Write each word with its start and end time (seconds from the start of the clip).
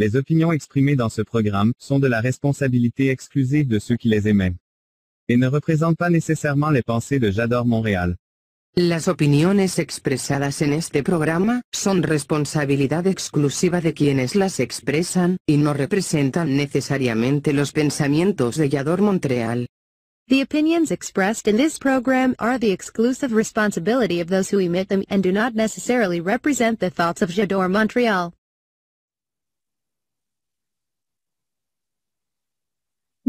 Les 0.00 0.14
opinions 0.14 0.52
exprimées 0.52 0.94
dans 0.94 1.08
ce 1.08 1.22
programme 1.22 1.72
sont 1.76 1.98
de 1.98 2.06
la 2.06 2.20
responsabilité 2.20 3.10
exclusive 3.10 3.66
de 3.66 3.80
ceux 3.80 3.96
qui 3.96 4.08
les 4.08 4.28
émettent 4.28 4.54
et 5.28 5.36
ne 5.36 5.48
représentent 5.48 5.98
pas 5.98 6.08
nécessairement 6.08 6.70
les 6.70 6.82
pensées 6.82 7.18
de 7.18 7.32
J'adore 7.32 7.66
Montréal. 7.66 8.16
Las 8.76 9.08
opiniones 9.08 9.58
expresadas 9.58 10.62
en 10.62 10.72
este 10.72 11.02
programa 11.02 11.62
son 11.74 12.00
responsabilidad 12.00 13.08
exclusiva 13.08 13.80
de 13.80 13.92
quienes 13.92 14.36
las 14.36 14.60
expresan 14.60 15.36
y 15.48 15.56
no 15.56 15.74
representan 15.74 16.56
necesariamente 16.56 17.52
los 17.52 17.72
pensamientos 17.72 18.56
de 18.56 18.68
Yador 18.68 19.02
Montreal. 19.02 19.66
The 20.28 20.42
opinions 20.42 20.92
expressed 20.92 21.48
in 21.48 21.56
this 21.56 21.76
program 21.76 22.36
are 22.38 22.58
the 22.58 22.70
exclusive 22.70 23.34
responsibility 23.34 24.20
of 24.20 24.28
those 24.28 24.48
who 24.54 24.60
emit 24.60 24.88
them 24.88 25.02
and 25.08 25.24
do 25.24 25.32
not 25.32 25.54
necessarily 25.54 26.20
represent 26.20 26.78
the 26.78 26.90
thoughts 26.90 27.20
of 27.20 27.30
J'adore 27.30 27.68
Montreal. 27.68 28.32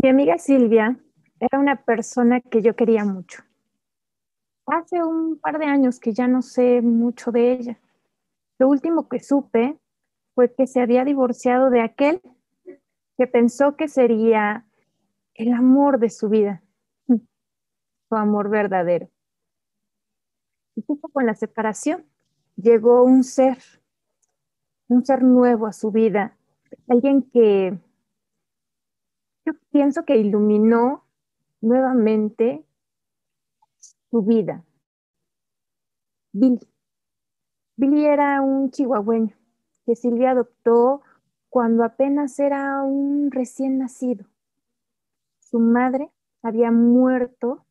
Mi 0.01 0.07
amiga 0.07 0.37
Silvia 0.37 0.97
era 1.41 1.59
una 1.59 1.83
persona 1.83 2.39
que 2.39 2.61
yo 2.61 2.73
quería 2.73 3.03
mucho. 3.03 3.43
Hace 4.65 5.03
un 5.03 5.37
par 5.39 5.59
de 5.59 5.65
años 5.65 5.99
que 5.99 6.13
ya 6.13 6.25
no 6.25 6.41
sé 6.41 6.81
mucho 6.81 7.33
de 7.33 7.51
ella. 7.51 7.79
Lo 8.59 8.69
último 8.69 9.09
que 9.09 9.19
supe 9.19 9.77
fue 10.35 10.53
que 10.53 10.67
se 10.67 10.79
había 10.79 11.03
divorciado 11.03 11.69
de 11.69 11.81
aquel 11.81 12.21
que 13.17 13.27
pensó 13.27 13.75
que 13.75 13.89
sería 13.89 14.65
el 15.33 15.51
amor 15.51 15.99
de 15.99 16.09
su 16.09 16.29
vida, 16.29 16.63
su 17.07 18.15
amor 18.15 18.49
verdadero. 18.49 19.09
Y 20.77 20.81
justo 20.83 21.09
con 21.09 21.25
la 21.25 21.35
separación 21.35 22.05
llegó 22.55 23.03
un 23.03 23.25
ser, 23.25 23.57
un 24.87 25.03
ser 25.03 25.23
nuevo 25.23 25.67
a 25.67 25.73
su 25.73 25.91
vida, 25.91 26.37
alguien 26.87 27.21
que 27.21 27.77
pienso 29.71 30.05
que 30.05 30.17
iluminó 30.17 31.05
nuevamente 31.61 32.65
su 34.09 34.21
vida. 34.21 34.63
Billy. 36.31 36.59
Billy 37.75 38.05
era 38.05 38.41
un 38.41 38.71
chihuahueño 38.71 39.35
que 39.85 39.95
Silvia 39.95 40.31
adoptó 40.31 41.01
cuando 41.49 41.83
apenas 41.83 42.39
era 42.39 42.83
un 42.83 43.31
recién 43.31 43.79
nacido. 43.79 44.25
Su 45.39 45.59
madre 45.59 46.11
había 46.43 46.71
muerto 46.71 47.65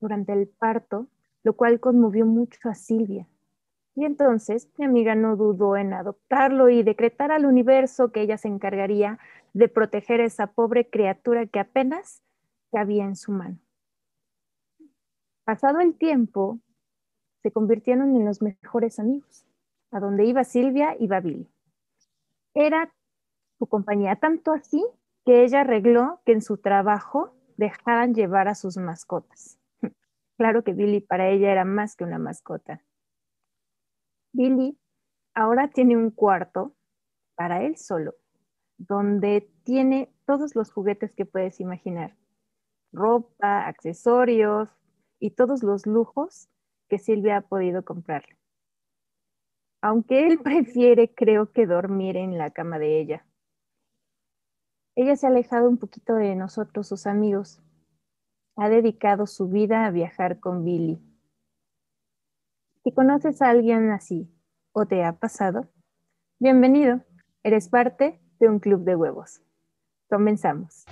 durante 0.00 0.32
el 0.32 0.46
parto, 0.48 1.08
lo 1.42 1.54
cual 1.54 1.80
conmovió 1.80 2.24
mucho 2.24 2.68
a 2.68 2.74
Silvia. 2.74 3.26
Y 3.96 4.04
entonces 4.04 4.68
mi 4.76 4.84
amiga 4.84 5.14
no 5.14 5.36
dudó 5.36 5.76
en 5.76 5.92
adoptarlo 5.92 6.68
y 6.68 6.82
decretar 6.82 7.30
al 7.30 7.46
universo 7.46 8.10
que 8.10 8.22
ella 8.22 8.38
se 8.38 8.48
encargaría 8.48 9.18
de 9.52 9.68
proteger 9.68 10.20
a 10.20 10.24
esa 10.24 10.48
pobre 10.48 10.90
criatura 10.90 11.46
que 11.46 11.60
apenas 11.60 12.22
cabía 12.72 13.04
en 13.04 13.14
su 13.14 13.30
mano. 13.30 13.58
Pasado 15.44 15.80
el 15.80 15.94
tiempo, 15.96 16.58
se 17.42 17.52
convirtieron 17.52 18.16
en 18.16 18.24
los 18.24 18.40
mejores 18.40 18.98
amigos. 18.98 19.46
A 19.92 20.00
donde 20.00 20.24
iba 20.24 20.42
Silvia, 20.42 20.96
iba 20.98 21.20
Billy. 21.20 21.46
Era 22.54 22.92
su 23.58 23.66
compañía, 23.66 24.16
tanto 24.16 24.52
así 24.52 24.84
que 25.24 25.44
ella 25.44 25.60
arregló 25.60 26.20
que 26.24 26.32
en 26.32 26.42
su 26.42 26.56
trabajo 26.56 27.34
dejaran 27.56 28.14
llevar 28.14 28.48
a 28.48 28.54
sus 28.54 28.76
mascotas. 28.76 29.58
Claro 30.36 30.64
que 30.64 30.72
Billy 30.72 31.00
para 31.00 31.28
ella 31.28 31.52
era 31.52 31.64
más 31.64 31.94
que 31.94 32.02
una 32.02 32.18
mascota. 32.18 32.82
Billy 34.34 34.76
ahora 35.32 35.68
tiene 35.68 35.96
un 35.96 36.10
cuarto 36.10 36.74
para 37.36 37.62
él 37.62 37.76
solo, 37.76 38.14
donde 38.78 39.48
tiene 39.62 40.12
todos 40.26 40.56
los 40.56 40.72
juguetes 40.72 41.14
que 41.14 41.24
puedes 41.24 41.60
imaginar. 41.60 42.16
Ropa, 42.92 43.66
accesorios 43.66 44.68
y 45.20 45.30
todos 45.30 45.62
los 45.62 45.86
lujos 45.86 46.48
que 46.88 46.98
Silvia 46.98 47.38
ha 47.38 47.40
podido 47.42 47.84
comprarle. 47.84 48.36
Aunque 49.80 50.26
él 50.26 50.40
prefiere, 50.42 51.14
creo 51.14 51.52
que 51.52 51.66
dormir 51.66 52.16
en 52.16 52.36
la 52.36 52.50
cama 52.50 52.80
de 52.80 53.00
ella. 53.00 53.26
Ella 54.96 55.14
se 55.14 55.26
ha 55.26 55.30
alejado 55.30 55.68
un 55.68 55.78
poquito 55.78 56.14
de 56.14 56.34
nosotros, 56.34 56.88
sus 56.88 57.06
amigos. 57.06 57.62
Ha 58.56 58.68
dedicado 58.68 59.26
su 59.26 59.48
vida 59.48 59.86
a 59.86 59.90
viajar 59.90 60.40
con 60.40 60.64
Billy. 60.64 61.13
Si 62.84 62.92
conoces 62.92 63.40
a 63.40 63.48
alguien 63.48 63.90
así 63.92 64.30
o 64.72 64.84
te 64.84 65.04
ha 65.04 65.14
pasado, 65.14 65.70
bienvenido. 66.38 67.00
Eres 67.42 67.70
parte 67.70 68.20
de 68.38 68.48
un 68.50 68.58
club 68.58 68.84
de 68.84 68.94
huevos. 68.94 69.40
Comenzamos. 70.10 70.84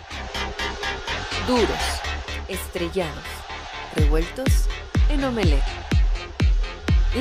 Duros, 1.46 2.00
estrellados, 2.48 3.26
revueltos 3.94 4.70
en 5.10 5.22
omelette. 5.22 5.62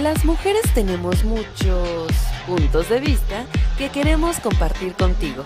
Las 0.02 0.24
mujeres 0.24 0.64
tenemos 0.74 1.26
muchos 1.26 2.08
puntos 2.48 2.88
de 2.88 3.02
vista 3.02 3.44
que 3.78 3.90
queremos 3.90 4.40
compartir 4.40 4.94
contigo. 4.94 5.44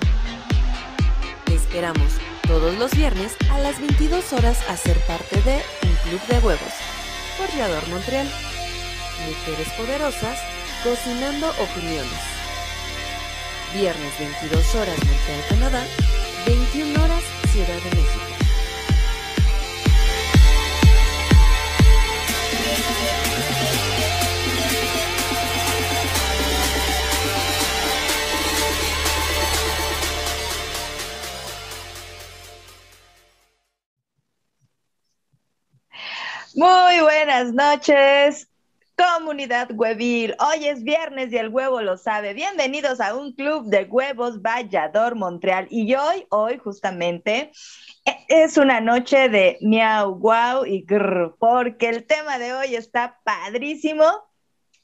Te 1.45 1.55
esperamos 1.55 2.19
todos 2.47 2.77
los 2.77 2.95
viernes 2.95 3.35
a 3.49 3.57
las 3.57 3.79
22 3.79 4.33
horas 4.33 4.69
a 4.69 4.77
ser 4.77 4.97
parte 5.07 5.37
de 5.41 5.55
Un 5.81 5.95
Club 6.09 6.21
de 6.27 6.45
Huevos 6.45 6.73
por 7.39 7.89
Montreal. 7.89 8.27
Mujeres 9.27 9.67
poderosas 9.73 10.39
cocinando 10.83 11.49
opiniones. 11.49 12.21
Viernes 13.73 14.19
22 14.19 14.75
horas 14.75 14.97
Montreal, 15.03 15.43
Canadá, 15.49 15.83
21 16.45 17.03
horas 17.03 17.23
Ciudad 17.51 17.81
de 17.81 17.95
México. 17.95 18.35
Muy 36.53 37.01
buenas 37.01 37.51
noches, 37.53 38.47
comunidad 38.95 39.69
huevil. 39.73 40.35
Hoy 40.39 40.67
es 40.67 40.83
viernes 40.83 41.31
y 41.31 41.37
el 41.37 41.49
huevo 41.49 41.81
lo 41.81 41.97
sabe. 41.97 42.33
Bienvenidos 42.33 43.01
a 43.01 43.15
un 43.15 43.33
club 43.33 43.65
de 43.65 43.83
huevos 43.83 44.41
Vallador 44.41 45.15
Montreal. 45.15 45.67
Y 45.69 45.93
hoy, 45.95 46.25
hoy 46.29 46.57
justamente, 46.57 47.51
e- 48.05 48.25
es 48.29 48.57
una 48.57 48.79
noche 48.79 49.27
de 49.29 49.57
miau, 49.61 50.15
guau 50.15 50.65
y 50.65 50.81
grr, 50.83 51.35
porque 51.37 51.89
el 51.89 52.05
tema 52.05 52.37
de 52.37 52.53
hoy 52.53 52.75
está 52.75 53.19
padrísimo. 53.23 54.05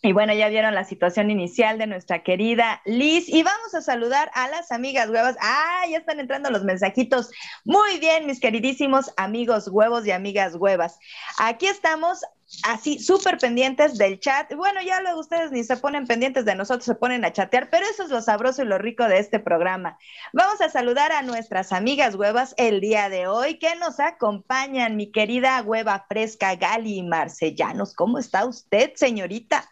Y 0.04 0.14
bueno, 0.14 0.34
ya 0.34 0.50
vieron 0.50 0.74
la 0.74 0.84
situación 0.84 1.30
inicial 1.30 1.78
de 1.78 1.86
nuestra 1.86 2.24
querida 2.24 2.82
Liz. 2.86 3.30
Y 3.30 3.44
vamos 3.44 3.76
a 3.76 3.82
saludar 3.82 4.32
a 4.34 4.50
las 4.50 4.72
amigas 4.72 5.10
huevas. 5.10 5.38
Ah, 5.40 5.84
ya 5.90 6.00
están 6.00 6.20
entrando 6.20 6.50
los 6.50 6.64
mensajitos. 6.64 7.30
Muy 7.66 8.00
bien, 8.00 8.26
mis 8.26 8.40
queridísimos 8.40 9.14
amigos 9.16 9.70
huevos 9.72 10.06
y 10.08 10.12
amigas 10.12 10.56
huevas. 10.56 10.98
Aquí 11.38 11.68
estamos 11.68 12.22
así 12.64 13.00
súper 13.00 13.38
pendientes 13.38 13.98
del 13.98 14.20
chat. 14.20 14.54
Bueno, 14.56 14.82
ya 14.82 15.02
luego 15.02 15.20
ustedes 15.20 15.52
ni 15.52 15.64
se 15.64 15.78
ponen 15.78 16.06
pendientes 16.06 16.46
de 16.46 16.56
nosotros, 16.56 16.86
se 16.86 16.96
ponen 16.96 17.26
a 17.26 17.34
chatear, 17.34 17.70
pero 17.70 17.86
eso 17.86 18.04
es 18.04 18.10
lo 18.10 18.22
sabroso 18.22 18.64
y 18.64 18.66
lo 18.66 18.78
rico 18.78 19.08
de 19.08 19.20
este 19.20 19.40
programa. 19.40 19.98
Vamos 20.34 20.62
a 20.62 20.70
saludar 20.70 21.12
a 21.12 21.22
nuestras 21.22 21.72
amigas 21.72 22.16
huevas 22.16 22.54
el 22.58 22.82
día 22.82 23.10
de 23.10 23.28
hoy 23.28 23.58
que 23.58 23.76
nos 23.76 24.00
acompañan, 24.00 24.96
mi 24.96 25.12
querida 25.12 25.62
hueva 25.62 26.06
fresca 26.08 26.56
Gali 26.56 27.04
Marcellanos. 27.04 27.94
¿Cómo 27.94 28.20
está 28.20 28.46
usted, 28.46 28.92
señorita? 28.96 29.70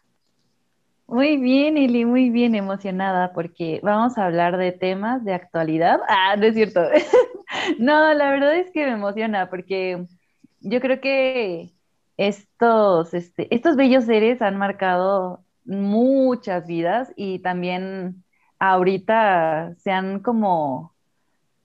Muy 1.07 1.37
bien, 1.37 1.75
Eli, 1.75 2.05
muy 2.05 2.29
bien 2.29 2.53
emocionada 2.53 3.33
porque 3.33 3.79
vamos 3.81 4.17
a 4.17 4.25
hablar 4.25 4.57
de 4.57 4.71
temas 4.71 5.25
de 5.25 5.33
actualidad. 5.33 5.99
Ah, 6.07 6.35
no 6.37 6.45
es 6.45 6.53
cierto. 6.53 6.81
no, 7.79 8.13
la 8.13 8.29
verdad 8.29 8.55
es 8.55 8.69
que 8.69 8.85
me 8.85 8.91
emociona 8.91 9.49
porque 9.49 10.05
yo 10.61 10.79
creo 10.79 11.01
que 11.01 11.71
estos, 12.19 13.13
este, 13.13 13.53
estos 13.55 13.77
bellos 13.77 14.03
seres 14.03 14.41
han 14.41 14.57
marcado 14.57 15.45
muchas 15.63 16.67
vidas 16.67 17.13
y 17.15 17.39
también 17.39 18.25
ahorita 18.59 19.73
se 19.77 19.91
han 19.91 20.19
como 20.19 20.93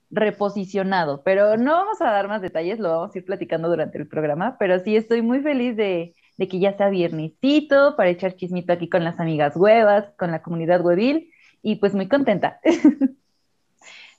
reposicionado, 0.09 1.23
pero 1.23 1.57
no 1.57 1.73
vamos 1.73 2.01
a 2.01 2.05
dar 2.05 2.29
más 2.29 2.41
detalles, 2.41 2.79
lo 2.79 2.89
vamos 2.89 3.13
a 3.13 3.17
ir 3.17 3.25
platicando 3.25 3.67
durante 3.67 3.97
el 3.97 4.07
programa, 4.07 4.55
pero 4.57 4.79
sí 4.79 4.95
estoy 4.95 5.21
muy 5.21 5.41
feliz 5.41 5.75
de, 5.75 6.15
de 6.37 6.47
que 6.47 6.59
ya 6.59 6.77
sea 6.77 6.89
viernesito 6.89 7.97
para 7.97 8.09
echar 8.09 8.37
chismito 8.37 8.71
aquí 8.71 8.87
con 8.87 9.03
las 9.03 9.19
amigas 9.19 9.57
huevas, 9.57 10.05
con 10.17 10.31
la 10.31 10.41
comunidad 10.41 10.85
huevil 10.85 11.31
y 11.61 11.75
pues 11.75 11.93
muy 11.93 12.07
contenta. 12.07 12.61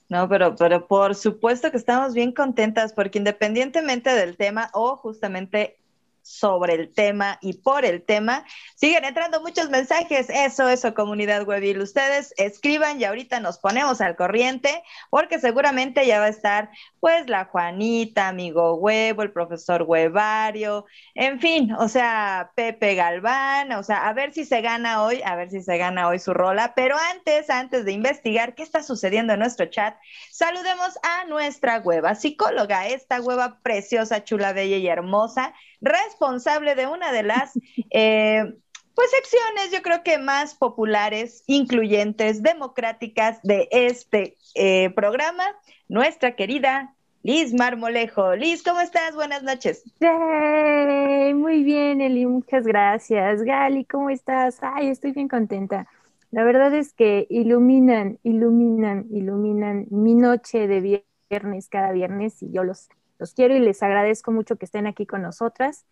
No, 0.09 0.29
pero, 0.29 0.55
pero 0.55 0.87
por 0.87 1.15
supuesto 1.15 1.69
que 1.69 1.75
estamos 1.75 2.13
bien 2.13 2.31
contentas 2.31 2.93
porque 2.93 3.17
independientemente 3.17 4.09
del 4.11 4.37
tema 4.37 4.69
o 4.71 4.95
justamente 4.95 5.75
sobre 6.27 6.73
el 6.73 6.93
tema 6.93 7.37
y 7.41 7.53
por 7.53 7.85
el 7.85 8.03
tema. 8.03 8.45
Siguen 8.75 9.05
entrando 9.05 9.41
muchos 9.41 9.69
mensajes. 9.69 10.29
Eso, 10.29 10.67
eso, 10.67 10.93
comunidad 10.93 11.47
Webil. 11.47 11.81
Ustedes 11.81 12.33
escriban 12.37 12.99
y 12.99 13.05
ahorita 13.05 13.39
nos 13.39 13.59
ponemos 13.59 14.01
al 14.01 14.15
corriente 14.15 14.83
porque 15.09 15.39
seguramente 15.39 16.05
ya 16.05 16.19
va 16.19 16.25
a 16.25 16.29
estar 16.29 16.69
pues 16.99 17.29
la 17.29 17.45
Juanita, 17.45 18.27
amigo 18.27 18.75
Huevo, 18.75 19.21
el 19.23 19.31
profesor 19.31 19.83
Huevario, 19.83 20.85
en 21.15 21.39
fin, 21.39 21.71
o 21.73 21.87
sea, 21.87 22.51
Pepe 22.55 22.95
Galván, 22.95 23.71
o 23.73 23.83
sea, 23.83 24.07
a 24.07 24.13
ver 24.13 24.33
si 24.33 24.45
se 24.45 24.61
gana 24.61 25.03
hoy, 25.03 25.21
a 25.23 25.35
ver 25.35 25.49
si 25.49 25.61
se 25.61 25.77
gana 25.77 26.07
hoy 26.07 26.19
su 26.19 26.33
rola. 26.33 26.73
Pero 26.75 26.95
antes, 27.15 27.49
antes 27.49 27.85
de 27.85 27.91
investigar 27.91 28.55
qué 28.55 28.63
está 28.63 28.83
sucediendo 28.83 29.33
en 29.33 29.39
nuestro 29.39 29.67
chat, 29.67 29.95
saludemos 30.31 30.97
a 31.03 31.25
nuestra 31.25 31.79
hueva 31.79 32.15
psicóloga, 32.15 32.87
esta 32.87 33.21
hueva 33.21 33.59
preciosa, 33.61 34.23
chula, 34.23 34.53
bella 34.53 34.77
y 34.77 34.87
hermosa, 34.87 35.53
responsable 35.81 36.75
de 36.75 36.87
una 36.87 37.11
de 37.11 37.23
las... 37.23 37.53
Eh, 37.89 38.43
pues 38.93 39.11
secciones 39.11 39.71
yo 39.71 39.83
creo 39.83 40.01
que 40.01 40.17
más 40.17 40.55
populares, 40.55 41.43
incluyentes, 41.45 42.41
democráticas 42.41 43.39
de 43.43 43.67
este 43.69 44.37
eh, 44.55 44.89
programa, 44.89 45.43
nuestra 45.87 46.35
querida 46.35 46.95
Liz 47.21 47.53
Marmolejo. 47.53 48.35
Liz, 48.35 48.63
¿cómo 48.63 48.79
estás? 48.79 49.13
Buenas 49.13 49.43
noches. 49.43 49.83
muy 49.99 51.63
bien, 51.63 52.01
Eli, 52.01 52.25
muchas 52.25 52.65
gracias. 52.65 53.43
Gali, 53.43 53.85
¿cómo 53.85 54.09
estás? 54.09 54.59
Ay, 54.61 54.87
estoy 54.87 55.11
bien 55.11 55.27
contenta. 55.27 55.87
La 56.31 56.43
verdad 56.43 56.73
es 56.73 56.93
que 56.93 57.27
iluminan, 57.29 58.19
iluminan, 58.23 59.07
iluminan 59.11 59.87
mi 59.89 60.15
noche 60.15 60.67
de 60.67 61.03
viernes 61.29 61.69
cada 61.69 61.91
viernes 61.91 62.41
y 62.41 62.51
yo 62.51 62.63
los, 62.63 62.89
los 63.19 63.33
quiero 63.33 63.55
y 63.55 63.59
les 63.59 63.81
agradezco 63.83 64.31
mucho 64.31 64.57
que 64.57 64.65
estén 64.65 64.87
aquí 64.87 65.05
con 65.05 65.21
nosotras. 65.21 65.85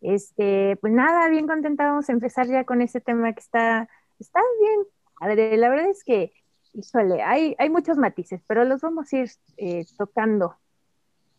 Este, 0.00 0.76
pues 0.80 0.92
nada, 0.92 1.28
bien 1.28 1.46
contenta, 1.46 1.84
vamos 1.86 2.08
a 2.08 2.12
empezar 2.12 2.46
ya 2.46 2.64
con 2.64 2.80
ese 2.80 3.00
tema 3.00 3.32
que 3.32 3.40
está, 3.40 3.88
está 4.18 4.40
bien 4.60 4.80
padre. 5.18 5.56
La 5.56 5.68
verdad 5.68 5.88
es 5.88 6.04
que, 6.04 6.32
híjole, 6.72 7.22
hay, 7.22 7.54
hay 7.58 7.68
muchos 7.68 7.98
matices, 7.98 8.42
pero 8.46 8.64
los 8.64 8.80
vamos 8.80 9.12
a 9.12 9.16
ir 9.16 9.30
eh, 9.56 9.84
tocando 9.98 10.56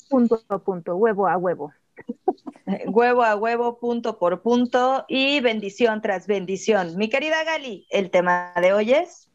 punto 0.10 0.42
a 0.50 0.60
punto, 0.60 0.95
huevo 0.95 1.28
a 1.28 1.38
huevo. 1.38 1.74
huevo 2.88 3.24
a 3.24 3.36
huevo, 3.36 3.80
punto 3.80 4.19
por 4.19 4.42
punto 4.42 5.06
y 5.07 5.39
bendición 5.39 6.01
tras 6.01 6.28
bendición. 6.28 6.98
Mi 6.98 7.10
querida 7.10 7.44
Gali, 7.44 7.88
el 7.89 8.12
tema 8.12 8.54
de 8.62 8.74
hoy 8.74 8.94
es. 8.94 9.30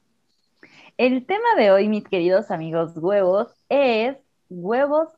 El 0.98 1.26
tema 1.26 1.54
de 1.56 1.70
hoy, 1.72 1.88
mis 1.88 2.04
queridos 2.04 2.50
amigos 2.50 2.96
huevos, 2.96 3.54
es 3.68 4.16
huevos 4.48 5.08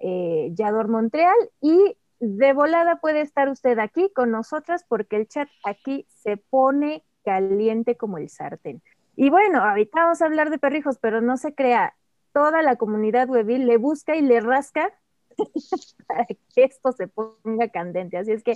eh, 0.00 0.50
Yador 0.54 0.88
Montreal 0.88 1.36
y 1.60 1.96
de 2.22 2.52
volada 2.52 3.00
puede 3.00 3.20
estar 3.20 3.48
usted 3.48 3.80
aquí 3.80 4.08
con 4.14 4.30
nosotras 4.30 4.84
porque 4.88 5.16
el 5.16 5.26
chat 5.26 5.48
aquí 5.64 6.06
se 6.08 6.36
pone 6.36 7.02
caliente 7.24 7.96
como 7.96 8.16
el 8.16 8.28
sartén. 8.28 8.80
Y 9.16 9.28
bueno, 9.28 9.60
ahorita 9.60 10.04
vamos 10.04 10.22
a 10.22 10.26
hablar 10.26 10.48
de 10.50 10.58
perrijos, 10.58 10.98
pero 10.98 11.20
no 11.20 11.36
se 11.36 11.52
crea, 11.52 11.96
toda 12.32 12.62
la 12.62 12.76
comunidad 12.76 13.28
webil 13.28 13.66
le 13.66 13.76
busca 13.76 14.14
y 14.14 14.22
le 14.22 14.40
rasca 14.40 14.92
para 16.06 16.26
que 16.26 16.38
esto 16.62 16.92
se 16.92 17.08
ponga 17.08 17.68
candente. 17.70 18.18
Así 18.18 18.30
es 18.30 18.44
que 18.44 18.54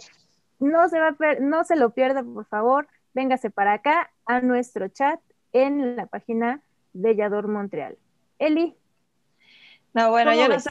no 0.60 0.88
se, 0.88 1.00
va 1.00 1.16
no 1.40 1.64
se 1.64 1.74
lo 1.74 1.90
pierda, 1.90 2.22
por 2.22 2.44
favor, 2.44 2.86
véngase 3.14 3.50
para 3.50 3.72
acá 3.72 4.12
a 4.26 4.40
nuestro 4.42 4.86
chat 4.86 5.20
en 5.52 5.96
la 5.96 6.06
página 6.06 6.62
de 6.92 7.16
Yador 7.16 7.48
Montreal. 7.48 7.98
Eli. 8.38 8.76
No, 9.96 10.10
bueno, 10.10 10.34
yo 10.34 10.46
no 10.48 10.60
sé 10.60 10.70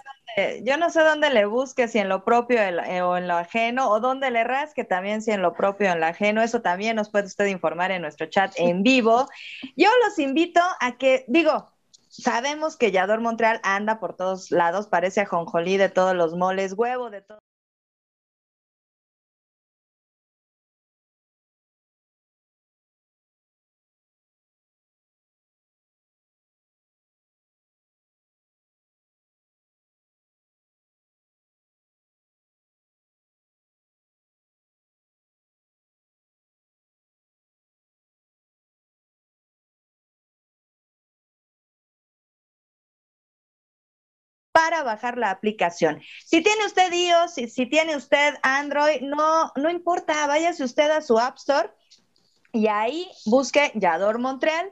yo 0.63 0.77
no 0.77 0.89
sé 0.89 1.01
dónde 1.01 1.29
le 1.29 1.45
busque, 1.45 1.87
si 1.87 1.99
en 1.99 2.09
lo 2.09 2.23
propio 2.23 2.59
eh, 2.61 3.01
o 3.01 3.17
en 3.17 3.27
lo 3.27 3.35
ajeno, 3.35 3.89
o 3.89 3.99
dónde 3.99 4.31
le 4.31 4.43
rasque 4.43 4.83
también, 4.83 5.21
si 5.21 5.31
en 5.31 5.41
lo 5.41 5.53
propio 5.53 5.89
o 5.89 5.93
en 5.93 5.99
lo 5.99 6.05
ajeno. 6.05 6.41
Eso 6.41 6.61
también 6.61 6.95
nos 6.95 7.09
puede 7.09 7.25
usted 7.25 7.45
informar 7.47 7.91
en 7.91 8.01
nuestro 8.01 8.27
chat 8.27 8.53
en 8.57 8.83
vivo. 8.83 9.27
Yo 9.75 9.89
los 10.03 10.19
invito 10.19 10.59
a 10.79 10.97
que, 10.97 11.23
digo, 11.27 11.71
sabemos 12.09 12.75
que 12.75 12.91
Yador 12.91 13.21
Montreal 13.21 13.61
anda 13.63 13.99
por 13.99 14.15
todos 14.15 14.51
lados, 14.51 14.87
parece 14.87 15.21
a 15.21 15.25
Jonjolí 15.25 15.77
de 15.77 15.89
todos 15.89 16.15
los 16.15 16.35
moles, 16.35 16.73
huevo 16.73 17.09
de 17.09 17.21
todos. 17.21 17.41
Para 44.65 44.81
bajar 44.81 45.17
la 45.19 45.29
aplicación. 45.29 46.01
Si 46.25 46.41
tiene 46.41 46.65
usted 46.65 46.91
iOS, 46.91 47.35
si, 47.35 47.47
si 47.47 47.67
tiene 47.67 47.95
usted 47.95 48.33
Android, 48.41 49.01
no, 49.01 49.51
no 49.55 49.69
importa, 49.69 50.25
váyase 50.25 50.63
usted 50.63 50.89
a 50.89 51.01
su 51.01 51.19
App 51.19 51.37
Store 51.37 51.69
y 52.51 52.67
ahí 52.67 53.07
busque 53.25 53.71
Yador 53.75 54.17
Montreal 54.17 54.71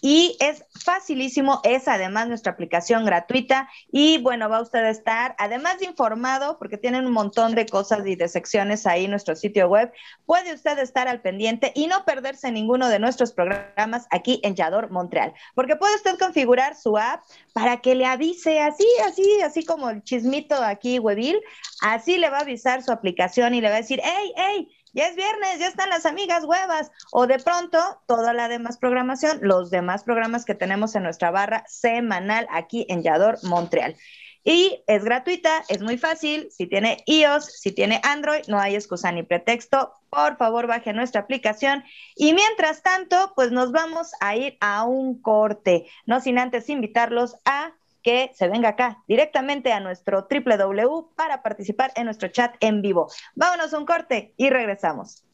y 0.00 0.36
es 0.40 0.64
facilísimo, 0.84 1.60
es 1.64 1.88
además 1.88 2.28
nuestra 2.28 2.52
aplicación 2.52 3.04
gratuita. 3.04 3.68
Y 3.90 4.18
bueno, 4.18 4.48
va 4.48 4.60
usted 4.60 4.80
a 4.80 4.90
estar 4.90 5.34
además 5.38 5.78
de 5.78 5.86
informado 5.86 6.58
porque 6.58 6.78
tienen 6.78 7.06
un 7.06 7.12
montón 7.12 7.54
de 7.54 7.66
cosas 7.66 8.06
y 8.06 8.16
de 8.16 8.28
secciones 8.28 8.86
ahí 8.86 9.04
en 9.04 9.10
nuestro 9.10 9.34
sitio 9.34 9.68
web, 9.68 9.92
puede 10.26 10.54
usted 10.54 10.78
estar 10.78 11.08
al 11.08 11.20
pendiente 11.22 11.72
y 11.74 11.86
no 11.86 12.04
perderse 12.04 12.50
ninguno 12.52 12.88
de 12.88 12.98
nuestros 12.98 13.32
programas 13.32 14.06
aquí 14.10 14.40
en 14.42 14.54
Yador 14.54 14.90
Montreal, 14.90 15.32
porque 15.54 15.76
puede 15.76 15.96
usted 15.96 16.18
configurar 16.18 16.76
su 16.76 16.98
app 16.98 17.22
para 17.52 17.78
que 17.78 17.94
le 17.94 18.06
avise 18.06 18.60
así, 18.60 18.86
así, 19.06 19.40
así 19.42 19.64
como 19.64 19.90
el 19.90 20.02
chismito 20.02 20.54
aquí, 20.56 20.98
Webil, 20.98 21.40
así 21.82 22.18
le 22.18 22.30
va 22.30 22.38
a 22.38 22.42
avisar 22.42 22.82
su 22.82 22.92
aplicación 22.92 23.54
y 23.54 23.60
le 23.60 23.68
va 23.68 23.76
a 23.76 23.80
decir, 23.80 24.00
hey, 24.02 24.32
hey, 24.36 24.68
ya 24.94 25.08
es 25.08 25.16
viernes, 25.16 25.58
ya 25.58 25.66
están 25.66 25.90
las 25.90 26.06
amigas 26.06 26.44
huevas. 26.44 26.90
O 27.12 27.26
de 27.26 27.38
pronto, 27.38 27.78
toda 28.06 28.32
la 28.32 28.48
demás 28.48 28.78
programación, 28.78 29.40
los 29.42 29.70
demás 29.70 30.04
programas 30.04 30.44
que 30.44 30.54
tenemos 30.54 30.94
en 30.94 31.02
nuestra 31.02 31.30
barra 31.30 31.64
semanal 31.68 32.46
aquí 32.50 32.86
en 32.88 33.02
Yador, 33.02 33.38
Montreal. 33.42 33.96
Y 34.44 34.84
es 34.86 35.04
gratuita, 35.04 35.64
es 35.68 35.80
muy 35.80 35.96
fácil. 35.96 36.48
Si 36.50 36.66
tiene 36.66 37.02
iOS, 37.06 37.46
si 37.46 37.72
tiene 37.72 38.00
Android, 38.04 38.44
no 38.46 38.60
hay 38.60 38.74
excusa 38.74 39.10
ni 39.10 39.22
pretexto. 39.22 39.94
Por 40.10 40.36
favor, 40.36 40.66
baje 40.66 40.92
nuestra 40.92 41.22
aplicación. 41.22 41.82
Y 42.14 42.34
mientras 42.34 42.82
tanto, 42.82 43.32
pues 43.34 43.52
nos 43.52 43.72
vamos 43.72 44.12
a 44.20 44.36
ir 44.36 44.56
a 44.60 44.84
un 44.84 45.20
corte, 45.20 45.86
no 46.04 46.20
sin 46.20 46.38
antes 46.38 46.68
invitarlos 46.68 47.36
a 47.46 47.72
que 48.04 48.30
se 48.34 48.48
venga 48.48 48.68
acá 48.68 49.02
directamente 49.08 49.72
a 49.72 49.80
nuestro 49.80 50.28
www 50.30 51.14
para 51.16 51.42
participar 51.42 51.90
en 51.96 52.04
nuestro 52.04 52.28
chat 52.28 52.54
en 52.60 52.82
vivo. 52.82 53.08
Vámonos 53.34 53.72
un 53.72 53.86
corte 53.86 54.34
y 54.36 54.50
regresamos. 54.50 55.24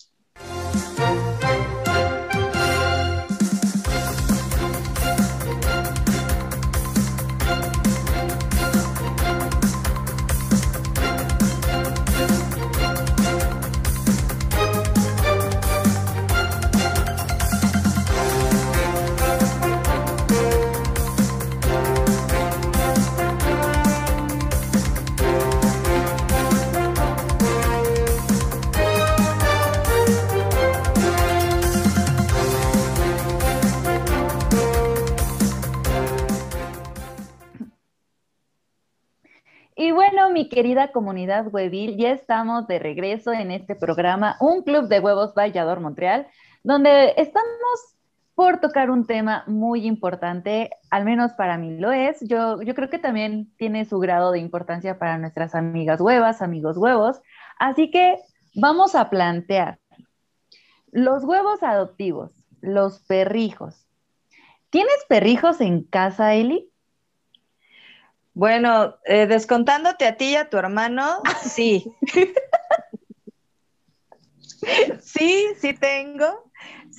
Mi 40.33 40.49
querida 40.49 40.93
comunidad 40.93 41.47
huevil, 41.53 41.97
ya 41.97 42.11
estamos 42.11 42.67
de 42.67 42.79
regreso 42.79 43.33
en 43.33 43.51
este 43.51 43.75
programa, 43.75 44.37
un 44.41 44.63
club 44.63 44.89
de 44.89 45.01
huevos 45.01 45.35
Vallador 45.35 45.81
Montreal, 45.81 46.27
donde 46.63 47.15
estamos 47.17 47.97
por 48.35 48.61
tocar 48.61 48.91
un 48.91 49.07
tema 49.07 49.45
muy 49.47 49.87
importante, 49.87 50.71
al 50.91 51.05
menos 51.05 51.33
para 51.33 51.59
mí 51.59 51.79
lo 51.79 51.93
es. 51.93 52.21
Yo, 52.21 52.63
yo 52.63 52.75
creo 52.75 52.89
que 52.89 52.99
también 52.99 53.53
tiene 53.57 53.85
su 53.85 53.99
grado 53.99 54.33
de 54.33 54.39
importancia 54.39 54.99
para 54.99 55.19
nuestras 55.19 55.55
amigas 55.55 56.01
huevas, 56.01 56.43
amigos 56.43 56.77
huevos. 56.77 57.21
Así 57.59 57.91
que 57.91 58.17
vamos 58.55 58.95
a 58.95 59.11
plantear 59.11 59.79
los 60.91 61.25
huevos 61.25 61.63
adoptivos, 61.63 62.31
los 62.61 63.01
perrijos. 63.01 63.87
¿Tienes 64.71 65.05
perrijos 65.09 65.61
en 65.61 65.83
casa, 65.83 66.35
Eli? 66.35 66.70
Bueno, 68.33 68.97
eh, 69.05 69.27
descontándote 69.27 70.07
a 70.07 70.17
ti 70.17 70.31
y 70.31 70.37
a 70.37 70.49
tu 70.49 70.57
hermano, 70.57 71.21
sí. 71.43 71.93
sí, 75.03 75.49
sí 75.61 75.75
tengo. 75.75 76.50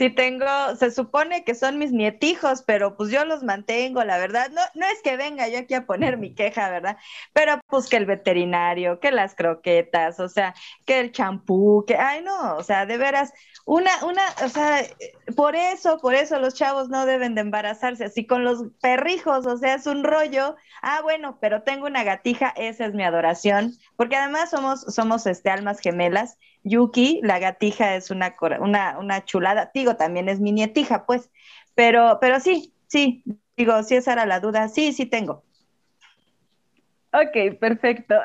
Sí 0.01 0.09
tengo, 0.09 0.47
se 0.79 0.89
supone 0.89 1.43
que 1.43 1.53
son 1.53 1.77
mis 1.77 1.91
nietijos, 1.91 2.63
pero 2.63 2.97
pues 2.97 3.11
yo 3.11 3.23
los 3.23 3.43
mantengo, 3.43 4.03
la 4.03 4.17
verdad. 4.17 4.49
No, 4.49 4.59
no 4.73 4.87
es 4.87 4.99
que 5.03 5.15
venga 5.15 5.47
yo 5.47 5.59
aquí 5.59 5.75
a 5.75 5.85
poner 5.85 6.17
mi 6.17 6.33
queja, 6.33 6.71
¿verdad? 6.71 6.97
Pero 7.33 7.59
pues 7.67 7.87
que 7.87 7.97
el 7.97 8.07
veterinario, 8.07 8.99
que 8.99 9.11
las 9.11 9.35
croquetas, 9.35 10.19
o 10.19 10.27
sea, 10.27 10.55
que 10.87 10.99
el 11.01 11.11
champú, 11.11 11.85
que, 11.85 11.97
ay 11.97 12.23
no, 12.23 12.55
o 12.55 12.63
sea, 12.63 12.87
de 12.87 12.97
veras, 12.97 13.31
una, 13.63 13.91
una, 14.03 14.23
o 14.43 14.49
sea, 14.49 14.83
por 15.35 15.55
eso, 15.55 15.99
por 15.99 16.15
eso 16.15 16.39
los 16.39 16.55
chavos 16.55 16.89
no 16.89 17.05
deben 17.05 17.35
de 17.35 17.41
embarazarse, 17.41 18.05
así 18.05 18.25
con 18.25 18.43
los 18.43 18.63
perrijos, 18.81 19.45
o 19.45 19.57
sea, 19.57 19.75
es 19.75 19.85
un 19.85 20.03
rollo. 20.03 20.55
Ah, 20.81 21.01
bueno, 21.03 21.37
pero 21.39 21.61
tengo 21.61 21.85
una 21.85 22.03
gatija, 22.03 22.49
esa 22.57 22.87
es 22.87 22.95
mi 22.95 23.03
adoración, 23.03 23.73
porque 23.97 24.15
además 24.15 24.49
somos, 24.49 24.81
somos 24.81 25.27
este, 25.27 25.51
almas 25.51 25.79
gemelas. 25.79 26.39
Yuki, 26.63 27.21
la 27.23 27.39
gatija 27.39 27.95
es 27.95 28.11
una, 28.11 28.35
una, 28.59 28.99
una 28.99 29.25
chulada, 29.25 29.71
digo, 29.73 29.95
también 29.95 30.29
es 30.29 30.39
mi 30.39 30.51
nietija, 30.51 31.05
pues, 31.05 31.31
pero, 31.75 32.17
pero 32.21 32.39
sí, 32.39 32.73
sí, 32.87 33.23
digo, 33.57 33.81
si 33.83 33.95
esa 33.95 34.13
era 34.13 34.25
la 34.25 34.39
duda, 34.39 34.67
sí, 34.67 34.93
sí 34.93 35.05
tengo. 35.05 35.43
Ok, 37.13 37.59
perfecto. 37.59 38.15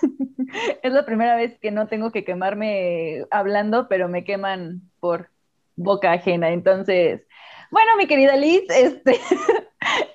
es 0.82 0.92
la 0.92 1.04
primera 1.04 1.36
vez 1.36 1.58
que 1.58 1.70
no 1.70 1.86
tengo 1.86 2.12
que 2.12 2.24
quemarme 2.24 3.24
hablando, 3.30 3.88
pero 3.88 4.08
me 4.08 4.24
queman 4.24 4.80
por 5.00 5.28
boca 5.76 6.12
ajena. 6.12 6.50
Entonces, 6.50 7.22
bueno, 7.70 7.96
mi 7.98 8.06
querida 8.06 8.36
Liz, 8.36 8.62
este, 8.70 9.18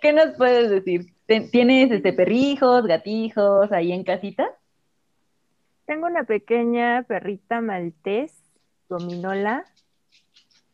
¿qué 0.02 0.14
nos 0.14 0.36
puedes 0.38 0.70
decir? 0.70 1.14
¿Tienes 1.52 1.92
este, 1.92 2.14
perrijos, 2.14 2.88
gatijos 2.88 3.72
ahí 3.72 3.92
en 3.92 4.04
casita? 4.04 4.50
Tengo 5.88 6.06
una 6.06 6.26
pequeña 6.26 7.04
perrita 7.04 7.62
maltés, 7.62 8.36
gominola, 8.90 9.66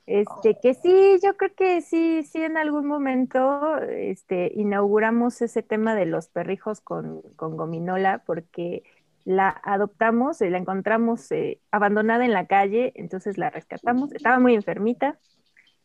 este, 0.05 0.57
que 0.59 0.73
sí, 0.73 1.19
yo 1.23 1.37
creo 1.37 1.53
que 1.55 1.81
sí, 1.81 2.23
sí, 2.23 2.41
en 2.41 2.57
algún 2.57 2.87
momento 2.87 3.77
este, 3.77 4.51
inauguramos 4.55 5.41
ese 5.41 5.63
tema 5.63 5.95
de 5.95 6.07
los 6.07 6.27
perrijos 6.27 6.81
con, 6.81 7.21
gominola, 7.37 8.23
porque 8.25 8.83
la 9.23 9.61
adoptamos, 9.63 10.41
y 10.41 10.49
la 10.49 10.57
encontramos 10.57 11.31
eh, 11.31 11.61
abandonada 11.71 12.25
en 12.25 12.33
la 12.33 12.47
calle, 12.47 12.91
entonces 12.95 13.37
la 13.37 13.51
rescatamos, 13.51 14.11
estaba 14.11 14.39
muy 14.39 14.55
enfermita, 14.55 15.19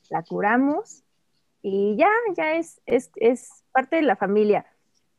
la 0.08 0.22
curamos 0.22 1.04
y 1.62 1.96
ya, 1.96 2.08
ya 2.34 2.54
es, 2.54 2.80
es, 2.86 3.10
es 3.16 3.62
parte 3.72 3.96
de 3.96 4.02
la 4.02 4.16
familia. 4.16 4.64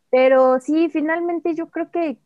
Pero 0.09 0.59
sí, 0.59 0.89
finalmente 0.89 1.53
yo 1.53 1.67
creo 1.67 1.91
que 1.91 2.17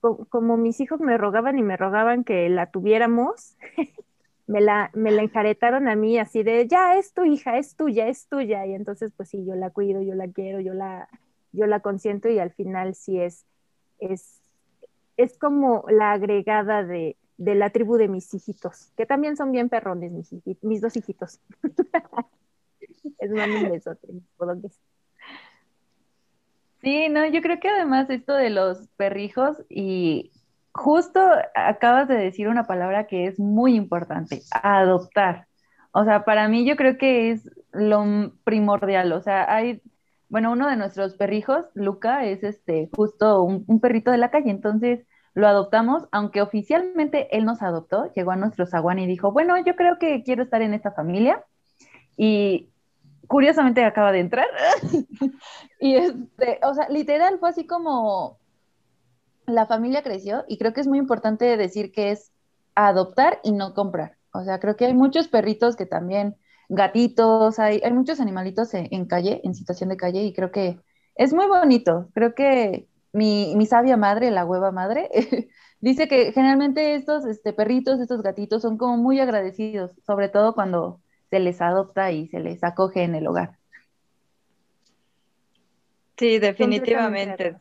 como 0.00 0.56
mis 0.56 0.80
hijos 0.80 1.00
me 1.00 1.18
rogaban 1.18 1.58
y 1.58 1.62
me 1.62 1.76
rogaban 1.76 2.24
que 2.24 2.48
la 2.48 2.70
tuviéramos, 2.70 3.56
me 4.46 4.60
la, 4.60 4.90
me 4.94 5.10
la 5.10 5.22
enjaretaron 5.22 5.88
a 5.88 5.96
mí 5.96 6.18
así 6.18 6.42
de, 6.42 6.66
ya 6.66 6.96
es 6.96 7.12
tu 7.12 7.24
hija, 7.24 7.58
es 7.58 7.76
tuya, 7.76 8.08
es 8.08 8.26
tuya. 8.28 8.66
Y 8.66 8.74
entonces, 8.74 9.12
pues 9.16 9.28
sí, 9.28 9.44
yo 9.44 9.54
la 9.54 9.70
cuido, 9.70 10.02
yo 10.02 10.14
la 10.14 10.28
quiero, 10.28 10.60
yo 10.60 10.74
la, 10.74 11.08
yo 11.52 11.66
la 11.66 11.80
consiento 11.80 12.28
y 12.28 12.38
al 12.38 12.52
final 12.52 12.94
sí 12.94 13.20
es, 13.20 13.44
es, 13.98 14.40
es 15.16 15.38
como 15.38 15.84
la 15.88 16.12
agregada 16.12 16.84
de, 16.84 17.16
de 17.36 17.54
la 17.54 17.70
tribu 17.70 17.96
de 17.96 18.08
mis 18.08 18.32
hijitos, 18.34 18.92
que 18.96 19.06
también 19.06 19.36
son 19.36 19.52
bien 19.52 19.68
perrones, 19.68 20.12
mis, 20.12 20.32
mis 20.62 20.80
dos 20.80 20.96
hijitos. 20.96 21.40
es 23.18 23.30
un 23.30 23.70
besote, 23.70 24.08
Sí, 26.80 27.08
no, 27.08 27.26
yo 27.26 27.42
creo 27.42 27.58
que 27.58 27.68
además 27.68 28.08
esto 28.08 28.34
de 28.34 28.50
los 28.50 28.88
perrijos 28.96 29.56
y 29.68 30.30
justo 30.72 31.20
acabas 31.54 32.08
de 32.08 32.14
decir 32.14 32.48
una 32.48 32.64
palabra 32.64 33.06
que 33.06 33.26
es 33.26 33.38
muy 33.40 33.74
importante, 33.74 34.42
adoptar. 34.62 35.48
O 35.92 36.04
sea, 36.04 36.24
para 36.24 36.48
mí 36.48 36.64
yo 36.64 36.76
creo 36.76 36.96
que 36.96 37.30
es 37.32 37.50
lo 37.72 38.32
primordial. 38.44 39.12
O 39.12 39.20
sea, 39.20 39.52
hay, 39.52 39.82
bueno, 40.28 40.52
uno 40.52 40.68
de 40.68 40.76
nuestros 40.76 41.14
perrijos, 41.14 41.64
Luca, 41.74 42.24
es 42.24 42.44
este 42.44 42.88
justo 42.94 43.42
un, 43.42 43.80
perrito 43.80 44.10
de 44.10 44.18
la 44.18 44.30
calle, 44.30 44.50
entonces 44.50 45.06
lo 45.34 45.48
adoptamos, 45.48 46.04
aunque 46.12 46.42
oficialmente 46.42 47.36
él 47.36 47.44
nos 47.44 47.62
adoptó, 47.62 48.12
llegó 48.14 48.32
a 48.32 48.36
nuestro 48.36 48.66
zaguán 48.66 48.98
y 48.98 49.06
dijo, 49.06 49.32
bueno, 49.32 49.56
yo 49.64 49.76
creo 49.76 49.98
que 49.98 50.22
quiero 50.22 50.42
estar 50.44 50.62
en 50.62 50.74
esta 50.74 50.92
familia. 50.92 51.44
Y 52.16 52.70
curiosamente 53.28 53.84
acaba 53.84 54.10
de 54.10 54.20
entrar. 54.20 54.46
y 55.80 55.94
este, 55.94 56.58
o 56.62 56.74
sea, 56.74 56.88
literal 56.88 57.38
fue 57.38 57.50
así 57.50 57.66
como 57.66 58.38
la 59.46 59.66
familia 59.66 60.02
creció 60.02 60.44
y 60.48 60.58
creo 60.58 60.72
que 60.72 60.80
es 60.80 60.86
muy 60.86 60.98
importante 60.98 61.56
decir 61.56 61.92
que 61.92 62.10
es 62.10 62.32
adoptar 62.74 63.40
y 63.44 63.52
no 63.52 63.74
comprar. 63.74 64.16
O 64.32 64.42
sea, 64.44 64.58
creo 64.58 64.76
que 64.76 64.86
hay 64.86 64.94
muchos 64.94 65.28
perritos 65.28 65.76
que 65.76 65.86
también, 65.86 66.36
gatitos, 66.68 67.58
hay, 67.58 67.80
hay 67.82 67.92
muchos 67.92 68.20
animalitos 68.20 68.74
en, 68.74 69.06
calle, 69.06 69.40
en 69.44 69.54
situación 69.54 69.88
de 69.88 69.96
calle, 69.96 70.22
y 70.24 70.34
creo 70.34 70.50
que 70.50 70.78
es 71.14 71.32
muy 71.32 71.46
bonito. 71.46 72.08
Creo 72.14 72.34
que 72.34 72.88
mi, 73.12 73.54
mi 73.56 73.66
sabia 73.66 73.96
madre, 73.96 74.30
la 74.30 74.44
hueva 74.44 74.70
madre, 74.70 75.08
dice 75.80 76.08
que 76.08 76.32
generalmente 76.32 76.94
estos 76.94 77.24
este, 77.24 77.52
perritos, 77.52 78.00
estos 78.00 78.22
gatitos 78.22 78.62
son 78.62 78.76
como 78.76 78.96
muy 78.96 79.18
agradecidos, 79.18 79.92
sobre 80.06 80.28
todo 80.28 80.54
cuando 80.54 81.00
se 81.30 81.40
les 81.40 81.60
adopta 81.60 82.10
y 82.12 82.28
se 82.28 82.40
les 82.40 82.62
acoge 82.64 83.02
en 83.02 83.14
el 83.14 83.26
hogar. 83.26 83.58
Sí, 86.16 86.38
definitivamente. 86.38 87.56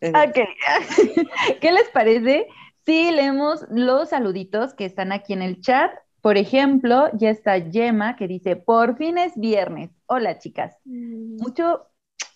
Ok. 0.00 0.38
¿Qué 1.60 1.72
les 1.72 1.88
parece 1.90 2.46
si 2.84 3.10
leemos 3.10 3.64
los 3.70 4.10
saluditos 4.10 4.74
que 4.74 4.84
están 4.84 5.12
aquí 5.12 5.32
en 5.32 5.42
el 5.42 5.60
chat? 5.60 5.90
Por 6.20 6.36
ejemplo, 6.36 7.08
ya 7.14 7.30
está 7.30 7.58
Yema 7.58 8.16
que 8.16 8.28
dice, 8.28 8.56
por 8.56 8.96
fin 8.96 9.18
es 9.18 9.32
viernes. 9.36 9.90
Hola, 10.06 10.38
chicas. 10.38 10.76
Mm. 10.84 11.36
Mucho, 11.40 11.86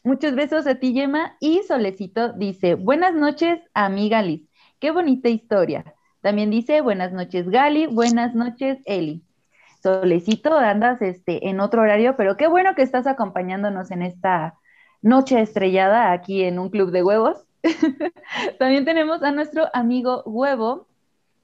muchos 0.05 0.35
besos 0.35 0.67
a 0.67 0.77
ti, 0.77 0.93
Yema. 0.93 1.37
Y 1.41 1.63
Solecito 1.63 2.33
dice, 2.33 2.75
buenas 2.75 3.15
noches, 3.15 3.61
amiga 3.75 4.23
Liz. 4.23 4.49
Qué 4.79 4.91
bonita 4.91 5.29
historia. 5.29 5.85
También 6.21 6.51
dice, 6.51 6.83
buenas 6.83 7.13
noches, 7.13 7.49
Gali. 7.49 7.87
Buenas 7.87 8.35
noches, 8.35 8.79
Eli. 8.85 9.23
Solecito, 9.83 10.55
andas 10.55 11.01
este, 11.01 11.49
en 11.49 11.61
otro 11.61 11.81
horario, 11.81 12.15
pero 12.17 12.37
qué 12.37 12.47
bueno 12.47 12.75
que 12.75 12.83
estás 12.83 13.07
acompañándonos 13.07 13.91
en 13.91 14.03
esta 14.03 14.55
noche 15.01 15.41
estrellada 15.41 16.13
aquí 16.13 16.43
en 16.43 16.59
un 16.59 16.69
club 16.69 16.91
de 16.91 17.03
huevos. 17.03 17.47
También 18.59 18.85
tenemos 18.85 19.23
a 19.23 19.33
nuestro 19.33 19.69
amigo 19.73 20.23
Huevo, 20.27 20.87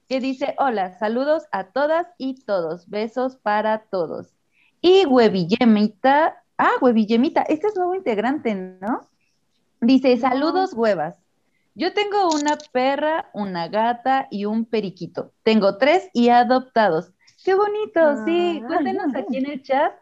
que 0.07 0.19
dice, 0.19 0.55
hola, 0.59 0.97
saludos 0.99 1.45
a 1.51 1.65
todas 1.65 2.07
y 2.19 2.45
todos, 2.45 2.87
besos 2.87 3.35
para 3.35 3.79
todos. 3.89 4.33
Y 4.81 5.05
Huevillemita, 5.05 6.43
ah, 6.57 6.71
Huevillemita, 6.79 7.41
este 7.41 7.67
es 7.67 7.75
nuevo 7.75 7.95
integrante, 7.95 8.53
¿no? 8.53 9.01
Dice, 9.81 10.15
saludos 10.17 10.73
huevas. 10.73 11.17
Yo 11.77 11.93
tengo 11.93 12.29
una 12.33 12.57
perra, 12.71 13.29
una 13.33 13.67
gata 13.67 14.27
y 14.31 14.45
un 14.45 14.65
periquito. 14.65 15.31
Tengo 15.43 15.77
tres 15.77 16.09
y 16.11 16.29
adoptados. 16.29 17.13
Qué 17.45 17.53
bonito, 17.53 18.25
sí. 18.25 18.61
Ah. 18.63 18.67
Cuéntenos 18.67 19.15
aquí 19.15 19.37
en 19.37 19.51
el 19.51 19.61
chat 19.61 19.93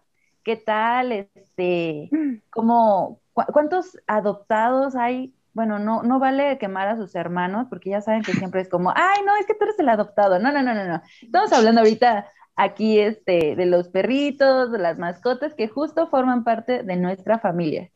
qué 0.41 0.55
tal, 0.55 1.11
este, 1.11 2.09
cómo, 2.49 3.19
cuántos 3.33 3.97
adoptados 4.07 4.95
hay 4.95 5.33
bueno, 5.53 5.79
no, 5.79 6.03
no 6.03 6.19
vale 6.19 6.57
quemar 6.57 6.89
a 6.89 6.97
sus 6.97 7.15
hermanos, 7.15 7.67
porque 7.69 7.89
ya 7.89 8.01
saben 8.01 8.23
que 8.23 8.33
siempre 8.33 8.59
es 8.59 8.67
como, 8.67 8.91
ay, 8.93 9.21
no, 9.25 9.37
es 9.37 9.45
que 9.45 9.53
tú 9.53 9.63
eres 9.63 9.79
el 9.79 9.87
adoptado. 9.87 10.37
No, 10.37 10.51
no, 10.51 10.61
no, 10.61 10.73
no, 10.73 10.85
no. 10.85 11.01
Estamos 11.21 11.53
hablando 11.53 11.79
ahorita 11.79 12.29
aquí 12.57 12.99
este, 12.99 13.55
de 13.55 13.65
los 13.65 13.87
perritos, 13.87 14.73
de 14.73 14.79
las 14.79 14.97
mascotas 14.97 15.53
que 15.53 15.69
justo 15.69 16.07
forman 16.07 16.43
parte 16.43 16.83
de 16.83 16.97
nuestra 16.97 17.39
familia. 17.39 17.89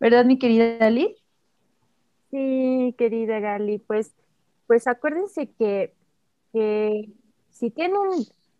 ¿Verdad, 0.00 0.24
mi 0.24 0.38
querida 0.38 0.88
Liz? 0.88 1.21
Sí, 2.32 2.94
querida 2.96 3.40
Gali, 3.40 3.78
pues, 3.78 4.14
pues 4.66 4.86
acuérdense 4.86 5.50
que, 5.52 5.94
que 6.52 7.10
si 7.50 7.70
tienen 7.70 8.00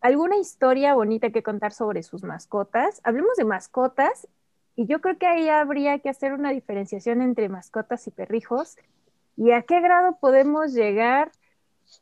alguna 0.02 0.36
historia 0.36 0.94
bonita 0.94 1.30
que 1.30 1.42
contar 1.42 1.72
sobre 1.72 2.02
sus 2.02 2.22
mascotas, 2.22 3.00
hablemos 3.02 3.36
de 3.38 3.44
mascotas 3.46 4.28
Y 4.76 4.86
yo 4.86 5.00
creo 5.00 5.18
que 5.18 5.26
ahí 5.26 5.48
habría 5.48 6.00
que 6.00 6.10
hacer 6.10 6.34
una 6.34 6.50
diferenciación 6.50 7.22
entre 7.22 7.48
mascotas 7.48 8.06
y 8.06 8.10
perrijos 8.10 8.76
y 9.36 9.52
a 9.52 9.62
qué 9.62 9.80
grado 9.80 10.18
podemos 10.20 10.74
llegar, 10.74 11.32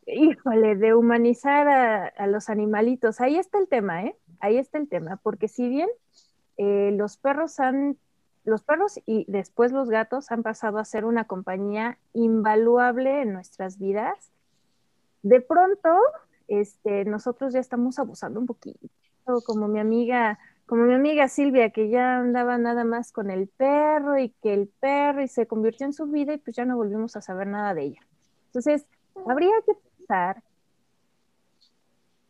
híjole, 0.07 0.77
de 0.77 0.95
humanizar 0.95 1.69
a, 1.69 2.27
los 2.27 2.50
animalitos. 2.50 3.21
Ahí 3.21 3.37
está 3.37 3.59
el 3.59 3.69
tema, 3.69 4.05
¿eh? 4.05 4.17
Ahí 4.41 4.59
está 4.59 4.79
el 4.79 4.89
tema, 4.89 5.19
porque 5.23 5.49
si 5.49 5.69
bien 5.69 5.89
eh, 6.59 6.93
los 6.97 7.17
perros 7.17 7.61
han, 7.61 7.99
los 8.44 8.62
perros 8.62 8.99
y 9.06 9.25
después 9.28 9.73
los 9.73 9.90
gatos 9.90 10.30
han 10.30 10.42
pasado 10.42 10.78
a 10.78 10.85
ser 10.85 11.04
una 11.04 11.25
compañía 11.25 11.99
invaluable 12.12 13.23
en 13.23 13.32
nuestras 13.32 13.78
vidas, 13.78 14.32
de 15.23 15.40
pronto 15.40 15.90
este, 16.49 17.04
nosotros 17.04 17.52
ya 17.52 17.61
estamos 17.61 17.99
abusando 17.99 18.40
un 18.40 18.47
poquito, 18.47 18.88
como 19.44 19.68
mi 19.68 19.78
amiga 19.78 20.38
como 20.70 20.85
mi 20.85 20.94
amiga 20.94 21.26
Silvia, 21.26 21.70
que 21.70 21.88
ya 21.88 22.18
andaba 22.18 22.56
nada 22.56 22.85
más 22.85 23.11
con 23.11 23.28
el 23.28 23.49
perro 23.49 24.16
y 24.18 24.28
que 24.40 24.54
el 24.54 24.68
perro 24.68 25.26
se 25.26 25.49
convirtió 25.49 25.85
en 25.85 25.92
su 25.92 26.06
vida 26.06 26.32
y 26.32 26.38
pues 26.38 26.54
ya 26.54 26.64
no 26.64 26.76
volvimos 26.76 27.16
a 27.16 27.20
saber 27.20 27.49
nada 27.49 27.75
de 27.75 27.82
ella. 27.87 28.00
Entonces, 28.47 28.87
habría 29.26 29.50
que 29.66 29.73
pensar, 29.75 30.44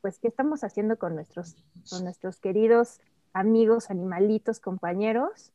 pues, 0.01 0.19
¿qué 0.19 0.29
estamos 0.29 0.65
haciendo 0.65 0.97
con 0.97 1.17
nuestros, 1.17 1.55
con 1.91 2.03
nuestros 2.03 2.41
queridos 2.41 3.03
amigos, 3.35 3.91
animalitos, 3.91 4.59
compañeros? 4.59 5.53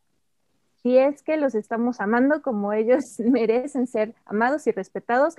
Si 0.85 0.99
es 0.99 1.23
que 1.23 1.35
los 1.35 1.55
estamos 1.55 1.99
amando 1.99 2.43
como 2.43 2.71
ellos 2.71 3.03
merecen 3.17 3.87
ser 3.87 4.13
amados 4.23 4.67
y 4.67 4.71
respetados, 4.71 5.33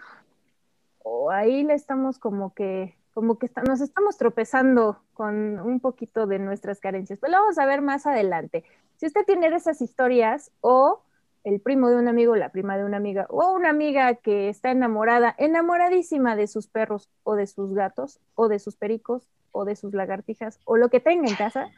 o 1.04 1.30
ahí 1.30 1.62
le 1.62 1.74
estamos 1.74 2.18
como 2.18 2.52
que 2.52 2.96
como 3.14 3.38
que 3.38 3.48
nos 3.64 3.80
estamos 3.80 4.16
tropezando 4.16 4.98
con 5.14 5.60
un 5.60 5.78
poquito 5.78 6.26
de 6.26 6.40
nuestras 6.40 6.80
carencias. 6.80 7.20
Pues 7.20 7.30
lo 7.30 7.38
vamos 7.38 7.58
a 7.58 7.64
ver 7.64 7.80
más 7.80 8.06
adelante. 8.06 8.64
Si 8.96 9.06
usted 9.06 9.24
tiene 9.24 9.46
esas 9.46 9.80
historias 9.80 10.50
o 10.62 11.00
el 11.44 11.60
primo 11.60 11.90
de 11.90 11.96
un 11.96 12.08
amigo, 12.08 12.34
la 12.34 12.48
prima 12.48 12.76
de 12.76 12.84
una 12.84 12.96
amiga, 12.96 13.26
o 13.28 13.52
una 13.52 13.70
amiga 13.70 14.16
que 14.16 14.48
está 14.48 14.72
enamorada, 14.72 15.32
enamoradísima 15.38 16.34
de 16.34 16.48
sus 16.48 16.66
perros 16.66 17.08
o 17.22 17.36
de 17.36 17.46
sus 17.46 17.72
gatos, 17.72 18.18
o 18.34 18.48
de 18.48 18.58
sus 18.58 18.74
pericos, 18.74 19.28
o 19.52 19.64
de 19.64 19.76
sus 19.76 19.94
lagartijas, 19.94 20.58
o 20.64 20.76
lo 20.76 20.88
que 20.88 20.98
tenga 20.98 21.28
en 21.28 21.36
casa. 21.36 21.68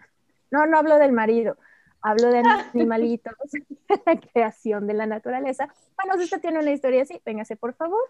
No, 0.51 0.65
no 0.65 0.79
hablo 0.79 0.97
del 0.97 1.13
marido, 1.13 1.59
hablo 2.03 2.31
de 2.31 2.43
animalitos, 2.75 3.33
la 4.07 4.21
creación 4.21 4.87
de 4.87 4.95
la 4.95 5.07
naturaleza. 5.07 5.69
Bueno, 5.97 6.17
si 6.19 6.25
usted 6.25 6.41
tiene 6.41 6.61
una 6.61 6.73
historia 6.73 7.03
así, 7.03 7.21
véngase 7.25 7.57
por 7.57 7.75
favor 7.75 8.03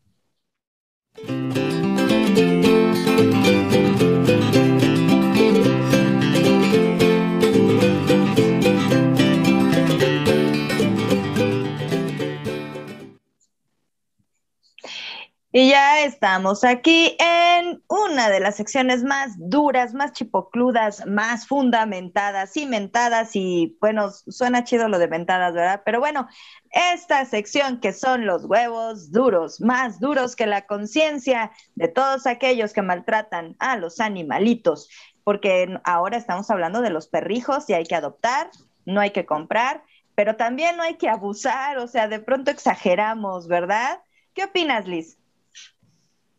Y 15.58 15.71
ya 15.71 16.02
estamos 16.02 16.64
aquí 16.64 17.16
en 17.19 17.82
una 17.88 18.28
de 18.28 18.40
las 18.40 18.56
secciones 18.56 19.02
más 19.02 19.32
duras, 19.38 19.95
más 19.95 20.12
chipocludas, 20.12 21.06
más 21.06 21.47
fundamentadas, 21.47 22.52
cimentadas 22.52 23.34
y 23.34 23.75
bueno, 23.80 24.10
suena 24.10 24.64
chido 24.64 24.86
lo 24.88 24.99
de 24.99 25.06
ventadas, 25.06 25.54
¿verdad? 25.54 25.80
Pero 25.82 25.99
bueno, 25.99 26.28
esta 26.69 27.25
sección 27.25 27.80
que 27.80 27.95
son 27.95 28.26
los 28.26 28.45
huevos 28.45 29.10
duros, 29.12 29.58
más 29.62 29.99
duros 29.99 30.36
que 30.36 30.47
la 30.47 30.66
conciencia 30.66 31.52
de 31.75 31.88
todos 31.88 32.26
aquellos 32.26 32.75
que 32.75 32.82
maltratan 32.82 33.56
a 33.58 33.78
los 33.78 33.99
animalitos, 33.99 34.90
porque 35.25 35.80
ahora 35.84 36.19
estamos 36.19 36.50
hablando 36.50 36.82
de 36.82 36.90
los 36.90 37.08
perrijos 37.08 37.71
y 37.71 37.73
hay 37.73 37.84
que 37.84 37.95
adoptar, 37.95 38.50
no 38.84 39.00
hay 39.00 39.12
que 39.12 39.25
comprar, 39.25 39.82
pero 40.14 40.36
también 40.36 40.76
no 40.76 40.82
hay 40.82 40.97
que 40.97 41.08
abusar, 41.08 41.78
o 41.78 41.88
sea, 41.88 42.08
de 42.08 42.21
pronto 42.21 42.50
exageramos, 42.50 43.49
¿verdad? 43.49 44.02
¿Qué 44.34 44.45
opinas, 44.45 44.86
Liz? 44.86 45.16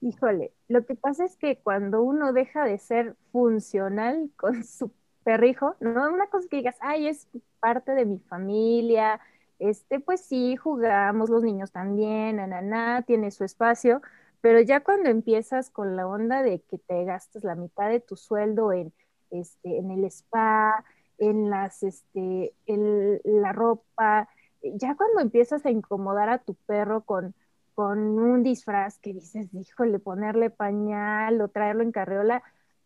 Híjole, 0.01 0.53
lo 0.67 0.86
que 0.86 0.95
pasa 0.95 1.25
es 1.25 1.36
que 1.38 1.57
cuando 1.60 2.03
uno 2.03 2.31
deja 2.33 2.63
de 2.65 2.77
ser 2.77 3.15
funcional 3.31 4.29
con 4.38 4.63
su 4.63 4.91
perrijo, 5.23 5.75
no 5.79 6.13
una 6.13 6.27
cosa 6.27 6.47
que 6.49 6.57
digas, 6.57 6.77
ay, 6.81 7.07
es 7.07 7.27
parte 7.60 7.93
de 7.93 8.05
mi 8.05 8.19
familia, 8.19 9.19
este, 9.60 9.99
pues 9.99 10.21
sí, 10.21 10.55
jugamos, 10.55 11.29
los 11.31 11.41
niños 11.43 11.71
también, 11.71 12.39
ananá, 12.39 13.01
tiene 13.07 13.31
su 13.31 13.43
espacio, 13.43 14.01
pero 14.41 14.62
ya 14.62 14.81
cuando 14.83 15.10
empiezas 15.10 15.71
con 15.71 15.95
la 15.95 16.07
onda 16.07 16.43
de 16.43 16.62
que 16.62 16.77
te 16.77 17.03
gastas 17.05 17.43
la 17.43 17.55
mitad 17.55 17.89
de 17.89 17.99
tu 17.99 18.15
sueldo 18.15 18.71
en, 18.71 18.93
este, 19.31 19.77
en 19.79 19.89
el 19.91 20.05
spa, 20.05 20.86
en 21.17 21.49
las, 21.49 21.81
este, 21.83 22.53
en 22.67 23.19
la 23.23 23.51
ropa, 23.51 24.29
ya 24.62 24.95
cuando 24.95 25.21
empiezas 25.21 25.65
a 25.65 25.71
incomodar 25.71 26.29
a 26.29 26.38
tu 26.39 26.53
perro 26.55 27.03
con 27.03 27.33
con 27.77 27.99
un 28.17 28.41
disfraz 28.41 28.97
que 28.97 29.13
dices, 29.13 29.53
híjole, 29.53 29.99
ponerle 29.99 30.49
pañal 30.49 31.39
o 31.41 31.47
traerlo 31.47 31.83
en 31.83 31.91
carriola, 31.91 32.41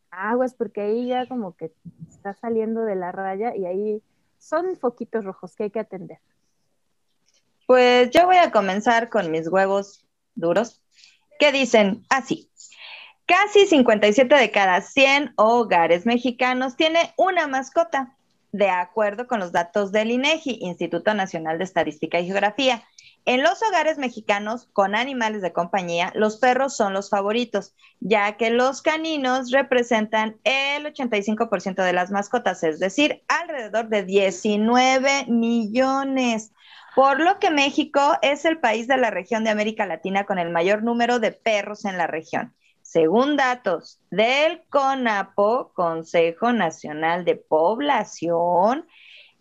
aguas, 0.09 0.53
porque 0.53 0.81
ahí 0.81 1.07
ya 1.07 1.27
como 1.27 1.55
que 1.55 1.71
está 2.09 2.33
saliendo 2.33 2.81
de 2.81 2.95
la 2.95 3.13
raya 3.13 3.55
y 3.55 3.65
ahí 3.65 4.03
son 4.37 4.75
foquitos 4.75 5.23
rojos 5.23 5.55
que 5.55 5.63
hay 5.63 5.71
que 5.71 5.79
atender. 5.79 6.19
Pues 7.67 8.09
yo 8.09 8.25
voy 8.25 8.35
a 8.35 8.51
comenzar 8.51 9.07
con 9.07 9.31
mis 9.31 9.47
huevos 9.47 10.05
duros, 10.35 10.83
que 11.39 11.53
dicen 11.53 12.03
así. 12.09 12.51
Casi 13.25 13.67
57 13.67 14.35
de 14.35 14.51
cada 14.51 14.81
100 14.81 15.35
hogares 15.37 16.05
mexicanos 16.05 16.75
tiene 16.75 17.13
una 17.15 17.47
mascota, 17.47 18.17
de 18.51 18.69
acuerdo 18.69 19.25
con 19.25 19.39
los 19.39 19.53
datos 19.53 19.93
del 19.93 20.11
INEGI, 20.11 20.57
Instituto 20.63 21.13
Nacional 21.13 21.59
de 21.59 21.63
Estadística 21.63 22.19
y 22.19 22.25
Geografía. 22.25 22.83
En 23.25 23.43
los 23.43 23.61
hogares 23.61 23.99
mexicanos 23.99 24.67
con 24.73 24.95
animales 24.95 25.43
de 25.43 25.53
compañía, 25.53 26.11
los 26.15 26.37
perros 26.37 26.75
son 26.75 26.93
los 26.93 27.09
favoritos, 27.09 27.75
ya 27.99 28.35
que 28.35 28.49
los 28.49 28.81
caninos 28.81 29.51
representan 29.51 30.39
el 30.43 30.85
85% 30.85 31.83
de 31.83 31.93
las 31.93 32.09
mascotas, 32.09 32.63
es 32.63 32.79
decir, 32.79 33.23
alrededor 33.27 33.89
de 33.89 34.03
19 34.03 35.25
millones. 35.27 36.51
Por 36.95 37.19
lo 37.19 37.37
que 37.37 37.51
México 37.51 38.17
es 38.23 38.43
el 38.43 38.59
país 38.59 38.87
de 38.87 38.97
la 38.97 39.11
región 39.11 39.43
de 39.43 39.51
América 39.51 39.85
Latina 39.85 40.25
con 40.25 40.39
el 40.39 40.49
mayor 40.49 40.81
número 40.83 41.19
de 41.19 41.31
perros 41.31 41.85
en 41.85 41.97
la 41.97 42.07
región. 42.07 42.55
Según 42.81 43.37
datos 43.37 44.01
del 44.09 44.63
CONAPO, 44.69 45.73
Consejo 45.73 46.51
Nacional 46.51 47.23
de 47.23 47.35
Población, 47.35 48.87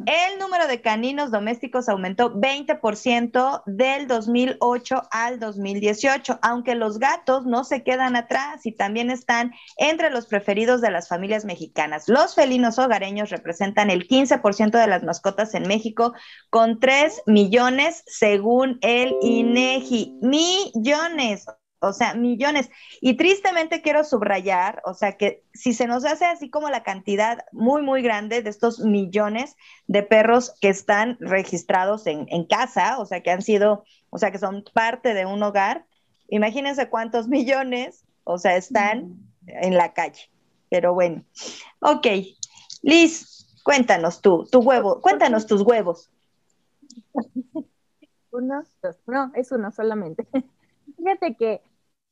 el 0.06 0.38
número 0.38 0.66
de 0.66 0.80
caninos 0.80 1.30
domésticos 1.30 1.88
aumentó 1.88 2.34
20% 2.34 3.62
del 3.66 4.06
2008 4.06 5.02
al 5.10 5.38
2018, 5.38 6.38
aunque 6.42 6.74
los 6.74 6.98
gatos 6.98 7.46
no 7.46 7.64
se 7.64 7.82
quedan 7.82 8.16
atrás 8.16 8.64
y 8.64 8.72
también 8.72 9.10
están 9.10 9.52
entre 9.76 10.10
los 10.10 10.26
preferidos 10.26 10.80
de 10.80 10.90
las 10.90 11.08
familias 11.08 11.44
mexicanas. 11.44 12.08
Los 12.08 12.34
felinos 12.34 12.78
hogareños 12.78 13.30
representan 13.30 13.90
el 13.90 14.08
15% 14.08 14.70
de 14.70 14.86
las 14.86 15.02
mascotas 15.02 15.54
en 15.54 15.68
México, 15.68 16.14
con 16.48 16.80
3 16.80 17.22
millones 17.26 18.02
según 18.06 18.78
el 18.82 19.14
INEGI. 19.20 20.18
Millones 20.22 21.46
o 21.81 21.93
sea, 21.93 22.14
millones. 22.14 22.71
Y 23.01 23.14
tristemente 23.14 23.83
quiero 23.83 24.05
subrayar, 24.05 24.83
o 24.85 24.95
sea, 24.95 25.16
que 25.16 25.43
si 25.53 25.73
se 25.73 25.87
nos 25.87 26.05
hace 26.05 26.27
así 26.27 26.51
como 26.51 26.69
la 26.71 26.83
cantidad 26.83 27.45
muy, 27.53 27.83
muy 27.83 28.03
grande 28.03 28.43
de 28.43 28.51
estos 28.51 28.81
millones 28.81 29.57
de 29.87 30.03
perros 30.03 30.55
que 30.61 30.69
están 30.69 31.16
registrados 31.21 32.07
en, 32.07 32.27
casa, 32.45 32.99
o 32.99 33.07
sea, 33.07 33.23
que 33.23 33.31
han 33.31 33.43
sido, 33.43 33.85
o 34.11 34.19
sea, 34.19 34.31
que 34.31 34.38
son 34.38 34.64
parte 34.75 35.14
de 35.14 35.27
un 35.27 35.43
hogar, 35.43 35.87
imagínense 36.29 36.88
cuántos 36.88 37.29
millones, 37.29 38.05
o 38.25 38.38
sea, 38.38 38.57
están 38.57 39.16
en 39.47 39.77
la 39.77 39.93
calle. 39.93 40.31
Pero 40.69 40.95
bueno, 40.95 41.25
ok. 41.81 42.07
Liz, 42.83 43.47
cuéntanos 43.64 44.21
tú, 44.21 44.47
tu 44.51 44.61
huevo, 44.61 45.01
cuéntanos 45.01 45.47
tus 45.47 45.62
huevos. 45.62 46.11
Uno, 48.33 48.62
dos, 48.81 48.97
no, 49.09 49.33
es 49.35 49.51
uno 49.51 49.73
solamente. 49.73 50.25
Fíjate 50.97 51.35
que 51.35 51.61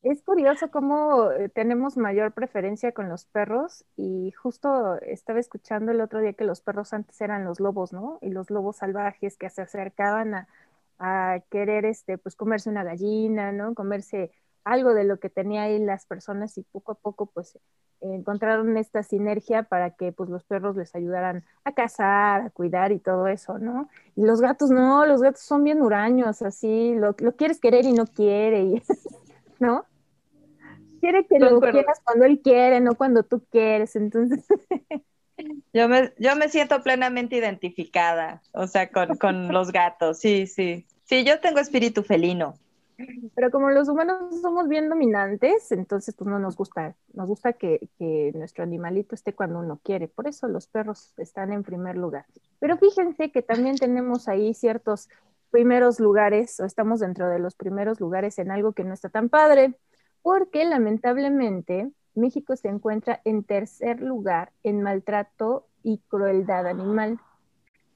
Es 0.09 0.23
curioso 0.23 0.71
cómo 0.71 1.31
eh, 1.33 1.51
tenemos 1.51 1.99
mayor 1.99 2.33
preferencia 2.33 2.92
con 2.92 3.11
los 3.11 3.27
perros 3.27 3.85
y 3.94 4.31
justo 4.31 4.99
estaba 5.03 5.38
escuchando 5.38 5.92
el 5.92 6.01
otro 6.01 6.21
día 6.21 6.33
que 6.33 6.44
los 6.44 6.62
perros 6.62 6.94
antes 6.94 7.21
eran 7.21 7.44
los 7.44 7.61
lobos, 7.61 7.92
¿no? 7.92 8.18
Y 8.23 8.31
los 8.31 8.49
lobos 8.49 8.79
salvajes 8.79 9.37
que 9.37 9.51
se 9.51 9.61
acercaban 9.61 10.47
a, 10.99 11.40
querer, 11.51 11.85
este, 11.85 12.16
pues 12.16 12.37
comerse 12.37 12.71
una 12.71 12.85
gallina, 12.85 13.53
¿no? 13.53 13.75
Comerse 13.75 14.33
algo 14.64 14.94
de 14.94 15.05
lo 15.05 15.21
que 15.21 15.29
tenía 15.29 15.64
ahí 15.64 15.79
las 15.79 16.07
personas 16.07 16.57
y 16.57 16.62
poco 16.62 16.92
a 16.92 16.94
poco, 16.94 17.27
pues 17.27 17.59
encontraron 18.01 18.79
esta 18.79 19.03
sinergia 19.03 19.64
para 19.64 19.90
que 19.90 20.12
pues 20.12 20.31
los 20.31 20.42
perros 20.42 20.75
les 20.75 20.94
ayudaran 20.94 21.44
a 21.64 21.73
cazar, 21.73 22.40
a 22.40 22.51
cuidar 22.51 22.92
y 22.92 22.99
todo 22.99 23.27
eso, 23.29 23.59
¿no? 23.59 23.90
Y 24.16 24.25
los 24.25 24.40
gatos 24.40 24.71
no, 24.71 25.05
los 25.05 25.21
gatos 25.21 25.42
son 25.42 25.64
bien 25.64 25.83
huraños, 25.83 26.40
así, 26.40 26.94
lo, 26.94 27.14
lo 27.18 27.37
quieres 27.37 27.61
querer 27.61 27.85
y 27.85 27.92
no 27.92 28.07
quiere, 28.07 28.62
y, 28.62 28.83
¿no? 29.61 29.85
Quiere 31.01 31.27
que 31.27 31.39
lo 31.39 31.61
quieras 31.61 32.01
cuando 32.05 32.25
él 32.25 32.41
quiere, 32.43 32.81
no 32.81 32.95
cuando 32.95 33.23
tú 33.23 33.45
quieres, 33.51 33.97
entonces... 33.97 34.45
Yo 35.73 35.89
me, 35.89 36.13
yo 36.19 36.35
me 36.35 36.49
siento 36.49 36.83
plenamente 36.83 37.37
identificada, 37.37 38.43
o 38.53 38.67
sea, 38.67 38.91
con, 38.91 39.17
con 39.19 39.53
los 39.53 39.71
gatos, 39.71 40.19
sí, 40.19 40.49
sí. 40.49 40.85
Sí, 41.05 41.25
yo 41.25 41.39
tengo 41.39 41.61
espíritu 41.61 42.03
felino. 42.03 42.57
Pero 43.35 43.51
como 43.53 43.71
los 43.71 43.89
humanos 43.89 44.41
somos 44.43 44.69
bien 44.69 44.89
dominantes, 44.89 45.71
entonces 45.71 46.17
pues 46.17 46.29
no 46.29 46.41
nos 46.41 46.57
gusta, 46.57 46.97
nos 47.15 47.29
gusta 47.29 47.53
que, 47.53 47.89
que, 47.97 48.33
nuestro 48.35 48.65
animalito 48.65 49.15
esté 49.15 49.33
cuando 49.33 49.61
uno 49.61 49.81
quiere, 49.85 50.09
por 50.09 50.27
eso 50.27 50.49
los 50.49 50.67
perros 50.67 51.15
están 51.17 51.53
en 51.53 51.63
primer 51.63 51.97
lugar. 51.97 52.27
Pero 52.59 52.77
fíjense 52.77 53.31
que 53.31 53.41
también 53.41 53.77
tenemos 53.77 54.27
ahí 54.27 54.53
ciertos 54.53 55.09
primeros 55.51 56.01
lugares, 56.01 56.59
o 56.59 56.65
estamos 56.65 56.99
dentro 56.99 57.29
de 57.29 57.39
los 57.39 57.55
primeros 57.55 58.01
lugares 58.01 58.39
en 58.41 58.51
algo 58.51 58.73
que 58.73 58.83
no 58.85 58.93
está 58.93 59.09
tan 59.09 59.29
padre, 59.29 59.75
porque 60.23 60.65
lamentablemente 60.65 61.91
México 62.15 62.57
se 62.57 62.69
encuentra 62.69 63.21
en 63.25 63.45
tercer 63.45 64.01
lugar 64.01 64.53
en 64.63 64.83
maltrato 64.83 65.67
y 65.83 65.99
crueldad 66.09 66.67
animal 66.67 67.19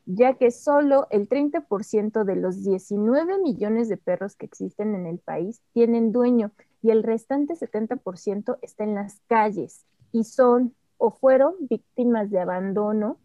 ya 0.07 0.35
que 0.35 0.51
solo 0.51 1.07
el 1.11 1.29
30% 1.29 2.25
de 2.25 2.37
los 2.37 2.65
19 2.65 3.39
millones 3.39 3.89
de 3.89 3.97
perros 3.97 4.37
que 4.37 4.47
existen 4.47 4.95
en 4.95 5.07
el 5.07 5.19
país 5.19 5.63
tienen 5.73 6.13
dueño 6.13 6.53
y 6.83 6.91
el 6.91 7.03
restante 7.03 7.55
70% 7.55 8.59
está 8.63 8.85
en 8.85 8.95
las 8.95 9.21
calles 9.29 9.87
y 10.11 10.25
son 10.25 10.75
o 10.99 11.11
fueron 11.11 11.55
víctimas 11.61 12.31
de 12.31 12.41
abandono 12.41 13.19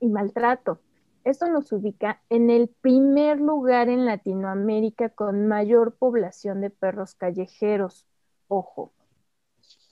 y 0.00 0.08
maltrato. 0.08 0.80
Esto 1.24 1.48
nos 1.48 1.72
ubica 1.72 2.22
en 2.30 2.50
el 2.50 2.68
primer 2.68 3.40
lugar 3.40 3.88
en 3.88 4.04
Latinoamérica 4.04 5.08
con 5.08 5.48
mayor 5.48 5.96
población 5.96 6.60
de 6.60 6.70
perros 6.70 7.14
callejeros. 7.16 8.06
Ojo, 8.48 8.92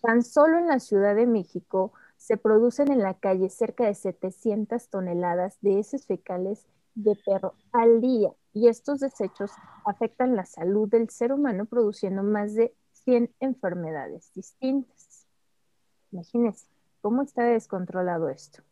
tan 0.02 0.22
solo 0.22 0.58
en 0.58 0.68
la 0.68 0.80
Ciudad 0.80 1.14
de 1.14 1.26
México 1.26 1.92
se 2.16 2.36
producen 2.36 2.90
en 2.90 3.00
la 3.00 3.14
calle 3.14 3.50
cerca 3.50 3.84
de 3.84 3.94
700 3.94 4.88
toneladas 4.88 5.58
de 5.60 5.78
heces 5.78 6.06
fecales 6.06 6.66
de 6.94 7.16
perro 7.24 7.54
al 7.72 8.00
día 8.00 8.30
y 8.52 8.68
estos 8.68 9.00
desechos 9.00 9.50
afectan 9.84 10.36
la 10.36 10.44
salud 10.44 10.88
del 10.88 11.10
ser 11.10 11.32
humano 11.32 11.64
produciendo 11.64 12.22
más 12.22 12.54
de 12.54 12.74
100 12.92 13.34
enfermedades 13.40 14.32
distintas. 14.34 15.26
Imagínense 16.12 16.66
cómo 17.00 17.22
está 17.22 17.44
descontrolado 17.44 18.28
esto. 18.28 18.62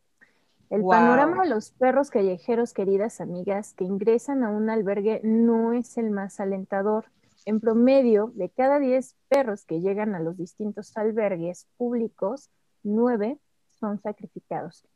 El 0.70 0.84
panorama 0.84 1.42
de 1.42 1.50
los 1.50 1.72
perros 1.72 2.08
callejeros, 2.08 2.72
queridas 2.72 3.20
amigas, 3.20 3.74
que 3.74 3.84
ingresan 3.84 4.42
a 4.42 4.48
un 4.48 4.70
albergue 4.70 5.20
no 5.22 5.74
es 5.74 5.98
el 5.98 6.10
más 6.10 6.40
alentador. 6.40 7.06
En 7.44 7.60
promedio, 7.60 8.32
de 8.34 8.50
cada 8.50 8.78
10 8.78 9.16
perros 9.28 9.64
que 9.64 9.80
llegan 9.80 10.14
a 10.14 10.20
los 10.20 10.36
distintos 10.36 10.96
albergues 10.96 11.66
públicos, 11.76 12.50
nueve 12.82 13.38
son 13.80 14.00
sacrificados. 14.00 14.86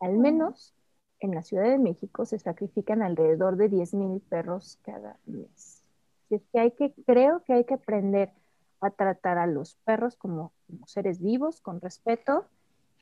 Al 0.00 0.18
menos 0.18 0.74
en 1.20 1.34
la 1.34 1.42
Ciudad 1.42 1.64
de 1.64 1.78
México 1.78 2.26
se 2.26 2.38
sacrifican 2.38 3.02
alrededor 3.02 3.56
de 3.56 3.70
10.000 3.70 4.20
perros 4.28 4.78
cada 4.82 5.18
mes. 5.24 5.82
es 6.30 6.42
que 6.52 6.58
hay 6.58 6.72
que, 6.72 6.92
creo 7.06 7.42
que 7.44 7.54
hay 7.54 7.64
que 7.64 7.74
aprender 7.74 8.32
a 8.80 8.90
tratar 8.90 9.38
a 9.38 9.46
los 9.46 9.76
perros 9.84 10.16
como, 10.16 10.52
como 10.66 10.86
seres 10.86 11.22
vivos, 11.22 11.60
con 11.60 11.80
respeto, 11.80 12.44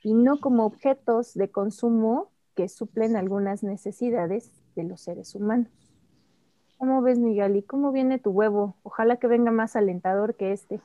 y 0.03 0.15
no 0.15 0.41
como 0.41 0.65
objetos 0.65 1.35
de 1.35 1.51
consumo 1.51 2.31
que 2.55 2.69
suplen 2.69 3.17
algunas 3.17 3.62
necesidades 3.62 4.51
de 4.77 4.85
los 4.85 5.01
seres 5.01 5.35
humanos. 5.35 5.82
¿Cómo 6.83 7.01
ves, 7.01 7.21
Miguel? 7.21 7.55
¿Y 7.55 7.62
cómo 7.62 7.92
viene 7.92 8.18
tu 8.18 8.31
huevo? 8.31 8.77
Ojalá 8.83 9.18
que 9.18 9.29
venga 9.29 9.53
más 9.53 9.77
alentador 9.77 10.35
que 10.35 10.51
este. 10.51 10.81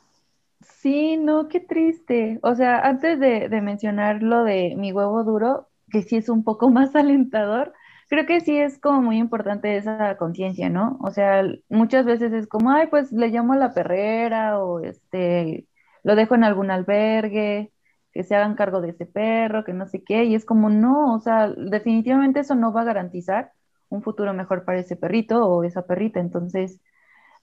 Sí, 0.62 1.18
no, 1.18 1.48
qué 1.48 1.60
triste. 1.60 2.38
O 2.44 2.54
sea, 2.54 2.82
antes 2.82 3.20
de, 3.20 3.50
mencionar 3.64 4.22
lo 4.22 4.44
de 4.44 4.76
mi 4.78 4.92
huevo 4.92 5.24
duro, 5.24 5.70
que 5.90 6.04
sí 6.04 6.18
es 6.18 6.30
un 6.30 6.44
poco 6.44 6.70
más 6.70 6.96
alentador, 6.96 7.74
creo 8.10 8.28
que 8.28 8.42
sí 8.42 8.60
es 8.60 8.78
como 8.78 9.02
muy 9.02 9.18
importante 9.18 9.76
esa 9.76 10.18
conciencia, 10.18 10.70
¿no? 10.70 11.00
O 11.02 11.10
sea, 11.10 11.42
muchas 11.68 12.06
veces 12.06 12.32
es 12.32 12.46
como, 12.46 12.70
ay, 12.70 12.86
pues 12.92 13.12
le 13.12 13.30
llamo 13.30 13.54
a 13.54 13.58
la 13.58 13.74
perrera 13.74 14.60
o 14.60 14.82
este, 14.82 15.66
lo 16.04 16.16
dejo 16.16 16.36
en 16.36 16.44
algún 16.44 16.70
albergue, 16.70 17.72
que 18.12 18.24
se 18.24 18.36
hagan 18.36 18.54
cargo 18.54 18.82
de 18.82 18.92
ese 18.92 19.08
perro, 19.08 19.64
que 19.64 19.74
no 19.74 19.88
sé 19.88 20.04
qué, 20.04 20.26
y 20.26 20.36
es 20.36 20.46
como, 20.46 20.70
no, 20.70 21.16
o 21.16 21.20
sea, 21.20 21.50
definitivamente 21.50 22.42
eso 22.42 22.54
no 22.54 22.72
va 22.72 22.82
a 22.82 22.86
garantizar 22.86 23.52
un 23.90 24.02
futuro 24.04 24.34
mejor 24.34 24.66
para 24.66 24.80
ese 24.80 24.96
perrito 24.96 25.46
o 25.46 25.64
esa 25.64 25.86
perrita, 25.86 26.20
entonces, 26.20 26.82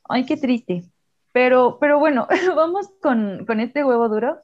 ay, 0.09 0.27
qué 0.27 0.37
triste. 0.37 0.85
Pero, 1.33 1.79
pero 1.81 1.99
bueno, 1.99 2.29
vamos 2.57 2.89
con, 3.03 3.45
con 3.47 3.61
este 3.61 3.85
huevo 3.85 4.09
duro 4.09 4.39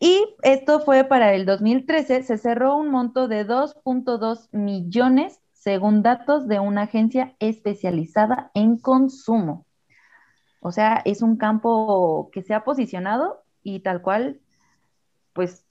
Y 0.00 0.36
esto 0.42 0.80
fue 0.80 1.04
para 1.04 1.34
el 1.34 1.44
2013, 1.44 2.22
se 2.22 2.38
cerró 2.38 2.76
un 2.76 2.90
monto 2.90 3.26
de 3.26 3.44
2.2 3.46 4.48
millones 4.52 5.40
según 5.68 6.02
datos 6.02 6.48
de 6.48 6.60
una 6.60 6.84
agencia 6.84 7.36
especializada 7.40 8.50
en 8.54 8.78
consumo. 8.78 9.66
O 10.60 10.72
sea, 10.72 11.02
es 11.04 11.20
un 11.20 11.36
campo 11.36 12.30
que 12.32 12.40
se 12.40 12.54
ha 12.54 12.64
posicionado 12.64 13.44
y 13.62 13.80
tal 13.80 14.00
cual 14.00 14.40
pues 15.34 15.66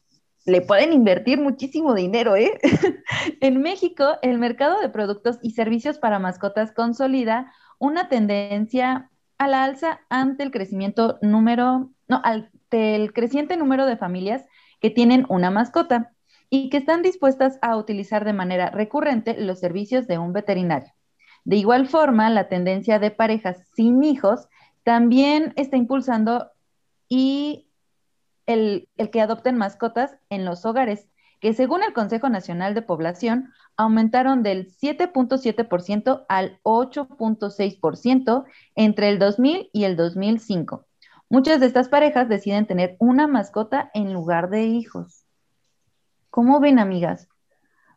le 0.45 0.61
pueden 0.61 0.93
invertir 0.93 1.41
muchísimo 1.41 1.95
dinero, 1.95 2.35
¿eh? 2.35 2.59
en 3.41 3.59
México, 3.59 4.19
el 4.21 4.37
mercado 4.37 4.79
de 4.79 4.89
productos 4.89 5.39
y 5.41 5.53
servicios 5.53 5.97
para 5.97 6.19
mascotas 6.19 6.71
consolida 6.73 7.51
una 7.79 8.07
tendencia 8.07 9.09
a 9.39 9.47
la 9.47 9.63
alza 9.63 10.01
ante 10.09 10.43
el 10.43 10.51
crecimiento 10.51 11.17
número, 11.23 11.89
no, 12.07 12.21
ante 12.23 12.93
el 12.93 13.13
creciente 13.13 13.57
número 13.57 13.87
de 13.87 13.97
familias 13.97 14.45
que 14.79 14.91
tienen 14.91 15.25
una 15.27 15.49
mascota 15.49 16.11
y 16.49 16.69
que 16.69 16.77
están 16.77 17.01
dispuestas 17.01 17.59
a 17.61 17.75
utilizar 17.75 18.25
de 18.25 18.33
manera 18.33 18.69
recurrente 18.69 19.35
los 19.39 19.59
servicios 19.59 20.07
de 20.07 20.17
un 20.17 20.33
veterinario. 20.33 20.93
De 21.43 21.55
igual 21.55 21.87
forma, 21.87 22.29
la 22.29 22.49
tendencia 22.49 22.99
de 22.99 23.11
parejas 23.11 23.67
sin 23.75 24.03
hijos 24.03 24.47
también 24.83 25.53
está 25.55 25.77
impulsando 25.77 26.51
y 27.09 27.67
el, 28.45 28.89
que 29.11 29.21
adopten 29.21 29.57
mascotas 29.57 30.17
en 30.29 30.45
los 30.45 30.65
hogares, 30.65 31.07
que 31.39 31.53
según 31.53 31.83
el 31.83 31.93
Consejo 31.93 32.29
Nacional 32.29 32.73
de 32.73 32.81
Población 32.81 33.51
aumentaron 33.75 34.41
del 34.41 34.67
7.7% 34.67 36.25
al 36.27 36.59
8.6% 36.63 38.45
entre 38.75 39.09
el 39.09 39.19
2000 39.19 39.69
y 39.71 39.83
el 39.83 39.95
2005. 39.95 40.85
Muchas 41.29 41.59
de 41.59 41.67
estas 41.67 41.89
parejas 41.89 42.29
deciden 42.29 42.65
tener 42.65 42.95
una 42.99 43.27
mascota 43.27 43.91
en 43.93 44.13
lugar 44.13 44.49
de 44.49 44.63
hijos. 44.63 45.26
¿Cómo 46.37 46.59
ven, 46.59 46.77
amigas? 46.77 47.29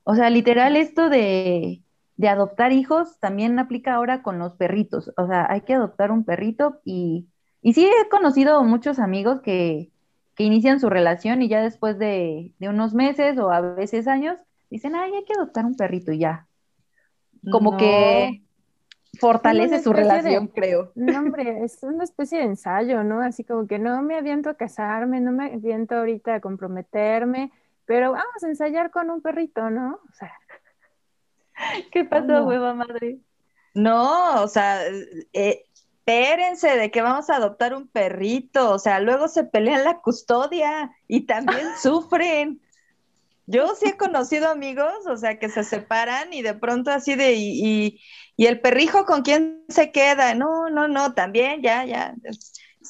O 0.02 0.14
sea, 0.14 0.30
literal, 0.30 0.74
esto 0.78 1.10
de, 1.10 1.82
de 2.16 2.28
adoptar 2.30 2.72
hijos 2.72 3.20
también 3.20 3.58
aplica 3.58 3.92
ahora 3.92 4.22
con 4.22 4.38
los 4.38 4.54
perritos. 4.54 5.12
O 5.18 5.26
sea, 5.26 5.46
hay 5.50 5.60
que 5.60 5.74
adoptar 5.74 6.10
un 6.10 6.24
perrito 6.24 6.80
y, 6.82 7.28
y 7.60 7.74
sí 7.74 7.84
he 7.84 8.08
conocido 8.08 8.64
muchos 8.64 8.98
amigos 8.98 9.42
que, 9.42 9.90
inician 10.38 10.80
su 10.80 10.88
relación 10.88 11.42
y 11.42 11.50
ya 11.50 11.60
después 11.60 11.98
de, 11.98 12.54
unos 12.60 12.94
meses 12.94 13.36
o 13.36 13.50
a 13.50 13.60
veces 13.60 14.08
años 14.08 14.38
dicen, 14.70 14.94
ay, 14.94 15.12
hay 15.12 15.24
que 15.24 15.34
adoptar 15.34 15.66
un 15.66 15.76
perrito 15.76 16.10
y 16.10 16.20
ya. 16.20 16.46
Como 17.52 17.76
que 17.76 18.40
fortalece 19.20 19.82
su 19.82 19.92
relación, 19.92 20.46
creo. 20.46 20.92
No, 20.94 21.18
hombre, 21.18 21.62
es 21.62 21.82
una 21.82 22.04
especie 22.04 22.38
de 22.38 22.44
ensayo, 22.44 23.04
¿no? 23.04 23.20
Así 23.20 23.44
como 23.44 23.66
que 23.66 23.78
no 23.78 24.00
me 24.00 24.16
aviento 24.16 24.48
a 24.48 24.54
casarme, 24.54 25.20
no 25.20 25.30
me 25.30 25.52
aviento 25.52 25.96
ahorita 25.96 26.36
a 26.36 26.40
comprometerme, 26.40 27.52
pero 27.90 28.12
vamos 28.12 28.40
a 28.44 28.46
ensayar 28.46 28.92
con 28.92 29.10
un 29.10 29.20
perrito, 29.20 29.68
¿no? 29.68 29.98
O 30.08 30.14
sea. 30.14 30.32
¿Qué 31.90 32.04
pasó, 32.04 32.44
hueva 32.44 32.72
madre? 32.72 33.18
No, 33.74 34.44
o 34.44 34.46
sea, 34.46 34.86
eh, 35.32 35.64
espérense 35.74 36.76
de 36.76 36.92
que 36.92 37.02
vamos 37.02 37.30
a 37.30 37.34
adoptar 37.34 37.74
un 37.74 37.88
perrito, 37.88 38.70
o 38.70 38.78
sea, 38.78 39.00
luego 39.00 39.26
se 39.26 39.42
pelean 39.42 39.82
la 39.82 39.98
custodia 40.02 40.92
y 41.08 41.22
también 41.22 41.66
sufren. 41.82 42.60
Yo 43.46 43.74
sí 43.74 43.88
he 43.88 43.96
conocido 43.96 44.48
amigos, 44.48 44.94
o 45.08 45.16
sea, 45.16 45.40
que 45.40 45.48
se 45.48 45.64
separan 45.64 46.32
y 46.32 46.42
de 46.42 46.54
pronto 46.54 46.92
así 46.92 47.16
de, 47.16 47.32
y, 47.34 47.98
y, 48.36 48.46
el 48.46 48.60
perrijo 48.60 49.04
con 49.04 49.22
quién 49.22 49.64
se 49.68 49.90
queda. 49.90 50.36
No, 50.36 50.70
no, 50.70 50.86
no, 50.86 51.14
también 51.14 51.60
ya, 51.60 51.84
ya, 51.84 52.14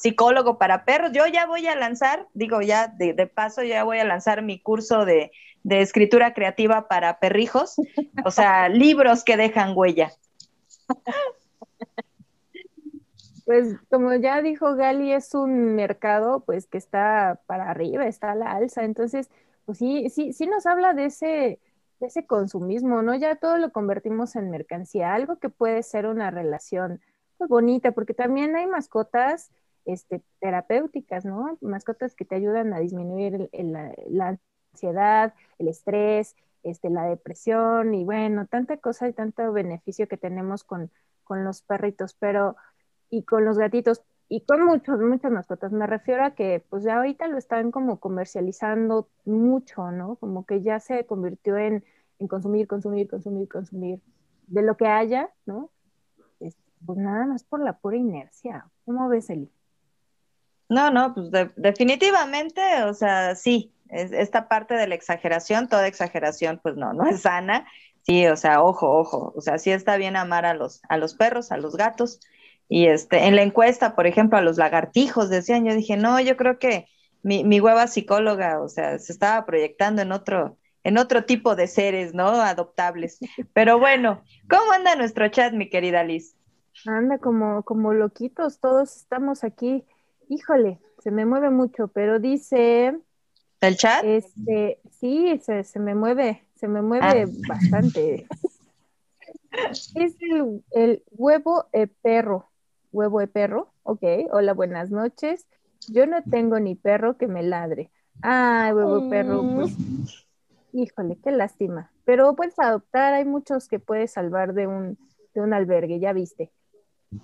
psicólogo 0.01 0.57
para 0.57 0.85
perros. 0.85 1.11
Yo 1.13 1.27
ya 1.27 1.45
voy 1.45 1.67
a 1.67 1.75
lanzar, 1.75 2.27
digo 2.33 2.61
ya 2.61 2.87
de, 2.87 3.13
de 3.13 3.27
paso, 3.27 3.63
ya 3.63 3.83
voy 3.83 3.99
a 3.99 4.03
lanzar 4.03 4.41
mi 4.41 4.59
curso 4.59 5.05
de, 5.05 5.31
de 5.63 5.81
escritura 5.81 6.33
creativa 6.33 6.87
para 6.87 7.19
perrijos, 7.19 7.75
o 8.25 8.31
sea, 8.31 8.69
libros 8.69 9.23
que 9.23 9.37
dejan 9.37 9.73
huella. 9.75 10.11
Pues 13.45 13.75
como 13.89 14.13
ya 14.15 14.41
dijo 14.41 14.75
Gali, 14.75 15.11
es 15.11 15.33
un 15.33 15.75
mercado 15.75 16.41
pues 16.45 16.67
que 16.67 16.77
está 16.77 17.39
para 17.45 17.69
arriba, 17.69 18.07
está 18.07 18.31
a 18.31 18.35
la 18.35 18.51
alza, 18.51 18.83
entonces 18.83 19.29
pues 19.65 19.77
sí, 19.77 20.09
sí, 20.09 20.33
sí 20.33 20.47
nos 20.47 20.65
habla 20.65 20.93
de 20.93 21.05
ese, 21.05 21.59
de 21.99 22.07
ese 22.07 22.25
consumismo, 22.25 23.01
¿no? 23.01 23.15
Ya 23.15 23.35
todo 23.35 23.57
lo 23.57 23.71
convertimos 23.71 24.35
en 24.35 24.49
mercancía, 24.49 25.13
algo 25.13 25.37
que 25.37 25.49
puede 25.49 25.83
ser 25.83 26.07
una 26.07 26.31
relación 26.31 27.01
pues, 27.37 27.49
bonita, 27.49 27.91
porque 27.91 28.13
también 28.13 28.55
hay 28.55 28.67
mascotas 28.67 29.51
este, 29.85 30.21
terapéuticas, 30.39 31.25
¿no? 31.25 31.57
Mascotas 31.61 32.15
que 32.15 32.25
te 32.25 32.35
ayudan 32.35 32.73
a 32.73 32.79
disminuir 32.79 33.49
la, 33.53 34.37
ansiedad, 34.73 35.33
el 35.59 35.67
estrés, 35.67 36.35
este, 36.63 36.89
la 36.89 37.05
depresión 37.05 37.93
y 37.93 38.03
bueno, 38.03 38.45
tanta 38.47 38.77
cosa 38.77 39.07
y 39.07 39.13
tanto 39.13 39.51
beneficio 39.51 40.07
que 40.07 40.17
tenemos 40.17 40.63
con, 40.63 40.91
los 41.29 41.61
perritos, 41.61 42.13
pero 42.13 42.57
y 43.09 43.23
con 43.23 43.45
los 43.45 43.57
gatitos 43.57 44.01
y 44.27 44.41
con 44.41 44.65
muchos, 44.65 44.99
muchas 44.99 45.31
mascotas. 45.31 45.71
Me 45.71 45.87
refiero 45.87 46.25
a 46.25 46.31
que 46.31 46.61
pues 46.69 46.83
ya 46.83 46.97
ahorita 46.97 47.27
lo 47.29 47.37
están 47.37 47.71
como 47.71 48.01
comercializando 48.01 49.07
mucho, 49.23 49.91
¿no? 49.91 50.17
Como 50.17 50.45
que 50.45 50.61
ya 50.61 50.81
se 50.81 51.05
convirtió 51.05 51.57
en, 51.57 51.85
consumir, 52.29 52.67
consumir, 52.67 53.09
consumir, 53.09 53.47
consumir 53.47 54.01
de 54.47 54.61
lo 54.61 54.75
que 54.75 54.87
haya, 54.87 55.29
¿no? 55.45 55.71
pues 56.85 56.97
nada 56.97 57.25
más 57.25 57.43
por 57.43 57.61
la 57.61 57.77
pura 57.77 57.97
inercia. 57.97 58.69
¿Cómo 58.85 59.07
ves, 59.07 59.29
Eli? 59.29 59.51
No, 60.71 60.89
no, 60.89 61.13
pues 61.13 61.29
definitivamente, 61.57 62.61
o 62.85 62.93
sea, 62.93 63.35
sí, 63.35 63.73
esta 63.89 64.47
parte 64.47 64.75
de 64.75 64.87
la 64.87 64.95
exageración, 64.95 65.67
toda 65.67 65.85
exageración, 65.85 66.61
pues 66.63 66.77
no, 66.77 66.93
no 66.93 67.05
es 67.07 67.23
sana. 67.23 67.67
Sí, 68.03 68.25
o 68.27 68.37
sea, 68.37 68.63
ojo, 68.63 68.89
ojo, 68.89 69.33
o 69.35 69.41
sea, 69.41 69.57
sí 69.57 69.69
está 69.69 69.97
bien 69.97 70.15
amar 70.15 70.45
a 70.45 70.53
los, 70.53 70.81
a 70.87 70.95
los 70.95 71.13
perros, 71.13 71.51
a 71.51 71.57
los 71.57 71.75
gatos, 71.75 72.21
y 72.69 72.85
este, 72.87 73.27
en 73.27 73.35
la 73.35 73.41
encuesta, 73.41 73.97
por 73.97 74.07
ejemplo, 74.07 74.37
a 74.37 74.41
los 74.41 74.55
lagartijos 74.55 75.29
decían, 75.29 75.65
yo 75.65 75.75
dije, 75.75 75.97
no, 75.97 76.21
yo 76.21 76.37
creo 76.37 76.57
que 76.57 76.87
mi, 77.21 77.43
mi 77.43 77.59
hueva 77.59 77.87
psicóloga, 77.87 78.61
o 78.61 78.69
sea, 78.69 78.97
se 78.97 79.11
estaba 79.11 79.45
proyectando 79.45 80.01
en 80.01 80.13
otro, 80.13 80.57
en 80.85 80.97
otro 80.97 81.25
tipo 81.25 81.57
de 81.57 81.67
seres, 81.67 82.13
¿no? 82.13 82.27
Adoptables. 82.29 83.19
Pero 83.53 83.77
bueno, 83.77 84.23
¿cómo 84.49 84.71
anda 84.71 84.95
nuestro 84.95 85.27
chat, 85.27 85.51
mi 85.51 85.69
querida 85.69 86.05
Liz? 86.05 86.37
Anda 86.85 87.17
como, 87.17 87.63
como 87.63 87.93
loquitos, 87.93 88.61
todos 88.61 88.95
estamos 88.95 89.43
aquí. 89.43 89.83
Híjole, 90.31 90.79
se 90.99 91.11
me 91.11 91.25
mueve 91.25 91.49
mucho, 91.49 91.87
pero 91.89 92.19
dice. 92.19 92.97
¿El 93.59 93.77
chat? 93.77 94.03
Este, 94.03 94.79
sí, 94.99 95.39
se, 95.43 95.63
se 95.63 95.79
me 95.79 95.93
mueve, 95.93 96.45
se 96.55 96.67
me 96.67 96.81
mueve 96.81 97.23
ah. 97.23 97.25
bastante. 97.47 98.27
es 99.95 100.15
el, 100.21 100.63
el 100.71 101.03
huevo 101.11 101.65
de 101.73 101.87
perro 101.87 102.51
huevo 102.91 103.19
de 103.19 103.27
perro. 103.27 103.73
Ok, 103.83 104.03
hola, 104.31 104.53
buenas 104.53 104.91
noches. 104.91 105.47
Yo 105.87 106.05
no 106.05 106.21
tengo 106.23 106.59
ni 106.59 106.75
perro 106.75 107.17
que 107.17 107.27
me 107.27 107.43
ladre. 107.43 107.91
Ay, 108.21 108.73
huevo 108.73 109.01
de 109.01 109.09
perro, 109.09 109.43
pues, 109.55 109.75
híjole, 110.73 111.17
qué 111.23 111.31
lástima. 111.31 111.91
Pero 112.05 112.35
puedes 112.35 112.57
adoptar, 112.59 113.13
hay 113.13 113.25
muchos 113.25 113.67
que 113.67 113.79
puedes 113.79 114.11
salvar 114.11 114.53
de 114.53 114.67
un, 114.67 114.97
de 115.33 115.41
un 115.41 115.53
albergue, 115.53 115.99
ya 115.99 116.13
viste. 116.13 116.51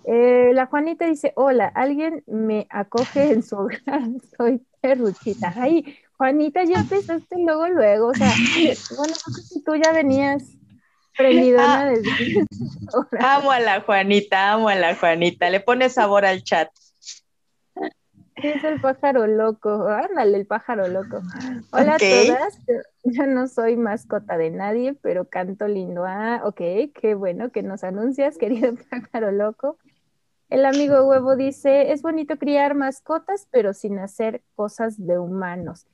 Eh, 0.06 0.52
la 0.54 0.67
Juanita 0.67 1.06
dice, 1.06 1.34
hola, 1.36 1.67
alguien 1.67 2.23
me 2.28 2.67
acoge 2.69 3.32
en 3.32 3.43
su 3.43 3.58
hogar, 3.58 3.80
soy 4.38 4.62
perruchita. 4.82 5.54
Ay, 5.56 5.97
Juanita, 6.17 6.63
ya 6.63 6.80
empezaste 6.80 7.36
luego, 7.39 7.67
luego, 7.67 8.08
o 8.08 8.13
sea, 8.13 8.32
bueno, 8.97 9.13
no 9.13 9.34
sé 9.34 9.41
si 9.43 9.63
tú 9.63 9.76
ya 9.76 9.91
venías 9.91 10.58
Ah, 11.58 11.91
amo 13.19 13.52
a 13.52 13.60
la 13.60 13.82
Juanita, 13.82 14.54
amo 14.54 14.69
a 14.69 14.76
la 14.76 14.95
Juanita. 14.95 15.50
Le 15.50 15.60
pone 15.60 15.89
sabor 15.89 16.26
al 16.26 16.43
chat. 16.43 16.69
Es 18.43 18.63
el 18.63 18.80
pájaro 18.80 19.26
loco. 19.26 19.88
Ándale, 19.88 20.38
el 20.38 20.45
pájaro 20.45 20.88
loco. 20.88 21.21
Hola 21.71 21.95
a 21.95 21.97
todas. 21.97 22.60
Yo 23.04 23.26
no 23.26 23.47
soy 23.47 23.78
mascota 23.78 24.38
de 24.38 24.52
nadie, 24.52 24.93
pero 24.93 25.28
canto 25.28 25.67
lindo. 25.67 26.06
Ah, 26.06 26.41
ok, 26.43 26.62
qué 26.93 27.15
bueno 27.15 27.52
que 27.52 27.63
nos 27.63 27.84
anuncias, 27.84 28.38
querido 28.39 28.73
pájaro 28.89 29.32
loco. 29.32 29.78
El 30.50 30.65
amigo 30.65 31.04
huevo 31.04 31.36
dice, 31.36 31.91
es 31.91 32.02
bonito 32.02 32.38
criar 32.38 32.76
mascotas, 32.76 33.47
pero 33.52 33.73
sin 33.73 34.00
hacer 34.00 34.43
cosas 34.56 35.06
de 35.06 35.17
humanos. 35.19 35.88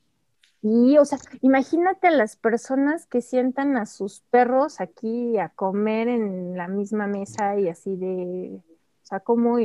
Y, 0.62 0.98
o 0.98 1.06
sea, 1.06 1.18
imagínate 1.42 2.08
a 2.08 2.12
las 2.12 2.36
personas 2.36 3.06
que 3.06 3.22
sientan 3.22 3.78
a 3.78 3.86
sus 3.86 4.22
perros 4.30 4.80
aquí 4.80 5.38
a 5.38 5.50
comer 5.50 6.08
en 6.08 6.56
la 6.56 6.68
misma 6.68 7.08
mesa 7.08 7.60
y 7.60 7.68
así 7.68 7.96
de, 7.96 8.62
o 8.62 9.06
sea, 9.06 9.20
como, 9.20 9.58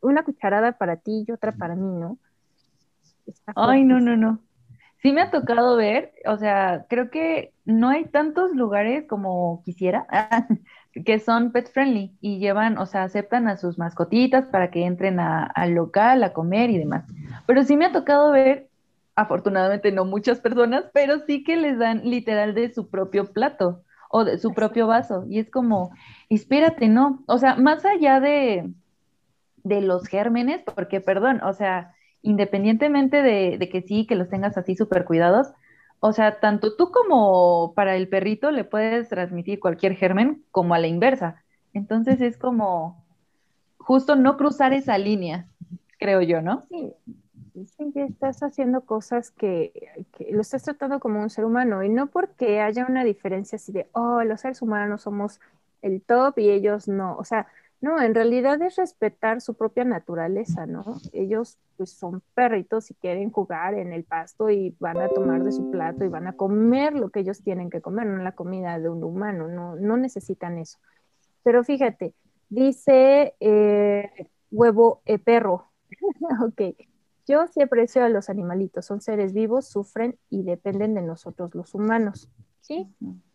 una 0.00 0.24
cucharada 0.24 0.72
para 0.72 0.96
ti 0.96 1.24
y 1.26 1.32
otra 1.32 1.52
para 1.52 1.74
mí, 1.74 1.88
¿no? 1.88 2.18
Ay, 3.54 3.84
no, 3.84 4.00
no, 4.00 4.16
no. 4.16 4.38
Sí 5.02 5.12
me 5.12 5.20
ha 5.20 5.30
tocado 5.30 5.76
ver, 5.76 6.12
o 6.26 6.36
sea, 6.36 6.86
creo 6.88 7.10
que 7.10 7.52
no 7.64 7.88
hay 7.88 8.06
tantos 8.06 8.52
lugares 8.52 9.06
como 9.06 9.62
quisiera 9.64 10.06
que 11.04 11.18
son 11.18 11.52
pet 11.52 11.70
friendly 11.70 12.16
y 12.20 12.38
llevan, 12.38 12.78
o 12.78 12.86
sea, 12.86 13.02
aceptan 13.02 13.48
a 13.48 13.56
sus 13.56 13.78
mascotitas 13.78 14.46
para 14.46 14.70
que 14.70 14.84
entren 14.84 15.20
al 15.20 15.72
local 15.72 16.24
a 16.24 16.32
comer 16.32 16.70
y 16.70 16.78
demás. 16.78 17.04
Pero 17.46 17.62
sí 17.64 17.76
me 17.76 17.86
ha 17.86 17.92
tocado 17.92 18.30
ver 18.30 18.68
afortunadamente 19.14 19.92
no 19.92 20.04
muchas 20.04 20.40
personas, 20.40 20.84
pero 20.92 21.20
sí 21.26 21.42
que 21.42 21.56
les 21.56 21.78
dan 21.78 22.02
literal 22.04 22.54
de 22.54 22.72
su 22.72 22.88
propio 22.88 23.32
plato 23.32 23.82
o 24.10 24.24
de 24.24 24.38
su 24.38 24.52
propio 24.52 24.86
vaso. 24.86 25.24
Y 25.28 25.38
es 25.38 25.50
como, 25.50 25.90
espérate, 26.28 26.88
no. 26.88 27.22
O 27.26 27.38
sea, 27.38 27.56
más 27.56 27.84
allá 27.84 28.20
de, 28.20 28.70
de 29.66 29.80
los 29.80 30.06
gérmenes, 30.06 30.62
porque 30.62 31.00
perdón, 31.00 31.40
o 31.42 31.52
sea, 31.52 31.94
independientemente 32.22 33.22
de, 33.22 33.58
de 33.58 33.68
que 33.68 33.82
sí, 33.82 34.06
que 34.06 34.16
los 34.16 34.28
tengas 34.28 34.56
así 34.56 34.76
súper 34.76 35.04
cuidados, 35.04 35.48
o 36.00 36.12
sea, 36.12 36.40
tanto 36.40 36.76
tú 36.76 36.90
como 36.90 37.72
para 37.74 37.96
el 37.96 38.08
perrito 38.08 38.50
le 38.50 38.64
puedes 38.64 39.08
transmitir 39.08 39.60
cualquier 39.60 39.96
germen 39.96 40.44
como 40.50 40.74
a 40.74 40.78
la 40.78 40.86
inversa. 40.86 41.42
Entonces 41.72 42.20
es 42.20 42.36
como 42.38 43.04
justo 43.78 44.16
no 44.16 44.36
cruzar 44.36 44.72
esa 44.72 44.98
línea, 44.98 45.46
creo 45.98 46.20
yo, 46.22 46.42
¿no? 46.42 46.62
Sí, 46.68 46.92
que 47.94 48.04
estás 48.04 48.42
haciendo 48.42 48.82
cosas 48.82 49.30
que, 49.30 49.72
lo 50.30 50.40
estás 50.42 50.64
tratando 50.64 51.00
como 51.00 51.20
un 51.20 51.30
ser 51.30 51.44
humano 51.44 51.82
y 51.82 51.88
no 51.88 52.08
porque 52.08 52.60
haya 52.60 52.86
una 52.86 53.04
diferencia 53.04 53.56
así 53.56 53.72
de, 53.72 53.88
oh, 53.92 54.22
los 54.24 54.42
seres 54.42 54.60
humanos 54.60 55.02
somos 55.02 55.40
el 55.82 56.02
top 56.02 56.38
y 56.38 56.50
ellos 56.50 56.88
no. 56.88 57.16
O 57.16 57.24
sea, 57.24 57.46
no, 57.80 58.00
en 58.00 58.14
realidad 58.14 58.60
es 58.62 58.76
respetar 58.76 59.40
su 59.40 59.54
propia 59.54 59.84
naturaleza, 59.84 60.66
¿no? 60.66 60.98
Ellos 61.12 61.58
pues 61.76 61.90
son 61.90 62.22
perritos 62.34 62.90
y 62.90 62.94
quieren 62.94 63.30
jugar 63.30 63.74
en 63.74 63.92
el 63.92 64.04
pasto 64.04 64.48
y 64.50 64.74
van 64.80 64.98
a 64.98 65.08
tomar 65.08 65.44
de 65.44 65.52
su 65.52 65.70
plato 65.70 66.04
y 66.04 66.08
van 66.08 66.26
a 66.26 66.32
comer 66.32 66.94
lo 66.94 67.10
que 67.10 67.20
ellos 67.20 67.42
tienen 67.42 67.68
que 67.68 67.82
comer, 67.82 68.06
no 68.06 68.22
la 68.22 68.32
comida 68.32 68.78
de 68.78 68.88
un 68.88 69.04
humano, 69.04 69.48
no, 69.48 69.76
no 69.76 69.96
necesitan 69.96 70.58
eso. 70.58 70.78
Pero 71.42 71.64
fíjate, 71.64 72.14
dice 72.48 73.34
eh, 73.40 74.10
huevo 74.50 75.02
e 75.04 75.18
perro. 75.18 75.70
ok, 76.44 76.76
yo 77.26 77.46
sí 77.48 77.60
aprecio 77.60 78.04
a 78.04 78.08
los 78.08 78.30
animalitos, 78.30 78.86
son 78.86 79.00
seres 79.00 79.32
vivos, 79.32 79.68
sufren 79.68 80.18
y 80.30 80.44
dependen 80.44 80.94
de 80.94 81.02
nosotros 81.02 81.54
los 81.54 81.74
humanos, 81.74 82.28
¿sí? 82.60 82.88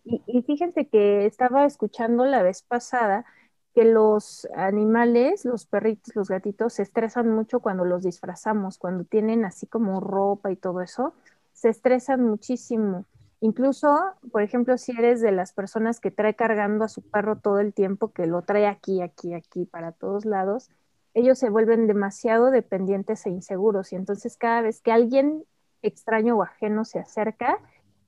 Y, 0.03 0.41
fíjense 0.41 0.87
que 0.87 1.25
estaba 1.25 1.65
escuchando 1.65 2.25
la 2.25 2.41
vez 2.41 2.63
pasada 2.63 3.25
que 3.73 3.85
los 3.85 4.47
animales, 4.55 5.45
los 5.45 5.65
perritos, 5.65 6.15
los 6.15 6.29
gatitos, 6.29 6.73
se 6.73 6.83
estresan 6.83 7.29
mucho 7.29 7.59
cuando 7.59 7.85
los 7.85 8.03
disfrazamos, 8.03 8.77
cuando 8.77 9.05
tienen 9.05 9.45
así 9.45 9.65
como 9.67 9.99
ropa 9.99 10.51
y 10.51 10.55
todo 10.55 10.81
eso, 10.81 11.13
se 11.53 11.69
estresan 11.69 12.23
muchísimo. 12.23 13.05
Incluso, 13.39 13.97
por 14.31 14.43
ejemplo, 14.43 14.77
si 14.77 14.91
eres 14.91 15.21
de 15.21 15.31
las 15.31 15.53
personas 15.53 15.99
que 15.99 16.11
trae 16.11 16.35
cargando 16.35 16.83
a 16.85 16.89
su 16.89 17.01
perro 17.01 17.37
todo 17.37 17.59
el 17.59 17.73
tiempo, 17.73 18.11
que 18.11 18.27
lo 18.27 18.43
trae 18.43 18.67
aquí, 18.67 19.01
aquí, 19.01 19.33
aquí, 19.33 19.65
para 19.65 19.91
todos 19.91 20.25
lados, 20.25 20.69
ellos 21.13 21.39
se 21.39 21.49
vuelven 21.49 21.87
demasiado 21.87 22.51
dependientes 22.51 23.25
e 23.25 23.29
inseguros 23.29 23.91
y 23.91 23.95
entonces 23.95 24.37
cada 24.37 24.61
vez 24.61 24.81
que 24.81 24.91
alguien 24.91 25.43
extraño 25.81 26.37
o 26.37 26.43
ajeno 26.43 26.85
se 26.85 26.99
acerca, 26.99 27.57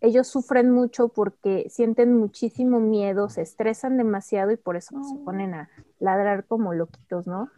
ellos 0.04 0.28
sufren 0.28 0.70
mucho 0.70 1.08
porque 1.08 1.68
sienten 1.70 2.18
muchísimo 2.18 2.82
miedo, 2.82 3.30
se 3.30 3.42
estresan 3.42 3.98
demasiado 3.98 4.52
y 4.52 4.58
por 4.58 4.76
eso 4.76 5.02
se 5.02 5.16
ponen 5.24 5.54
a 5.54 5.70
ladrar 6.00 6.44
como 6.44 6.74
loquitos, 6.74 7.26
¿no? 7.26 7.50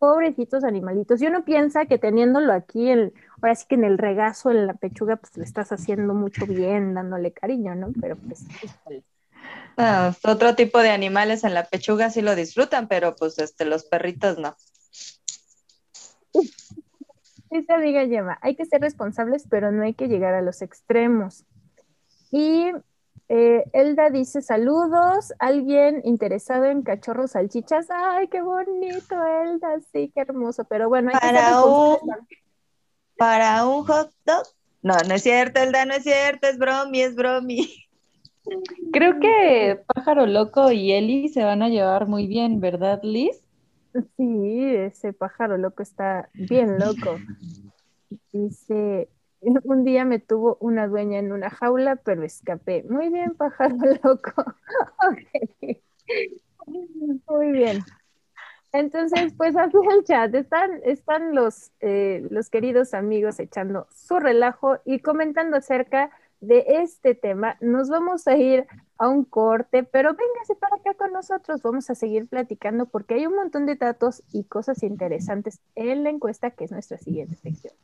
Pobrecitos 0.00 0.64
animalitos. 0.64 1.22
Y 1.22 1.28
uno 1.28 1.44
piensa 1.44 1.86
que 1.86 1.98
teniéndolo 1.98 2.52
aquí, 2.52 2.90
el, 2.90 3.14
ahora 3.40 3.54
sí 3.54 3.66
que 3.68 3.76
en 3.76 3.84
el 3.84 3.96
regazo, 3.96 4.50
en 4.50 4.66
la 4.66 4.74
pechuga, 4.74 5.16
pues 5.16 5.36
le 5.36 5.44
estás 5.44 5.70
haciendo 5.70 6.14
mucho 6.14 6.46
bien, 6.46 6.94
dándole 6.94 7.32
cariño, 7.32 7.76
¿no? 7.76 7.92
Pero 8.00 8.16
pues... 8.16 8.44
Ah, 9.76 10.12
otro 10.24 10.56
tipo 10.56 10.80
de 10.80 10.90
animales 10.90 11.44
en 11.44 11.54
la 11.54 11.64
pechuga 11.64 12.10
sí 12.10 12.22
lo 12.22 12.34
disfrutan, 12.34 12.88
pero 12.88 13.14
pues 13.14 13.38
este, 13.38 13.64
los 13.64 13.84
perritos 13.84 14.36
no. 14.38 14.56
Dice 17.50 17.72
amiga 17.72 18.02
Yema, 18.02 18.38
hay 18.42 18.56
que 18.56 18.66
ser 18.66 18.80
responsables, 18.80 19.46
pero 19.48 19.70
no 19.70 19.84
hay 19.84 19.94
que 19.94 20.08
llegar 20.08 20.34
a 20.34 20.42
los 20.42 20.60
extremos. 20.60 21.44
Y 22.36 22.72
eh, 23.28 23.62
Elda 23.72 24.10
dice 24.10 24.42
saludos, 24.42 25.32
alguien 25.38 26.02
interesado 26.04 26.64
en 26.64 26.82
cachorros 26.82 27.30
salchichas. 27.30 27.86
Ay, 27.90 28.26
qué 28.26 28.42
bonito, 28.42 29.14
Elda, 29.24 29.78
sí, 29.92 30.10
qué 30.12 30.22
hermoso. 30.22 30.64
Pero 30.64 30.88
bueno, 30.88 31.10
hay 31.12 31.20
para 31.20 31.50
que 31.50 31.54
un, 31.54 31.98
para 33.16 33.68
un 33.68 33.84
hot 33.84 34.10
dog. 34.26 34.44
No, 34.82 34.94
no 35.06 35.14
es 35.14 35.22
cierto, 35.22 35.60
Elda, 35.60 35.84
no 35.84 35.94
es 35.94 36.02
cierto, 36.02 36.48
es 36.48 36.58
bromi, 36.58 37.02
es 37.02 37.14
bromi. 37.14 37.72
Creo 38.92 39.20
que 39.20 39.80
Pájaro 39.94 40.26
Loco 40.26 40.72
y 40.72 40.90
Eli 40.90 41.28
se 41.28 41.44
van 41.44 41.62
a 41.62 41.68
llevar 41.68 42.08
muy 42.08 42.26
bien, 42.26 42.58
¿verdad, 42.58 42.98
Liz? 43.04 43.44
Sí, 44.16 44.74
ese 44.74 45.12
pájaro 45.12 45.56
loco 45.56 45.84
está 45.84 46.28
bien 46.34 46.80
loco. 46.80 47.16
Dice, 48.32 49.08
un 49.64 49.84
día 49.84 50.04
me 50.04 50.18
tuvo 50.18 50.56
una 50.60 50.86
dueña 50.88 51.18
en 51.18 51.32
una 51.32 51.50
jaula, 51.50 51.96
pero 51.96 52.22
escapé. 52.24 52.84
Muy 52.88 53.08
bien, 53.10 53.34
pájaro 53.34 53.76
loco. 54.02 54.32
Muy 56.66 57.52
bien. 57.52 57.84
Entonces, 58.72 59.32
pues 59.36 59.56
así 59.56 59.76
el 59.96 60.04
chat, 60.04 60.34
están, 60.34 60.80
están 60.82 61.34
los, 61.34 61.70
eh, 61.80 62.26
los 62.30 62.50
queridos 62.50 62.92
amigos 62.92 63.38
echando 63.38 63.86
su 63.94 64.18
relajo 64.18 64.78
y 64.84 64.98
comentando 64.98 65.56
acerca 65.56 66.10
de 66.40 66.64
este 66.66 67.14
tema. 67.14 67.56
Nos 67.60 67.88
vamos 67.88 68.26
a 68.26 68.36
ir 68.36 68.66
a 68.98 69.08
un 69.08 69.24
corte, 69.24 69.84
pero 69.84 70.10
véngase 70.14 70.56
para 70.56 70.76
acá 70.76 70.94
con 70.94 71.12
nosotros. 71.12 71.62
Vamos 71.62 71.88
a 71.88 71.94
seguir 71.94 72.26
platicando 72.26 72.86
porque 72.86 73.14
hay 73.14 73.26
un 73.26 73.36
montón 73.36 73.64
de 73.66 73.76
datos 73.76 74.24
y 74.32 74.44
cosas 74.44 74.82
interesantes 74.82 75.60
en 75.76 76.02
la 76.02 76.10
encuesta 76.10 76.50
que 76.50 76.64
es 76.64 76.72
nuestra 76.72 76.98
siguiente 76.98 77.36
sección. 77.36 77.74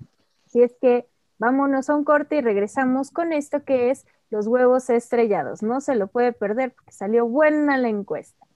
Si 0.46 0.62
es 0.62 0.74
que 0.80 1.06
vámonos 1.40 1.90
a 1.90 1.96
un 1.96 2.04
corte 2.04 2.36
y 2.36 2.40
regresamos 2.40 3.10
con 3.10 3.32
esto 3.32 3.64
que 3.64 3.90
es 3.90 4.06
los 4.30 4.46
huevos 4.46 4.88
estrellados. 4.90 5.64
No 5.64 5.80
se 5.80 5.96
lo 5.96 6.06
puede 6.06 6.32
perder 6.32 6.72
porque 6.72 6.92
salió 6.92 7.26
buena 7.26 7.76
la 7.76 7.88
encuesta. 7.88 8.46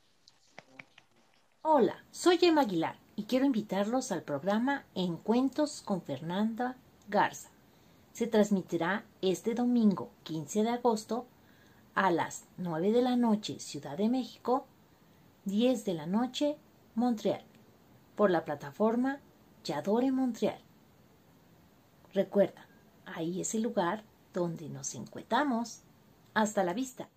Hola, 1.62 2.04
soy 2.12 2.38
Emma 2.40 2.60
Aguilar 2.60 3.00
y 3.16 3.24
quiero 3.24 3.44
invitarlos 3.44 4.12
al 4.12 4.22
programa 4.22 4.84
Encuentros 4.94 5.82
con 5.82 6.02
Fernanda 6.02 6.76
Garza 7.08 7.50
se 8.14 8.28
transmitirá 8.28 9.04
este 9.22 9.54
domingo 9.54 10.12
15 10.22 10.62
de 10.62 10.70
agosto 10.70 11.26
a 11.96 12.12
las 12.12 12.44
9 12.58 12.92
de 12.92 13.02
la 13.02 13.16
noche 13.16 13.58
Ciudad 13.58 13.98
de 13.98 14.08
México, 14.08 14.66
10 15.46 15.84
de 15.84 15.94
la 15.94 16.06
noche 16.06 16.56
Montreal, 16.94 17.42
por 18.14 18.30
la 18.30 18.44
plataforma 18.44 19.18
Yadore 19.64 20.12
Montreal. 20.12 20.60
Recuerda, 22.12 22.68
ahí 23.06 23.40
es 23.40 23.54
el 23.54 23.62
lugar 23.62 24.04
donde 24.32 24.68
nos 24.68 24.94
encuetamos. 24.94 25.80
Hasta 26.34 26.64
la 26.64 26.74
vista. 26.74 27.08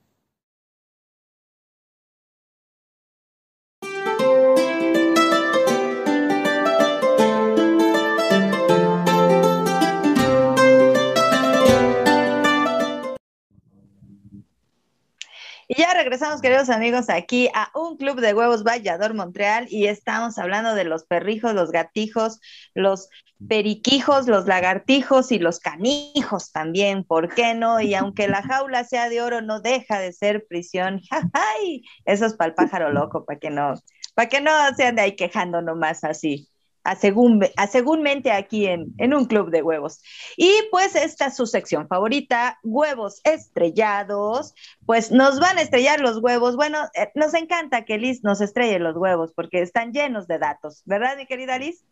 Ya 15.78 15.94
regresamos, 15.94 16.42
queridos 16.42 16.72
amigos, 16.72 17.10
aquí 17.10 17.50
a 17.54 17.70
un 17.78 17.98
club 17.98 18.20
de 18.20 18.34
huevos 18.34 18.64
Vallador 18.64 19.14
Montreal 19.14 19.68
y 19.70 19.86
estamos 19.86 20.40
hablando 20.40 20.74
de 20.74 20.86
los 20.86 21.06
perrijos, 21.06 21.54
los 21.54 21.72
gatijos, 21.72 22.40
los 22.74 23.10
periquijos, 23.48 24.28
los 24.28 24.48
lagartijos 24.48 25.32
y 25.32 25.38
los 25.38 25.60
canijos 25.60 26.52
también, 26.52 27.04
¿por 27.04 27.34
qué 27.36 27.54
no? 27.54 27.80
Y 27.80 27.94
aunque 27.94 28.28
la 28.28 28.42
jaula 28.42 28.84
sea 28.86 29.08
de 29.08 29.22
oro, 29.22 29.42
no 29.42 29.62
deja 29.62 30.00
de 30.00 30.14
ser 30.14 30.48
prisión. 30.50 31.02
¡Ay! 31.34 31.84
Eso 32.06 32.26
es 32.26 32.34
para 32.34 32.50
el 32.50 32.56
pájaro 32.56 32.92
loco, 32.92 33.24
para 33.24 33.40
que 33.40 33.52
no, 33.52 33.76
para 34.16 34.30
que 34.30 34.42
no 34.42 34.52
se 34.76 34.86
ande 34.86 35.04
ahí 35.04 35.16
quejando 35.16 35.62
nomás 35.62 36.04
así 36.04 36.50
a, 36.88 36.96
según, 36.96 37.44
a 37.58 37.68
segúnmente 37.68 38.32
aquí 38.32 38.66
en, 38.66 38.94
en, 38.98 39.14
un 39.14 39.26
club 39.26 39.52
de 39.52 39.62
huevos. 39.62 40.02
Y 40.38 40.50
pues 40.72 40.96
esta 40.96 41.28
es 41.28 41.36
su 41.36 41.46
sección 41.46 41.88
favorita, 41.90 42.60
huevos 42.64 43.20
estrellados. 43.26 44.56
Pues 44.86 45.12
nos 45.12 45.40
van 45.42 45.58
a 45.58 45.62
estrellar 45.62 46.00
los 46.00 46.20
huevos. 46.20 46.56
Bueno, 46.56 46.80
eh, 46.96 47.12
nos 47.14 47.34
encanta 47.34 47.84
que 47.84 47.98
Liz 47.98 48.24
nos 48.24 48.40
estrelle 48.40 48.80
los 48.80 48.96
huevos 48.96 49.34
porque 49.34 49.62
están 49.62 49.92
llenos 49.92 50.28
de 50.28 50.40
datos, 50.40 50.82
¿verdad, 50.86 51.18
mi 51.18 51.26
querida 51.26 51.60
Liz? 51.60 51.84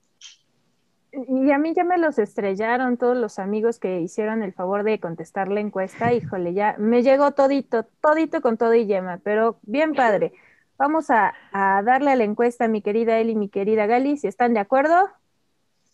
Y 1.12 1.52
a 1.52 1.58
mí 1.58 1.74
ya 1.74 1.84
me 1.84 1.98
los 1.98 2.18
estrellaron 2.18 2.98
todos 2.98 3.18
los 3.18 3.38
amigos 3.38 3.80
que 3.80 4.00
hicieron 4.00 4.44
el 4.44 4.54
favor 4.54 4.84
de 4.84 5.00
contestar 5.00 5.50
la 5.50 5.60
encuesta. 5.60 6.14
Híjole, 6.14 6.54
ya 6.54 6.76
me 6.78 7.04
llegó 7.04 7.32
todito, 7.32 7.86
todito 8.02 8.42
con 8.42 8.58
todo 8.58 8.74
y 8.74 8.86
yema, 8.86 9.20
pero 9.24 9.60
bien 9.64 9.94
padre. 9.96 10.34
Vamos 10.78 11.10
a, 11.10 11.34
darle 11.54 12.12
a 12.12 12.16
la 12.16 12.26
encuesta, 12.26 12.68
mi 12.68 12.82
querida 12.82 13.18
Eli, 13.20 13.36
mi 13.36 13.50
querida 13.50 13.86
Gali, 13.86 14.18
si 14.18 14.28
están 14.28 14.54
de 14.54 14.60
acuerdo. 14.60 15.10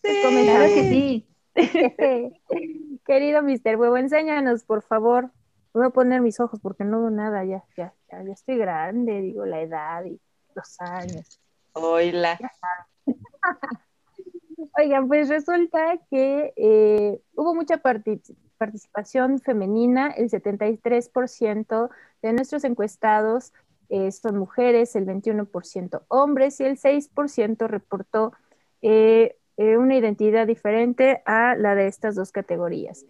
Sí, 0.02 0.20
claro 0.22 0.64
que 0.74 0.88
sí. 0.88 1.28
Querido 3.04 3.42
Mr. 3.42 3.76
Huevo, 3.76 3.96
enséñanos, 3.96 4.64
por 4.64 4.82
favor. 4.82 5.30
Voy 5.72 5.86
a 5.86 5.90
poner 5.90 6.20
mis 6.20 6.40
ojos 6.40 6.58
porque 6.60 6.84
no 6.84 7.00
veo 7.00 7.10
nada, 7.10 7.44
ya, 7.44 7.64
ya, 7.76 7.94
ya, 8.10 8.22
ya 8.22 8.32
estoy 8.32 8.58
grande, 8.58 9.20
digo, 9.20 9.46
la 9.46 9.60
edad 9.60 10.04
y 10.04 10.20
los 10.54 10.80
años. 10.80 11.40
Hola. 11.72 12.38
Oigan, 14.78 15.08
pues 15.08 15.28
resulta 15.28 15.98
que 16.10 16.52
eh, 16.56 17.20
hubo 17.34 17.54
mucha 17.54 17.78
participación 17.78 19.38
femenina, 19.38 20.10
el 20.10 20.30
73% 20.30 21.90
de 22.22 22.32
nuestros 22.32 22.64
encuestados 22.64 23.52
eh, 23.88 24.10
son 24.12 24.38
mujeres, 24.38 24.96
el 24.96 25.06
21% 25.06 26.02
hombres 26.08 26.60
y 26.60 26.64
el 26.64 26.78
6% 26.78 27.66
reportó 27.68 28.32
eh, 28.80 29.36
eh, 29.56 29.76
una 29.76 29.96
identidad 29.96 30.46
diferente 30.46 31.22
a 31.26 31.54
la 31.56 31.74
de 31.74 31.86
estas 31.86 32.14
dos 32.14 32.32
categorías. 32.32 33.04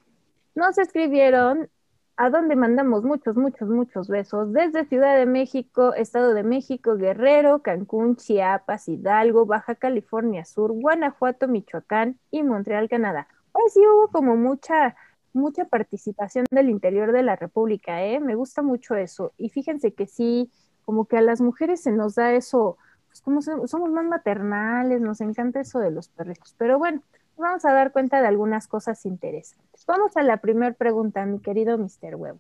Nos 0.55 0.77
escribieron 0.79 1.71
a 2.17 2.31
donde 2.31 2.57
mandamos 2.57 3.05
muchos, 3.05 3.37
muchos, 3.37 3.69
muchos 3.69 4.09
besos, 4.09 4.53
desde 4.53 4.85
Ciudad 4.85 5.17
de 5.17 5.27
México, 5.27 5.95
Estado 5.95 6.35
de 6.35 6.43
México, 6.43 6.97
Guerrero, 6.97 7.63
Cancún, 7.63 8.17
Chiapas, 8.17 8.89
Hidalgo, 8.89 9.47
Baja 9.47 9.75
California 9.75 10.45
Sur, 10.45 10.73
Guanajuato, 10.73 11.49
Michoacán 11.49 12.19
y 12.31 12.43
Montreal, 12.43 12.89
Canadá. 12.89 13.29
Hoy 13.53 13.71
sí 13.71 13.81
hubo 13.81 14.09
como 14.09 14.37
mucha, 14.37 14.95
mucha 15.33 15.65
participación 15.65 16.45
del 16.51 16.69
interior 16.69 17.13
de 17.13 17.23
la 17.23 17.37
República, 17.37 18.05
¿eh? 18.05 18.21
Me 18.21 18.35
gusta 18.35 18.63
mucho 18.63 18.95
eso. 18.95 19.33
Y 19.39 19.49
fíjense 19.49 19.95
que 19.95 20.07
sí, 20.07 20.51
como 20.85 21.07
que 21.07 21.17
a 21.17 21.23
las 21.23 21.41
mujeres 21.41 21.83
se 21.83 21.93
nos 21.93 22.15
da 22.15 22.33
eso, 22.33 22.77
pues 23.09 23.21
como 23.21 23.43
somos 23.43 23.91
más 23.91 24.05
maternales, 24.05 25.01
nos 25.01 25.21
encanta 25.21 25.61
eso 25.61 25.79
de 25.79 25.91
los 25.91 26.09
perritos. 26.09 26.55
Pero 26.59 26.79
bueno, 26.79 27.03
vamos 27.37 27.65
a 27.65 27.73
dar 27.73 27.93
cuenta 27.93 28.21
de 28.21 28.29
algunas 28.29 28.67
cosas 28.69 29.05
interesantes. 29.07 29.85
Vamos 29.87 30.17
a 30.17 30.23
la 30.23 30.39
primera 30.39 30.75
pregunta, 30.75 31.25
mi 31.27 31.41
querido 31.41 31.79
Mr. 31.79 32.17
Huevo. 32.17 32.39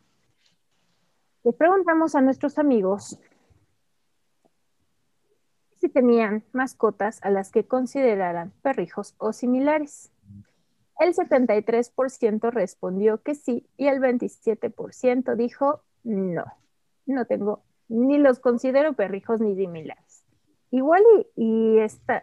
Le 1.44 1.52
preguntamos 1.52 2.14
a 2.14 2.20
nuestros 2.20 2.58
amigos 2.58 3.18
si 5.76 5.88
tenían 5.88 6.44
mascotas 6.52 7.18
a 7.22 7.30
las 7.30 7.50
que 7.50 7.66
consideraran 7.66 8.52
perrijos 8.62 9.16
o 9.18 9.32
similares. 9.32 10.12
El 11.00 11.14
73% 11.14 12.52
respondió 12.52 13.20
que 13.22 13.34
sí 13.34 13.66
y 13.76 13.88
el 13.88 14.00
27% 14.00 15.34
dijo 15.34 15.82
no, 16.04 16.44
no 17.06 17.26
tengo 17.26 17.64
ni 17.92 18.18
los 18.18 18.40
considero 18.40 18.94
perrijos 18.94 19.40
ni 19.40 19.54
similares. 19.54 20.24
Igual 20.70 21.02
y, 21.36 21.78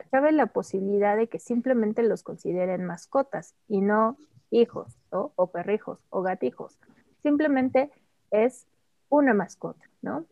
cabe 0.10 0.32
la 0.32 0.48
posibilidad 0.48 1.16
de 1.16 1.28
que 1.28 1.40
simplemente 1.40 2.02
los 2.02 2.24
consideren 2.24 2.86
mascotas 2.86 3.56
y 3.68 3.82
no 3.82 4.18
hijos 4.50 4.98
o 5.12 5.48
perrijos 5.52 6.00
o 6.10 6.24
gatijos. 6.24 6.80
Simplemente 7.22 7.92
es 8.32 8.66
una 9.10 9.34
mascota, 9.34 9.86
¿no? 10.02 10.26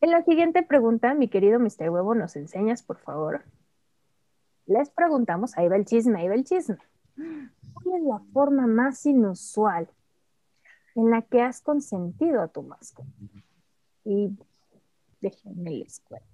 En 0.00 0.10
la 0.10 0.24
siguiente 0.24 0.62
pregunta, 0.62 1.12
mi 1.14 1.28
querido 1.28 1.60
Mr. 1.60 1.90
Huevo, 1.90 2.14
¿nos 2.14 2.34
enseñas, 2.34 2.82
por 2.82 2.98
favor? 2.98 3.44
Les 4.66 4.88
preguntamos, 4.88 5.56
ahí 5.58 5.68
va 5.68 5.76
el 5.76 5.84
chisme, 5.84 6.20
ahí 6.20 6.28
va 6.28 6.34
el 6.34 6.44
chisme. 6.44 6.78
¿Cuál 7.14 7.96
es 7.96 8.02
la 8.04 8.20
forma 8.32 8.66
más 8.66 9.04
inusual 9.04 9.88
en 10.94 11.10
la 11.10 11.22
que 11.22 11.42
has 11.42 11.60
consentido 11.60 12.40
a 12.40 12.48
tu 12.48 12.62
mascota? 12.62 13.10
Y 14.10 14.36
déjenme 15.20 15.70
les 15.70 16.00
cuento. 16.00 16.26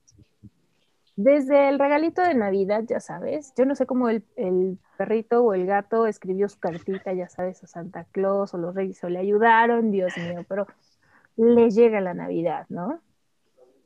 Desde 1.14 1.68
el 1.68 1.78
regalito 1.78 2.22
de 2.22 2.34
Navidad, 2.34 2.84
ya 2.86 3.00
sabes, 3.00 3.52
yo 3.54 3.66
no 3.66 3.74
sé 3.74 3.84
cómo 3.84 4.08
el, 4.08 4.24
el, 4.36 4.78
perrito 4.96 5.44
o 5.44 5.52
el 5.52 5.66
gato 5.66 6.06
escribió 6.06 6.48
su 6.48 6.58
cartita, 6.58 7.12
ya 7.12 7.28
sabes, 7.28 7.62
a 7.62 7.66
Santa 7.66 8.04
Claus 8.12 8.54
o 8.54 8.58
los 8.58 8.74
reyes 8.74 9.04
o 9.04 9.10
le 9.10 9.18
ayudaron, 9.18 9.90
Dios 9.90 10.16
mío, 10.16 10.46
pero 10.48 10.66
le 11.36 11.70
llega 11.70 12.00
la 12.00 12.14
Navidad, 12.14 12.64
¿no? 12.70 13.02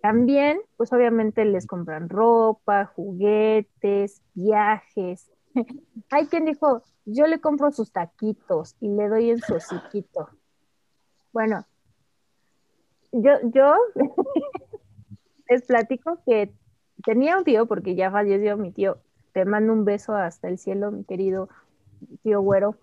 También, 0.02 0.60
pues 0.76 0.92
obviamente 0.92 1.44
les 1.44 1.66
compran 1.66 2.08
ropa, 2.08 2.86
juguetes, 2.94 4.22
viajes. 4.34 5.32
Hay 6.10 6.26
quien 6.26 6.44
dijo, 6.44 6.84
yo 7.06 7.26
le 7.26 7.40
compro 7.40 7.72
sus 7.72 7.90
taquitos 7.90 8.76
y 8.80 8.88
le 8.88 9.08
doy 9.08 9.30
en 9.30 9.40
su. 9.40 9.58
Bueno, 11.32 11.66
yo, 13.12 13.32
yo 13.52 13.74
les 15.48 15.62
platico 15.62 16.18
que 16.24 16.52
tenía 17.04 17.36
un 17.36 17.44
tío, 17.44 17.66
porque 17.66 17.94
ya 17.94 18.10
falleció 18.10 18.56
mi 18.56 18.72
tío, 18.72 18.98
te 19.32 19.44
mando 19.44 19.72
un 19.72 19.84
beso 19.84 20.14
hasta 20.14 20.48
el 20.48 20.58
cielo, 20.58 20.90
mi 20.90 21.04
querido 21.04 21.48
tío 22.22 22.40
güero. 22.40 22.76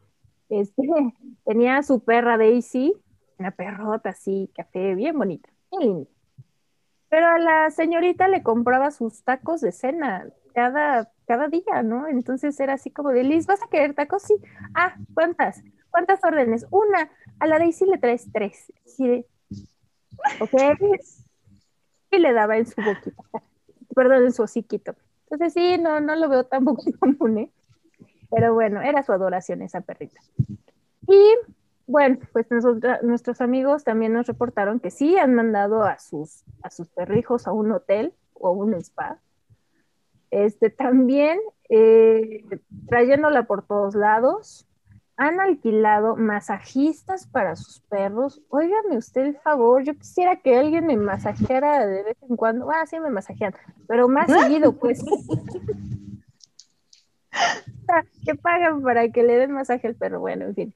Este, 0.50 0.84
tenía 1.46 1.84
su 1.84 2.02
perra 2.02 2.38
Daisy, 2.38 2.94
una 3.38 3.52
perrota 3.52 4.10
así, 4.10 4.50
café, 4.56 4.96
bien 4.96 5.18
bonita, 5.18 5.50
bien 5.72 5.82
linda. 5.82 6.10
Pero 7.10 7.28
a 7.28 7.40
la 7.40 7.70
señorita 7.70 8.28
le 8.28 8.44
compraba 8.44 8.92
sus 8.92 9.24
tacos 9.24 9.62
de 9.62 9.72
cena 9.72 10.28
cada, 10.54 11.12
cada 11.26 11.48
día, 11.48 11.84
¿no? 11.84 12.08
Entonces 12.08 12.60
era 12.60 12.74
así 12.74 12.92
como 12.92 13.12
de, 13.12 13.24
Liz, 13.24 13.46
¿vas 13.48 13.64
a 13.64 13.70
querer 13.70 13.94
tacos? 13.94 14.24
Sí. 14.24 14.36
Ah, 14.74 14.96
¿cuántas? 15.14 15.64
¿Cuántas 15.90 16.20
órdenes? 16.24 16.66
Una. 16.70 17.10
A 17.40 17.48
la 17.48 17.60
Daisy 17.60 17.86
le 17.86 17.98
traes 17.98 18.30
tres. 18.34 18.74
Ok. 20.40 20.54
Y 22.12 22.18
le 22.20 22.34
daba 22.34 22.58
en 22.58 22.66
su 22.66 22.82
boquita, 22.82 23.24
perdón, 23.94 24.26
en 24.26 24.34
su 24.34 24.44
hociquito. 24.44 24.96
Entonces 25.30 25.54
sí, 25.54 25.78
no, 25.78 26.00
no 26.00 26.16
lo 26.16 26.30
veo 26.30 26.46
tan 26.46 26.64
poco 26.64 26.84
común, 27.00 27.38
¿eh? 27.38 27.52
Pero 28.30 28.54
bueno, 28.54 28.82
era 28.82 29.04
su 29.04 29.12
adoración 29.12 29.62
esa 29.62 29.82
perrita. 29.82 30.20
Y 31.08 31.36
bueno, 31.86 32.20
pues 32.34 32.48
nuestros 33.02 33.40
amigos 33.40 33.84
también 33.86 34.14
nos 34.14 34.28
reportaron 34.28 34.80
que 34.80 34.92
sí 34.92 35.18
han 35.18 35.34
mandado 35.34 35.84
a 35.84 35.98
sus, 36.00 36.44
a 36.62 36.70
sus 36.70 36.90
perrijos 36.90 37.48
a 37.48 37.54
un 37.54 37.72
hotel 37.72 38.14
o 38.34 38.50
a 38.50 38.52
un 38.52 38.74
spa. 38.76 39.20
Este, 40.30 40.70
también 40.70 41.40
eh, 41.70 42.44
trayéndola 42.90 43.44
por 43.44 43.66
todos 43.66 43.96
lados. 43.96 44.67
Han 45.18 45.40
alquilado 45.40 46.16
masajistas 46.16 47.28
para 47.28 47.56
sus 47.56 47.82
perros. 47.82 48.42
Óigame 48.50 48.98
usted 48.98 49.22
el 49.22 49.38
favor, 49.38 49.84
yo 49.84 49.96
quisiera 49.96 50.36
que 50.36 50.58
alguien 50.58 50.86
me 50.86 50.96
masajeara 50.96 51.88
de 51.88 52.04
vez 52.04 52.18
en 52.22 52.36
cuando. 52.36 52.70
Ah, 52.72 52.86
sí 52.86 53.00
me 53.00 53.10
masajean, 53.10 53.54
pero 53.88 54.08
más 54.08 54.32
seguido, 54.32 54.74
pues. 54.74 55.04
que 58.26 58.36
pagan 58.36 58.84
para 58.84 59.10
que 59.10 59.24
le 59.24 59.38
den 59.38 59.52
masaje 59.52 59.88
al 59.88 59.96
perro. 59.96 60.20
Bueno, 60.20 60.46
en 60.46 60.56
fin 60.56 60.74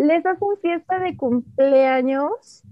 les 0.00 0.24
hacen 0.24 0.56
fiesta 0.62 0.98
de 0.98 1.14
cumpleaños, 1.14 2.62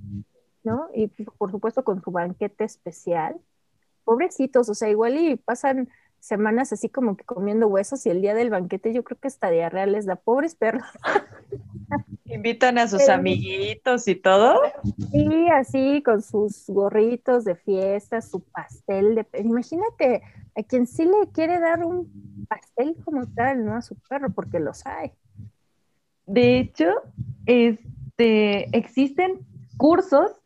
¿no? 0.65 0.89
Y 0.95 1.09
por 1.09 1.51
supuesto 1.51 1.85
con 1.85 2.03
su 2.03 2.11
banquete 2.11 2.65
especial. 2.65 3.39
Pobrecitos, 4.05 4.71
o 4.71 4.75
sea, 4.75 4.89
igual 4.89 5.19
y 5.19 5.37
pasan 5.37 5.91
semanas 6.21 6.73
así 6.73 6.89
como 6.89 7.17
que 7.17 7.25
comiendo 7.25 7.69
huesos 7.69 8.05
y 8.07 8.11
el 8.11 8.21
día 8.21 8.35
del 8.35 8.51
banquete 8.51 8.93
yo 8.93 9.05
creo 9.05 9.19
que 9.19 9.29
hasta 9.29 9.51
diarrea 9.51 9.87
les 9.87 10.07
da 10.07 10.17
pobres 10.17 10.55
perros. 10.55 10.85
Invitan 12.25 12.79
a 12.79 12.87
sus 12.89 13.09
amiguitos 13.09 14.07
y 14.07 14.15
todo. 14.15 14.61
Sí, 15.11 15.49
así 15.51 16.03
con 16.03 16.23
sus 16.23 16.67
gorritos 16.69 17.45
de 17.45 17.55
fiesta, 17.55 18.21
su 18.21 18.41
pastel 18.41 19.15
de... 19.15 19.27
Imagínate 19.41 20.23
a 20.55 20.63
quien 20.63 20.87
sí 20.87 21.05
le 21.05 21.31
quiere 21.33 21.59
dar 21.59 21.85
un 21.85 22.47
pastel 22.49 22.97
como 23.05 23.27
tal, 23.29 23.65
¿no? 23.65 23.75
A 23.75 23.83
su 23.83 23.95
perro, 24.09 24.31
porque 24.31 24.61
los 24.61 24.85
hay. 24.87 25.13
De 26.27 26.59
hecho, 26.59 26.93
este, 27.47 28.77
existen 28.77 29.47
cursos 29.79 30.38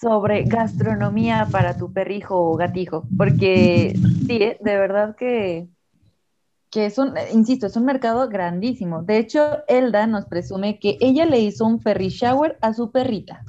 sobre 0.00 0.44
gastronomía 0.44 1.46
para 1.50 1.76
tu 1.76 1.92
perrijo 1.92 2.36
o 2.36 2.56
gatijo, 2.56 3.04
porque 3.18 3.92
sí, 4.26 4.36
¿eh? 4.42 4.56
de 4.58 4.76
verdad 4.78 5.14
que, 5.14 5.68
que 6.70 6.86
es 6.86 6.96
un, 6.96 7.14
insisto, 7.34 7.66
es 7.66 7.76
un 7.76 7.84
mercado 7.84 8.26
grandísimo. 8.28 9.02
De 9.02 9.18
hecho, 9.18 9.58
Elda 9.68 10.06
nos 10.06 10.24
presume 10.24 10.78
que 10.78 10.96
ella 11.00 11.26
le 11.26 11.40
hizo 11.40 11.66
un 11.66 11.82
perry 11.82 12.08
shower 12.08 12.56
a 12.62 12.72
su 12.72 12.90
perrita. 12.90 13.44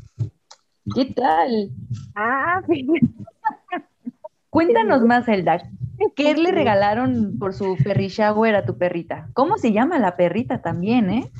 ¿Qué 0.93 1.05
tal? 1.05 1.69
Ah, 2.15 2.61
Cuéntanos 4.49 5.03
más, 5.03 5.29
Elda. 5.29 5.69
¿Qué 6.15 6.33
le 6.33 6.51
regalaron 6.51 7.37
por 7.39 7.53
su 7.53 7.77
perry 7.81 8.09
shower 8.09 8.55
a 8.55 8.65
tu 8.65 8.77
perrita? 8.77 9.29
¿Cómo 9.33 9.57
se 9.57 9.71
llama 9.71 9.99
la 9.99 10.17
perrita 10.17 10.61
también, 10.61 11.09
eh? 11.11 11.31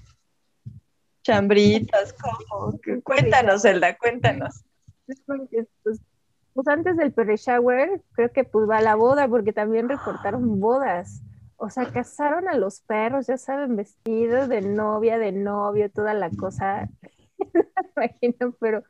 Chambritas, 1.24 2.14
¿cómo? 2.14 2.80
Cuéntanos, 3.04 3.66
Elda, 3.66 3.98
cuéntanos. 3.98 4.64
Pues, 5.06 5.22
pues, 6.54 6.68
antes 6.68 6.98
del 6.98 7.14
perry 7.14 7.36
shower, 7.38 8.02
creo 8.14 8.32
que 8.32 8.44
pues 8.44 8.70
va 8.70 8.78
a 8.78 8.82
la 8.82 8.96
boda, 8.96 9.28
porque 9.28 9.54
también 9.54 9.90
reportaron 9.90 10.60
bodas. 10.60 11.22
O 11.58 11.70
sea, 11.70 11.92
casaron 11.92 12.48
a 12.48 12.56
los 12.58 12.82
perros, 12.82 13.28
ya 13.28 13.38
saben, 13.38 13.76
vestidos 13.76 14.50
de 14.50 14.62
novia, 14.62 15.18
de 15.20 15.32
novio, 15.32 15.92
toda 15.92 16.14
la 16.14 16.30
cosa. 16.32 16.90
me 17.96 18.06
imagino, 18.06 18.54
pero, 18.60 18.84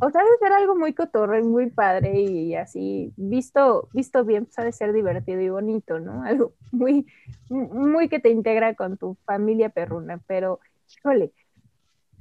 o 0.00 0.10
sea, 0.10 0.22
debe 0.22 0.38
ser 0.38 0.52
algo 0.52 0.76
muy 0.76 0.94
cotorro 0.94 1.38
y 1.38 1.42
muy 1.42 1.70
padre 1.70 2.20
y 2.20 2.54
así, 2.54 3.12
visto, 3.16 3.88
visto 3.92 4.24
bien, 4.24 4.48
sabe 4.50 4.72
ser 4.72 4.92
divertido 4.92 5.40
y 5.40 5.48
bonito, 5.50 5.98
¿no? 6.00 6.22
Algo 6.24 6.54
muy, 6.72 7.06
muy 7.50 8.08
que 8.08 8.20
te 8.20 8.30
integra 8.30 8.74
con 8.74 8.96
tu 8.98 9.16
familia 9.26 9.70
perruna, 9.70 10.20
pero, 10.26 10.60
híjole, 10.98 11.32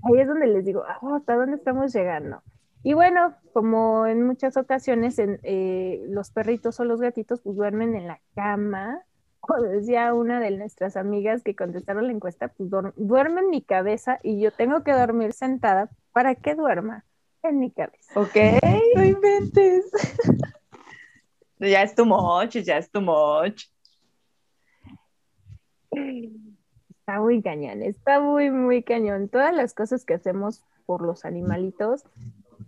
ahí 0.03 0.19
es 0.21 0.27
donde 0.27 0.47
les 0.47 0.65
digo, 0.65 0.83
ah, 0.87 0.99
¿hasta 1.15 1.35
dónde 1.35 1.57
estamos 1.57 1.93
llegando? 1.93 2.41
Y 2.87 2.93
bueno, 2.93 3.35
como 3.51 4.07
en 4.07 4.25
muchas 4.25 4.55
ocasiones 4.55 5.19
en, 5.19 5.41
eh, 5.43 6.05
los 6.07 6.31
perritos 6.31 6.79
o 6.79 6.85
los 6.85 7.01
gatitos 7.01 7.41
pues 7.41 7.57
duermen 7.57 7.97
en 7.97 8.07
la 8.07 8.21
cama, 8.33 9.01
como 9.41 9.61
decía 9.63 10.13
una 10.13 10.39
de 10.39 10.51
nuestras 10.51 10.95
amigas 10.95 11.43
que 11.43 11.53
contestaron 11.53 12.07
la 12.07 12.13
encuesta, 12.13 12.47
pues 12.47 12.69
duerme 12.95 13.41
en 13.41 13.49
mi 13.49 13.61
cabeza 13.61 14.19
y 14.23 14.39
yo 14.39 14.51
tengo 14.51 14.85
que 14.85 14.93
dormir 14.93 15.33
sentada 15.33 15.89
para 16.13 16.35
que 16.35 16.55
duerma 16.55 17.03
en 17.43 17.59
mi 17.59 17.71
cabeza. 17.71 18.17
Ok, 18.17 18.37
no 18.95 19.03
inventes. 19.03 19.91
ya 21.59 21.83
es 21.83 21.93
tu 21.93 22.05
much, 22.05 22.55
ya 22.55 22.77
es 22.77 22.89
tu 22.89 23.01
much. 23.01 23.65
Está 25.91 27.19
muy 27.19 27.41
cañón, 27.41 27.81
está 27.83 28.21
muy, 28.21 28.49
muy 28.49 28.81
cañón. 28.81 29.27
Todas 29.27 29.53
las 29.53 29.73
cosas 29.73 30.05
que 30.05 30.13
hacemos 30.13 30.63
por 30.85 31.01
los 31.01 31.25
animalitos, 31.25 32.05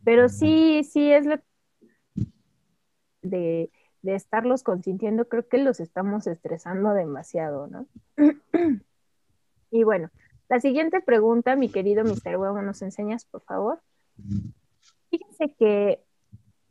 pero 0.03 0.29
sí, 0.29 0.83
sí 0.83 1.11
es 1.11 1.25
lo 1.25 1.39
de, 3.21 3.71
de 4.01 4.15
estarlos 4.15 4.63
consintiendo, 4.63 5.27
creo 5.27 5.47
que 5.47 5.57
los 5.57 5.79
estamos 5.79 6.27
estresando 6.27 6.93
demasiado, 6.93 7.67
¿no? 7.67 7.87
y 9.71 9.83
bueno, 9.83 10.09
la 10.49 10.59
siguiente 10.59 11.01
pregunta, 11.01 11.55
mi 11.55 11.69
querido 11.69 12.03
Mr. 12.03 12.37
Huevo, 12.37 12.61
¿nos 12.61 12.81
enseñas, 12.81 13.25
por 13.25 13.41
favor? 13.41 13.79
Fíjense 15.09 15.53
que 15.57 16.03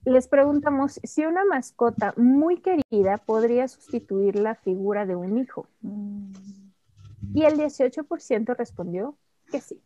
les 0.05 0.27
preguntamos 0.27 1.01
si 1.03 1.27
una 1.27 1.45
mascota 1.45 2.15
muy 2.17 2.61
querida 2.61 3.19
podría 3.19 3.69
sustituir 3.69 4.37
la 4.37 4.55
figura 4.55 5.07
de 5.07 5.17
un 5.17 5.39
hijo. 5.39 5.69
Mm. 5.83 6.33
Y 7.35 7.45
el 7.45 7.59
18% 7.59 8.57
respondió 8.57 9.17
que 9.51 9.61
sí. 9.61 9.81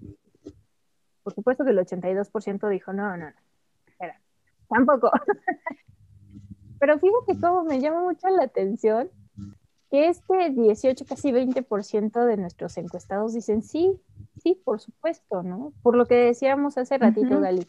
Por 1.22 1.34
supuesto 1.34 1.64
que 1.64 1.70
el 1.70 1.78
82% 1.78 2.68
dijo, 2.68 2.92
no, 2.92 3.16
no, 3.16 3.26
no, 3.26 3.36
espera, 3.86 4.20
tampoco. 4.68 5.10
Pero 6.80 6.98
fíjate 6.98 7.40
cómo 7.40 7.64
me 7.64 7.80
llama 7.80 8.02
mucho 8.02 8.28
la 8.28 8.44
atención 8.44 9.10
que 9.90 10.08
este 10.08 10.50
18, 10.50 11.04
casi 11.06 11.30
20% 11.32 12.24
de 12.24 12.36
nuestros 12.38 12.76
encuestados 12.78 13.34
dicen 13.34 13.62
sí, 13.62 14.00
sí, 14.42 14.60
por 14.64 14.80
supuesto, 14.80 15.42
¿no? 15.42 15.72
Por 15.82 15.96
lo 15.96 16.06
que 16.06 16.14
decíamos 16.14 16.78
hace 16.78 16.96
ratito, 16.96 17.40
Gali, 17.40 17.68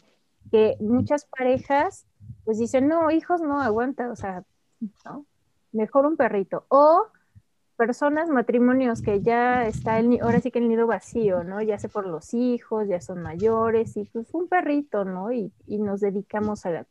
que 0.50 0.76
muchas 0.80 1.26
parejas 1.26 2.06
pues 2.44 2.58
dicen, 2.58 2.88
no, 2.88 3.10
hijos 3.10 3.42
no 3.42 3.60
aguanta, 3.60 4.10
o 4.10 4.16
sea, 4.16 4.44
¿no? 5.04 5.26
Mejor 5.72 6.06
un 6.06 6.16
perrito. 6.16 6.64
O 6.68 7.06
personas, 7.74 8.28
matrimonios 8.28 9.02
que 9.02 9.20
ya 9.20 9.66
está 9.66 9.98
el, 9.98 10.18
ahora 10.22 10.40
sí 10.40 10.50
que 10.50 10.58
el 10.58 10.68
nido 10.68 10.86
vacío, 10.86 11.44
¿no? 11.44 11.60
Ya 11.62 11.78
sé 11.78 11.88
por 11.88 12.06
los 12.06 12.34
hijos, 12.34 12.88
ya 12.88 13.00
son 13.00 13.22
mayores 13.22 13.96
y 13.96 14.04
pues 14.04 14.32
un 14.32 14.48
perrito, 14.48 15.04
¿no? 15.04 15.32
Y, 15.32 15.52
y 15.66 15.78
nos 15.78 16.00
dedicamos 16.00 16.64
al 16.66 16.86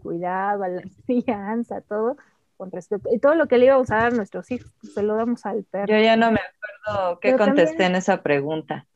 cuidado, 0.00 0.64
a 0.64 0.68
la 0.68 0.82
crianza, 1.06 1.80
todo 1.80 2.16
con 2.58 2.70
respeto. 2.70 3.08
Y 3.12 3.18
todo 3.18 3.34
lo 3.34 3.46
que 3.46 3.56
le 3.56 3.66
íbamos 3.66 3.90
a 3.90 3.96
dar 3.96 4.12
a 4.12 4.16
nuestros 4.16 4.50
hijos, 4.50 4.70
pues, 4.80 4.92
se 4.92 5.02
lo 5.02 5.14
damos 5.14 5.46
al 5.46 5.64
perro. 5.64 5.86
Yo 5.86 5.98
ya 5.98 6.16
no 6.16 6.32
me 6.32 6.40
acuerdo 6.40 7.20
qué 7.20 7.36
contesté 7.36 7.84
en 7.84 7.94
esa 7.94 8.22
pregunta. 8.22 8.86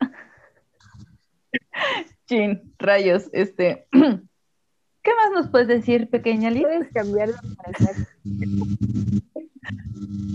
Chin, 2.26 2.74
rayos, 2.78 3.28
este. 3.32 3.88
¿Qué 5.02 5.14
más 5.14 5.30
nos 5.32 5.48
puedes 5.48 5.68
decir, 5.68 6.10
pequeña 6.10 6.50
Liz? 6.50 6.64
Puedes 6.64 6.92
cambiar 6.92 7.30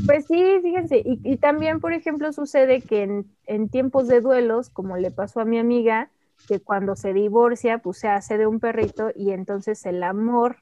Pues 0.06 0.26
sí, 0.28 0.60
fíjense, 0.62 1.01
y, 1.06 1.38
también, 1.38 1.80
por 1.80 1.93
ejemplo, 1.93 2.32
sucede 2.34 2.82
que 2.82 3.04
en, 3.04 3.26
en, 3.45 3.70
tiempos 3.70 4.08
de 4.08 4.22
duelos, 4.22 4.70
como 4.70 4.97
le 4.97 5.12
pasó 5.12 5.39
a 5.39 5.45
mi 5.45 5.58
amiga, 5.58 6.10
que 6.47 6.60
cuando 6.60 6.95
se 6.95 7.14
divorcia, 7.14 7.78
pues 7.78 7.99
se 7.99 8.08
hace 8.08 8.38
de 8.38 8.47
un 8.47 8.60
perrito 8.60 9.12
y 9.16 9.32
entonces 9.32 9.86
el 9.86 10.04
amor 10.04 10.58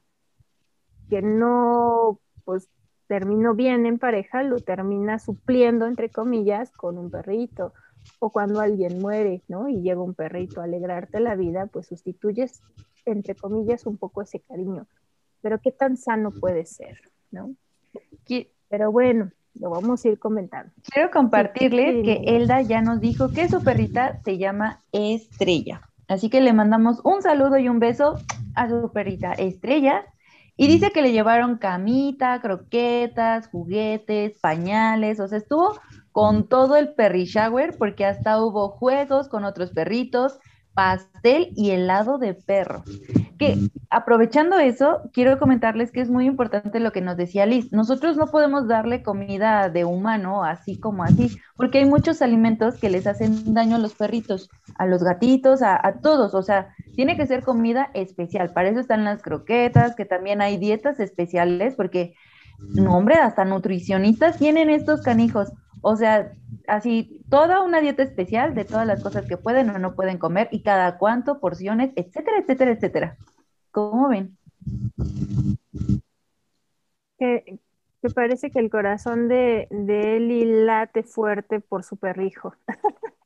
que 1.08 1.22
no, 1.22 2.20
pues 2.44 2.68
terminó 3.06 3.54
bien 3.54 3.84
en 3.84 3.98
pareja, 3.98 4.42
lo 4.42 4.58
termina 4.60 5.18
supliendo, 5.18 5.86
entre 5.86 6.08
comillas, 6.08 6.70
con 6.70 6.96
un 6.96 7.10
perrito. 7.10 7.74
O 8.18 8.30
cuando 8.30 8.60
alguien 8.60 8.98
muere, 9.00 9.42
¿no? 9.48 9.68
Y 9.68 9.82
llega 9.82 10.00
un 10.00 10.14
perrito 10.14 10.60
a 10.60 10.64
alegrarte 10.64 11.20
la 11.20 11.34
vida, 11.34 11.66
pues 11.66 11.88
sustituyes, 11.88 12.62
entre 13.04 13.34
comillas, 13.34 13.86
un 13.86 13.96
poco 13.98 14.22
ese 14.22 14.40
cariño. 14.40 14.86
Pero 15.40 15.60
qué 15.60 15.72
tan 15.72 15.96
sano 15.96 16.30
puede 16.30 16.64
ser, 16.64 17.00
¿no? 17.30 17.54
Pero 18.72 18.90
bueno, 18.90 19.30
lo 19.60 19.68
vamos 19.68 20.02
a 20.02 20.08
ir 20.08 20.18
comentando. 20.18 20.72
Quiero 20.90 21.10
compartirles 21.10 22.02
que 22.06 22.22
Elda 22.26 22.62
ya 22.62 22.80
nos 22.80 23.02
dijo 23.02 23.28
que 23.30 23.46
su 23.46 23.62
perrita 23.62 24.22
se 24.24 24.38
llama 24.38 24.80
Estrella. 24.92 25.82
Así 26.08 26.30
que 26.30 26.40
le 26.40 26.54
mandamos 26.54 27.02
un 27.04 27.20
saludo 27.20 27.58
y 27.58 27.68
un 27.68 27.80
beso 27.80 28.16
a 28.54 28.70
su 28.70 28.90
perrita 28.90 29.34
Estrella. 29.34 30.06
Y 30.56 30.68
dice 30.68 30.90
que 30.90 31.02
le 31.02 31.12
llevaron 31.12 31.58
camita, 31.58 32.40
croquetas, 32.40 33.48
juguetes, 33.48 34.38
pañales, 34.40 35.20
o 35.20 35.28
sea, 35.28 35.36
estuvo 35.36 35.78
con 36.10 36.48
todo 36.48 36.76
el 36.76 36.94
perry 36.94 37.26
shower 37.26 37.76
porque 37.76 38.06
hasta 38.06 38.42
hubo 38.42 38.70
juegos 38.70 39.28
con 39.28 39.44
otros 39.44 39.72
perritos, 39.72 40.38
pastel 40.74 41.52
y 41.56 41.70
helado 41.70 42.18
de 42.18 42.34
perro. 42.34 42.82
Que 43.38 43.58
aprovechando 43.90 44.58
eso, 44.58 45.02
quiero 45.12 45.38
comentarles 45.38 45.90
que 45.90 46.00
es 46.00 46.10
muy 46.10 46.26
importante 46.26 46.80
lo 46.80 46.92
que 46.92 47.00
nos 47.00 47.16
decía 47.16 47.46
Liz. 47.46 47.72
Nosotros 47.72 48.16
no 48.16 48.26
podemos 48.26 48.68
darle 48.68 49.02
comida 49.02 49.68
de 49.68 49.84
humano 49.84 50.44
así 50.44 50.78
como 50.78 51.02
así, 51.02 51.36
porque 51.56 51.78
hay 51.78 51.86
muchos 51.86 52.22
alimentos 52.22 52.76
que 52.76 52.90
les 52.90 53.06
hacen 53.06 53.52
daño 53.54 53.76
a 53.76 53.80
los 53.80 53.94
perritos, 53.94 54.48
a 54.76 54.86
los 54.86 55.02
gatitos, 55.02 55.62
a, 55.62 55.80
todos. 56.02 56.34
O 56.34 56.42
sea, 56.42 56.74
tiene 56.94 57.16
que 57.16 57.26
ser 57.26 57.42
comida 57.42 57.90
especial. 57.94 58.52
Para 58.52 58.68
eso 58.68 58.80
están 58.80 59.04
las 59.04 59.22
croquetas, 59.22 59.94
que 59.94 60.04
también 60.04 60.40
hay 60.40 60.56
dietas 60.56 61.00
especiales, 61.00 61.74
porque, 61.74 62.14
no, 62.58 62.96
hombre, 62.96 63.16
hasta 63.16 63.44
nutricionistas 63.44 64.38
tienen 64.38 64.70
estos 64.70 65.02
canijos. 65.02 65.52
O 65.82 65.96
sea, 65.96 66.32
así 66.68 67.20
toda 67.28 67.60
una 67.60 67.80
dieta 67.80 68.02
especial 68.02 68.54
de 68.54 68.64
todas 68.64 68.86
las 68.86 69.02
cosas 69.02 69.26
que 69.26 69.36
pueden 69.36 69.68
o 69.70 69.78
no 69.78 69.94
pueden 69.94 70.16
comer 70.16 70.48
y 70.52 70.62
cada 70.62 70.96
cuánto, 70.96 71.40
porciones, 71.40 71.90
etcétera, 71.96 72.38
etcétera, 72.38 72.70
etcétera. 72.70 73.16
¿Cómo 73.72 74.08
ven? 74.08 74.38
Que, 77.18 77.58
parece 78.14 78.50
que 78.50 78.60
el 78.60 78.70
corazón 78.70 79.28
de, 79.28 79.66
de 79.70 80.16
Eli 80.16 80.44
late 80.64 81.02
fuerte 81.02 81.60
por 81.60 81.84
su 81.84 81.96
perrijo. 81.96 82.54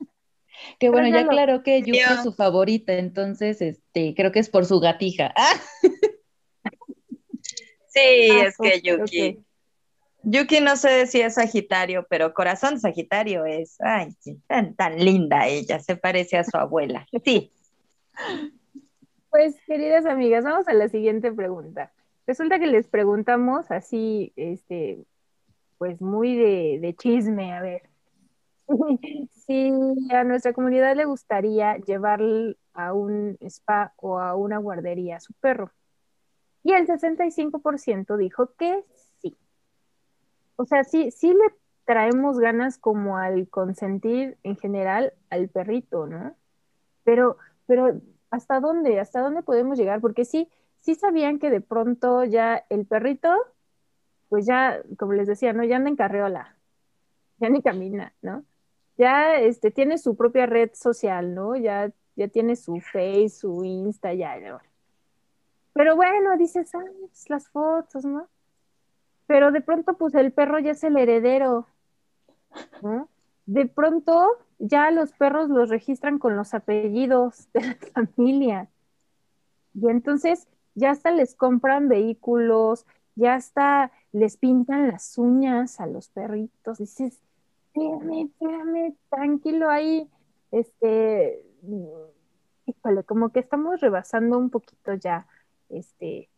Que 0.79 0.89
bueno, 0.89 1.09
ya 1.09 1.29
claro 1.29 1.63
que 1.63 1.83
Yuki 1.83 1.99
es 1.99 2.23
su 2.23 2.33
favorita, 2.33 2.95
entonces 2.95 3.61
este, 3.61 4.15
creo 4.15 4.33
que 4.33 4.39
es 4.39 4.49
por 4.49 4.65
su 4.65 4.81
gatija. 4.81 5.35
Sí, 7.89 8.29
ah, 8.31 8.47
es 8.49 8.57
que 8.59 8.83
Yuki. 8.83 9.46
Yuki 10.29 10.61
no 10.61 10.75
sé 10.75 11.07
si 11.07 11.21
es 11.21 11.35
Sagitario, 11.35 12.05
pero 12.11 12.35
corazón 12.35 12.81
Sagitario 12.81 13.45
es, 13.45 13.81
ay, 13.81 14.09
tan, 14.49 14.75
tan 14.75 14.99
linda 14.99 15.47
ella, 15.47 15.79
se 15.79 15.97
parece 15.97 16.37
a 16.37 16.43
su 16.43 16.57
abuela. 16.57 17.07
Sí. 17.25 17.53
Pues, 19.31 19.55
queridas 19.67 20.05
amigas, 20.05 20.43
vamos 20.43 20.67
a 20.67 20.73
la 20.73 20.89
siguiente 20.89 21.31
pregunta. 21.31 21.93
Resulta 22.27 22.59
que 22.59 22.67
les 22.67 22.89
preguntamos 22.89 23.71
así, 23.71 24.33
este, 24.35 25.05
pues 25.79 26.03
muy 26.03 26.35
de, 26.35 26.81
de 26.81 26.97
chisme, 26.97 27.53
a 27.53 27.63
ver, 27.63 27.83
si 29.31 29.71
a 30.11 30.25
nuestra 30.25 30.53
comunidad 30.53 30.97
le 30.97 31.05
gustaría 31.05 31.77
llevar 31.77 32.21
a 32.75 32.93
un 32.93 33.39
spa 33.43 33.95
o 33.97 34.19
a 34.19 34.35
una 34.35 34.59
guardería 34.59 35.19
a 35.19 35.21
su 35.21 35.35
perro. 35.35 35.71
Y 36.65 36.73
el 36.73 36.89
65% 36.89 38.17
dijo 38.17 38.55
que 38.59 38.83
o 40.57 40.65
sea, 40.65 40.85
sí, 40.85 41.11
sí 41.11 41.29
le 41.29 41.55
traemos 41.85 42.39
ganas 42.39 42.79
como 42.79 43.17
al 43.17 43.49
consentir 43.49 44.37
en 44.43 44.57
general 44.57 45.13
al 45.31 45.49
perrito, 45.49 46.07
¿no? 46.07 46.35
Pero, 47.05 47.39
pero, 47.67 48.01
¿hasta 48.31 48.61
dónde? 48.61 49.01
¿Hasta 49.01 49.21
dónde 49.21 49.43
podemos 49.43 49.79
llegar? 49.79 50.01
Porque 50.01 50.25
sí, 50.25 50.51
sí 50.79 50.95
sabían 50.97 51.39
que 51.39 51.51
de 51.51 51.61
pronto 51.61 52.25
ya 52.25 52.65
el 52.71 52.87
perrito, 52.87 53.31
pues 54.29 54.47
ya, 54.47 54.83
como 54.99 55.13
les 55.13 55.29
decía, 55.29 55.53
¿no? 55.53 55.65
Ya 55.65 55.77
anda 55.77 55.91
en 55.91 55.97
carreola, 55.97 56.57
ya 57.39 57.49
ni 57.49 57.63
camina, 57.63 58.15
¿no? 58.23 58.45
Ya 58.99 59.39
este, 59.39 59.71
tiene 59.71 59.99
su 59.99 60.17
propia 60.17 60.47
red 60.47 60.71
social, 60.75 61.35
¿no? 61.35 61.57
Ya, 61.57 61.93
ya 62.17 62.29
tiene 62.29 62.57
su 62.57 62.81
Face, 62.81 63.29
su 63.29 63.63
Insta, 63.65 64.15
ya, 64.15 64.39
¿no? 64.41 64.59
Pero 65.75 65.95
bueno, 65.95 66.37
dices, 66.39 66.75
ah, 66.75 66.85
pues 67.01 67.29
las 67.29 67.49
fotos, 67.51 68.05
¿no? 68.05 68.29
Pero 69.27 69.53
de 69.53 69.61
pronto 69.61 69.97
pues 69.97 70.15
el 70.15 70.33
perro 70.33 70.59
ya 70.59 70.73
es 70.73 70.85
el 70.85 70.97
heredero. 70.97 71.67
De 73.47 73.67
pronto 73.67 74.29
ya 74.59 74.91
los 74.91 75.13
perros 75.13 75.49
los 75.51 75.69
registran 75.69 76.19
con 76.19 76.37
los 76.37 76.55
apellidos 76.55 77.49
de 77.53 77.61
la 77.61 77.77
familia. 77.95 78.69
Y 79.75 79.89
entonces 79.89 80.49
ya 80.75 80.91
hasta 80.91 81.11
les 81.11 81.35
compran 81.35 81.89
vehículos, 81.89 82.87
ya 83.15 83.35
hasta 83.35 83.93
les 84.13 84.37
pintan 84.37 84.89
las 84.89 85.19
uñas 85.19 85.81
a 85.81 85.87
los 85.87 86.09
perritos. 86.09 86.79
Dices, 86.79 87.21
espérame, 87.67 88.27
espérame, 88.27 88.95
tranquilo 89.11 89.71
ahí. 89.71 90.09
Este, 90.51 91.43
híjole, 92.67 93.05
como 93.05 93.31
que 93.31 93.41
estamos 93.41 93.81
rebasando 93.81 94.39
un 94.39 94.51
poquito 94.51 94.95
ya 94.95 95.27
este, 95.69 96.29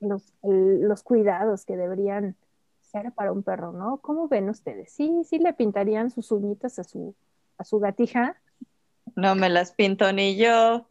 los, 0.00 0.32
los 0.42 1.02
cuidados 1.02 1.64
que 1.64 1.76
deberían 1.76 2.36
ser 2.80 3.12
para 3.12 3.32
un 3.32 3.42
perro, 3.42 3.72
¿no? 3.72 3.98
¿Cómo 3.98 4.28
ven 4.28 4.48
ustedes? 4.48 4.92
¿Sí, 4.92 5.22
sí 5.24 5.38
le 5.38 5.52
pintarían 5.52 6.10
sus 6.10 6.32
uñitas 6.32 6.78
a 6.78 6.84
su, 6.84 7.14
a 7.58 7.64
su 7.64 7.78
gatija? 7.78 8.36
No 9.14 9.34
me 9.34 9.48
las 9.48 9.72
pinto 9.72 10.12
ni 10.12 10.36
yo. 10.36 10.86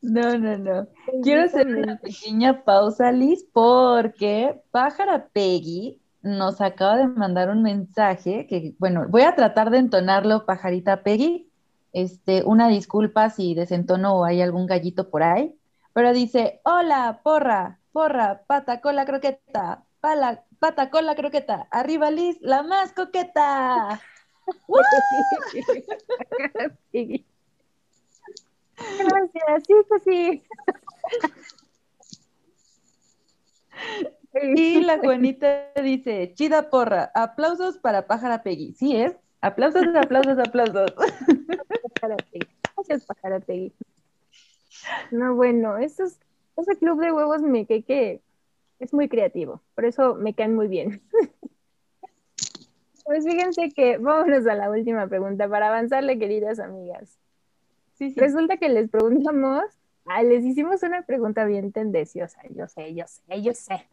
No, 0.00 0.36
no, 0.36 0.58
no. 0.58 0.88
Quiero 1.22 1.42
hacer 1.42 1.66
una 1.66 1.98
pequeña 1.98 2.64
pausa, 2.64 3.12
Liz, 3.12 3.46
porque 3.52 4.60
Pájara 4.70 5.28
Peggy 5.32 6.00
nos 6.22 6.60
acaba 6.60 6.96
de 6.96 7.06
mandar 7.08 7.50
un 7.50 7.62
mensaje 7.62 8.46
que, 8.46 8.74
bueno, 8.78 9.06
voy 9.08 9.22
a 9.22 9.34
tratar 9.34 9.70
de 9.70 9.78
entonarlo, 9.78 10.44
Pajarita 10.44 11.02
Peggy. 11.02 11.48
Este, 11.92 12.42
una 12.44 12.68
disculpa 12.68 13.28
si 13.30 13.54
desentono 13.54 14.14
o 14.16 14.24
hay 14.24 14.40
algún 14.40 14.66
gallito 14.66 15.10
por 15.10 15.22
ahí. 15.22 15.54
Pero 15.92 16.12
dice, 16.12 16.60
hola, 16.64 17.20
porra, 17.22 17.78
porra, 17.92 18.42
pata 18.46 18.80
con 18.80 18.96
la 18.96 19.04
croqueta, 19.04 19.84
pala, 20.00 20.44
pata 20.58 20.90
con 20.90 21.06
la 21.06 21.14
croqueta, 21.14 21.68
arriba 21.70 22.10
Liz, 22.10 22.38
la 22.40 22.62
más 22.62 22.92
coqueta. 22.92 24.00
Gracias, 28.98 29.62
sí, 29.66 29.74
pues 29.88 30.02
sí. 30.04 30.42
Y 34.34 34.80
la 34.80 34.98
Juanita 34.98 35.72
dice, 35.82 36.32
chida 36.34 36.70
porra, 36.70 37.12
aplausos 37.14 37.76
para 37.78 38.06
Pájara 38.06 38.42
Peggy. 38.42 38.72
Sí, 38.72 38.96
es. 38.96 39.14
Aplausos, 39.42 39.82
aplausos, 39.94 40.38
aplausos. 40.38 40.94
Gracias, 42.00 43.04
Pájara 43.04 43.40
Peggy. 43.40 43.74
No, 45.10 45.34
bueno, 45.34 45.76
ese 45.78 46.04
club 46.78 47.00
de 47.00 47.12
huevos 47.12 47.42
me 47.42 47.66
cae 47.66 47.82
que 47.82 48.20
es 48.78 48.92
muy 48.92 49.08
creativo, 49.08 49.62
por 49.74 49.84
eso 49.84 50.14
me 50.14 50.34
caen 50.34 50.54
muy 50.54 50.68
bien. 50.68 51.02
Pues 53.04 53.24
fíjense 53.24 53.70
que 53.70 53.98
vámonos 53.98 54.46
a 54.46 54.54
la 54.54 54.70
última 54.70 55.08
pregunta 55.08 55.48
para 55.48 55.68
avanzarle, 55.68 56.20
queridas 56.20 56.60
amigas. 56.60 57.18
Resulta 57.98 58.56
que 58.56 58.68
les 58.68 58.90
preguntamos, 58.90 59.64
ah, 60.06 60.22
les 60.22 60.44
hicimos 60.44 60.82
una 60.82 61.02
pregunta 61.02 61.44
bien 61.44 61.72
tendenciosa, 61.72 62.40
yo 62.50 62.66
sé, 62.68 62.94
yo 62.94 63.04
sé, 63.06 63.42
yo 63.42 63.54
sé. 63.54 63.88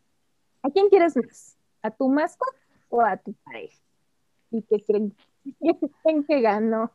¿A 0.62 0.70
quién 0.70 0.90
quieres 0.90 1.16
más? 1.16 1.58
¿A 1.82 1.92
tu 1.92 2.10
mascota 2.10 2.58
o 2.90 3.02
a 3.02 3.18
tu 3.18 3.34
pareja? 3.34 3.78
¿Y 4.52 4.62
qué 4.64 4.84
creen, 4.84 5.16
qué 5.44 5.76
creen 6.04 6.24
que 6.24 6.42
ganó? 6.42 6.92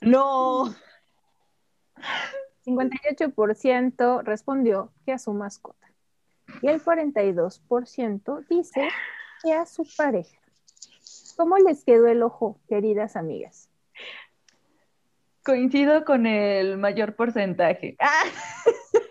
No. 0.00 0.74
58% 2.66 4.22
respondió 4.22 4.92
que 5.04 5.12
a 5.12 5.18
su 5.18 5.32
mascota. 5.32 5.86
Y 6.62 6.68
el 6.68 6.82
42% 6.82 8.46
dice 8.48 8.88
que 9.42 9.52
a 9.52 9.66
su 9.66 9.86
pareja. 9.96 10.38
¿Cómo 11.36 11.56
les 11.58 11.84
quedó 11.84 12.08
el 12.08 12.22
ojo, 12.22 12.58
queridas 12.68 13.16
amigas? 13.16 13.68
Coincido 15.44 16.04
con 16.04 16.26
el 16.26 16.78
mayor 16.78 17.14
porcentaje. 17.14 17.96
Ah. 17.98 18.24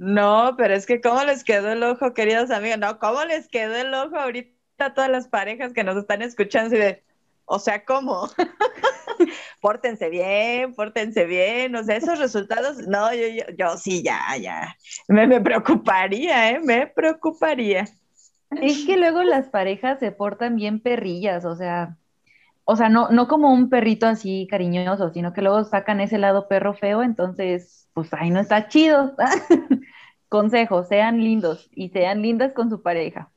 No, 0.00 0.54
pero 0.56 0.72
es 0.72 0.86
que 0.86 1.02
¿cómo 1.02 1.22
les 1.24 1.44
quedó 1.44 1.70
el 1.72 1.82
ojo, 1.82 2.14
queridos 2.14 2.50
amigos? 2.50 2.78
No, 2.78 2.98
¿cómo 2.98 3.22
les 3.26 3.48
quedó 3.48 3.76
el 3.76 3.92
ojo 3.92 4.16
ahorita 4.16 4.56
a 4.78 4.94
todas 4.94 5.10
las 5.10 5.28
parejas 5.28 5.74
que 5.74 5.84
nos 5.84 5.94
están 5.98 6.22
escuchando? 6.22 6.74
de, 6.74 7.04
o 7.44 7.58
sea, 7.58 7.84
¿cómo? 7.84 8.30
pórtense 9.60 10.08
bien, 10.08 10.74
pórtense 10.74 11.24
bien, 11.26 11.74
o 11.76 11.84
sea, 11.84 11.96
esos 11.96 12.18
resultados, 12.18 12.78
no, 12.88 13.12
yo, 13.14 13.26
yo, 13.28 13.44
yo 13.56 13.76
sí, 13.76 14.02
ya, 14.02 14.20
ya, 14.40 14.76
me, 15.08 15.26
me 15.26 15.40
preocuparía, 15.40 16.50
¿eh? 16.52 16.60
Me 16.60 16.86
preocuparía. 16.86 17.84
Es 18.50 18.84
que 18.84 18.96
luego 18.96 19.22
las 19.22 19.48
parejas 19.48 20.00
se 20.00 20.12
portan 20.12 20.56
bien 20.56 20.80
perrillas, 20.80 21.44
o 21.44 21.54
sea, 21.56 21.96
o 22.64 22.76
sea, 22.76 22.88
no, 22.88 23.10
no 23.10 23.28
como 23.28 23.52
un 23.52 23.68
perrito 23.68 24.06
así 24.06 24.46
cariñoso, 24.50 25.10
sino 25.10 25.32
que 25.32 25.42
luego 25.42 25.64
sacan 25.64 26.00
ese 26.00 26.18
lado 26.18 26.48
perro 26.48 26.74
feo, 26.74 27.02
entonces, 27.02 27.88
pues 27.94 28.12
ahí 28.14 28.30
no 28.30 28.40
está 28.40 28.68
chido. 28.68 29.16
Consejo, 30.28 30.84
sean 30.84 31.18
lindos 31.20 31.68
y 31.74 31.88
sean 31.90 32.22
lindas 32.22 32.52
con 32.52 32.70
su 32.70 32.82
pareja. 32.82 33.32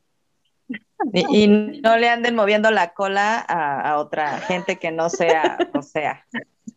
Y, 1.12 1.44
y 1.44 1.82
no 1.82 1.98
le 1.98 2.10
anden 2.10 2.36
moviendo 2.36 2.72
la 2.72 2.94
cola 2.94 3.40
a, 3.40 3.92
a, 3.92 3.98
otra 4.00 4.40
gente 4.40 4.78
que 4.78 4.92
no 4.92 5.10
sea, 5.10 5.58
o 5.74 5.82
sea, 5.82 6.26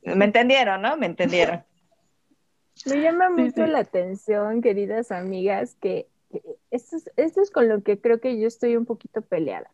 ¿me 0.03 0.24
entendieron, 0.24 0.82
no? 0.82 0.97
¿Me 0.97 1.07
entendieron? 1.07 1.62
Me 2.86 3.01
llama 3.01 3.30
mucho 3.30 3.64
sí. 3.64 3.70
la 3.70 3.78
atención, 3.78 4.62
queridas 4.62 5.12
amigas, 5.12 5.76
que, 5.80 6.09
que 6.30 6.42
esto, 6.70 6.97
es, 6.97 7.11
esto 7.16 7.40
es 7.40 7.51
con 7.51 7.68
lo 7.68 7.82
que 7.82 8.01
creo 8.01 8.20
que 8.20 8.38
yo 8.38 8.49
estoy 8.49 8.76
un 8.76 8.84
poquito 8.84 9.22
peleada 9.22 9.70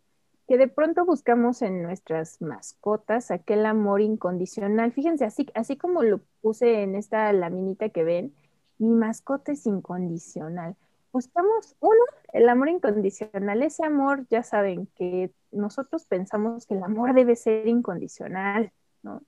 que 0.48 0.58
de 0.58 0.68
pronto 0.68 1.04
buscamos 1.04 1.62
en 1.62 1.82
nuestras 1.82 2.40
mascotas 2.42 3.30
aquel 3.30 3.64
amor 3.64 4.00
incondicional. 4.00 4.92
Fíjense, 4.92 5.24
así, 5.24 5.46
así 5.54 5.76
como 5.76 6.02
lo 6.02 6.20
puse 6.40 6.82
en 6.82 6.94
esta 6.94 7.32
laminita 7.32 7.88
que 7.90 8.04
ven, 8.04 8.34
mi 8.78 8.90
mascota 8.90 9.52
es 9.52 9.66
incondicional. 9.66 10.76
Buscamos, 11.12 11.76
uno, 11.80 12.02
el 12.32 12.48
amor 12.48 12.68
incondicional, 12.70 13.62
ese 13.62 13.84
amor, 13.84 14.26
ya 14.30 14.42
saben, 14.42 14.88
que 14.96 15.30
nosotros 15.50 16.06
pensamos 16.06 16.66
que 16.66 16.74
el 16.74 16.82
amor 16.82 17.14
debe 17.14 17.36
ser 17.36 17.68
incondicional, 17.68 18.72
¿no? 19.02 19.22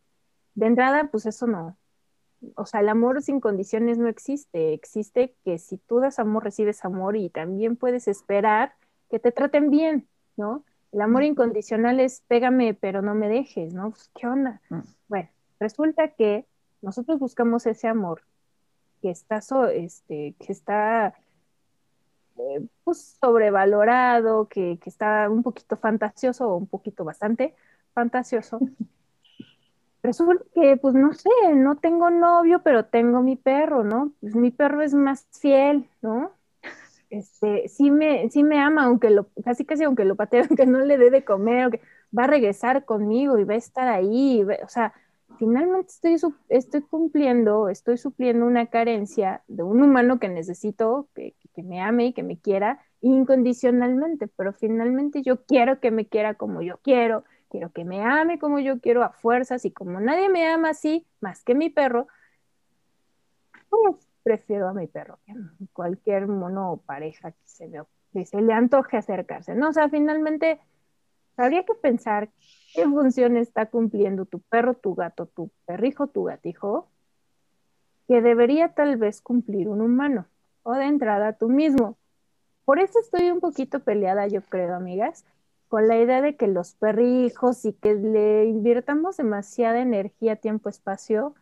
De 0.55 0.67
entrada, 0.67 1.09
pues 1.11 1.27
eso 1.27 1.47
no. 1.47 1.77
O 2.57 2.65
sea, 2.65 2.81
el 2.81 2.89
amor 2.89 3.23
sin 3.23 3.41
condiciones 3.41 3.99
no 3.99 4.09
existe. 4.09 4.73
Existe 4.73 5.35
que 5.45 5.59
si 5.59 5.77
tú 5.79 6.01
das 6.01 6.19
amor, 6.19 6.45
recibes 6.45 6.85
amor 6.85 7.17
y 7.17 7.29
también 7.29 7.77
puedes 7.77 8.09
esperar 8.09 8.75
que 9.11 9.19
te 9.19 9.33
traten 9.33 9.71
bien, 9.71 10.09
¿no? 10.37 10.65
El 10.93 11.01
amor 11.01 11.25
incondicional 11.25 12.01
es 12.01 12.23
pégame, 12.29 12.73
pero 12.75 13.03
no 13.03 13.15
me 13.15 13.29
dejes, 13.29 13.75
¿no? 13.75 13.91
Pues, 13.91 14.11
¿Qué 14.15 14.27
onda? 14.27 14.61
Mm. 14.71 14.81
Bueno, 15.09 15.29
resulta 15.59 16.09
que 16.09 16.47
nosotros 16.83 17.19
buscamos 17.19 17.67
ese 17.67 17.89
amor 17.89 18.23
que 19.03 19.11
está, 19.11 19.41
so, 19.41 19.67
este, 19.67 20.35
que 20.39 20.53
está 20.53 21.15
eh, 22.39 22.67
pues, 22.85 23.17
sobrevalorado, 23.21 24.49
que, 24.49 24.79
que, 24.83 24.91
está 24.91 25.29
un 25.31 25.43
poquito 25.43 25.77
fantasioso 25.77 26.49
o 26.49 26.57
un 26.57 26.67
poquito 26.67 27.05
bastante 27.05 27.55
fantasioso. 27.95 28.61
Resulta 30.03 30.45
que, 30.55 30.77
pues 30.77 30.95
no 30.95 31.15
sé, 31.15 31.31
no 31.55 31.77
tengo 31.77 32.11
novio, 32.11 32.63
pero 32.63 32.85
tengo 32.85 33.23
mi 33.23 33.37
perro, 33.37 33.85
¿no? 33.85 34.13
Pues 34.21 34.35
mi 34.35 34.51
perro 34.51 34.83
es 34.83 34.93
más 34.95 35.27
fiel, 35.33 35.89
¿no? 36.03 36.33
este, 37.11 37.69
sí 37.69 37.91
me, 37.91 38.29
sí 38.31 38.43
me 38.43 38.59
ama, 38.59 38.85
aunque 38.85 39.11
lo, 39.11 39.29
casi 39.45 39.65
casi 39.65 39.85
aunque 39.85 40.05
lo 40.05 40.17
patee, 40.17 40.41
aunque 40.49 40.67
no 40.67 40.81
le 40.81 40.99
dé 40.99 41.11
de 41.11 41.25
comer, 41.25 41.63
aunque 41.63 41.81
va 42.17 42.25
a 42.25 42.29
regresar 42.29 42.85
conmigo 42.85 43.39
y 43.39 43.45
va 43.45 43.55
a 43.55 43.59
estar 43.59 43.89
ahí, 43.89 44.43
o 44.43 44.69
sea, 44.69 44.93
finalmente 45.39 45.89
estoy, 45.89 46.33
estoy 46.49 46.83
cumpliendo, 46.83 47.69
estoy 47.69 47.99
supliendo 47.99 48.47
una 48.47 48.67
carencia 48.67 49.43
de 49.49 49.63
un 49.63 49.83
humano 49.83 50.19
que 50.21 50.29
necesito, 50.29 51.09
que, 51.15 51.35
que 51.55 51.63
me 51.63 51.81
ame 51.81 52.07
y 52.07 52.13
que 52.13 52.23
me 52.23 52.39
quiera 52.39 52.81
incondicionalmente, 53.01 54.29
pero 54.29 54.53
finalmente 54.53 55.23
yo 55.23 55.45
quiero 55.45 55.81
que 55.81 55.91
me 55.91 56.07
quiera 56.07 56.35
como 56.35 56.63
yo 56.63 56.79
quiero, 56.83 57.25
quiero 57.49 57.71
que 57.73 57.85
me 57.85 58.03
ame 58.03 58.39
como 58.39 58.59
yo 58.59 58.81
quiero 58.81 59.03
a 59.03 59.11
fuerzas 59.11 59.65
y 59.65 59.71
como 59.71 60.01
nadie 60.01 60.29
me 60.29 60.47
ama 60.47 60.71
así, 60.71 61.07
más 61.21 61.45
que 61.45 61.55
mi 61.55 61.71
perro, 61.71 62.09
pues 63.71 64.09
prefiero 64.23 64.69
a 64.69 64.75
mi 64.75 64.87
perro 64.87 65.19
que 65.27 65.35
cualquier 65.73 66.27
mono 66.27 66.73
o 66.73 66.77
pareja 66.79 67.33
que 67.33 67.47
se, 67.47 67.69
me, 67.69 68.43
le 68.43 68.53
antoje 68.53 68.97
acercarse. 68.97 69.55
No, 69.55 69.69
o 69.69 69.73
sea, 69.73 69.89
finalmente 69.89 70.61
habría 71.37 71.65
que 71.65 71.75
pensar 71.75 72.31
qué 72.75 72.85
función 72.85 73.37
está 73.37 73.67
cumpliendo 73.67 74.25
tu 74.25 74.41
perro, 74.41 74.75
tu 74.75 74.95
gato, 74.95 75.27
tu 75.27 75.51
perrijo, 75.67 76.07
tu 76.09 76.25
gatijo, 76.25 76.89
que 78.09 78.21
debería 78.21 78.75
tal 78.75 78.97
vez 78.97 79.21
cumplir 79.21 79.69
un 79.69 79.81
humano, 79.81 80.27
o 80.65 80.73
de 80.75 80.87
entrada 80.87 81.35
tú 81.35 81.49
mismo. 81.49 81.97
Por 82.65 82.81
eso 82.81 82.99
estoy 82.99 83.31
un 83.31 83.41
poquito 83.41 83.81
peleada, 83.81 84.27
yo 84.27 84.43
creo, 84.43 84.75
amigas, 84.75 85.25
con 85.69 85.87
la 85.87 85.99
idea 85.99 86.21
de 86.21 86.37
que 86.37 86.49
los 86.49 86.75
perrijos 86.75 87.65
y 87.65 87.73
que 87.73 87.95
le 87.95 88.47
invirtamos 88.47 89.17
demasiada 89.17 89.81
energía, 89.81 90.37
tiempo, 90.37 90.69
espacio 90.69 91.35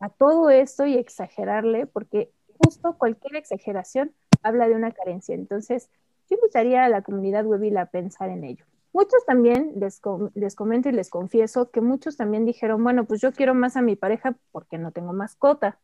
a 0.00 0.08
todo 0.08 0.50
esto 0.50 0.86
y 0.86 0.96
exagerarle, 0.96 1.86
porque 1.86 2.30
justo 2.58 2.96
cualquier 2.98 3.36
exageración 3.36 4.12
habla 4.42 4.68
de 4.68 4.74
una 4.74 4.92
carencia. 4.92 5.34
Entonces, 5.34 5.90
yo 6.28 6.36
invitaría 6.36 6.84
a 6.84 6.88
la 6.88 7.02
comunidad 7.02 7.44
web 7.44 7.76
a 7.78 7.86
pensar 7.86 8.30
en 8.30 8.44
ello. 8.44 8.64
Muchos 8.92 9.24
también, 9.26 9.72
les, 9.76 10.00
com 10.00 10.30
les 10.34 10.54
comento 10.54 10.88
y 10.88 10.92
les 10.92 11.10
confieso 11.10 11.70
que 11.70 11.80
muchos 11.80 12.16
también 12.16 12.44
dijeron, 12.44 12.82
bueno, 12.82 13.04
pues 13.04 13.20
yo 13.20 13.32
quiero 13.32 13.54
más 13.54 13.76
a 13.76 13.82
mi 13.82 13.96
pareja 13.96 14.36
porque 14.50 14.78
no 14.78 14.92
tengo 14.92 15.12
mascota. 15.12 15.78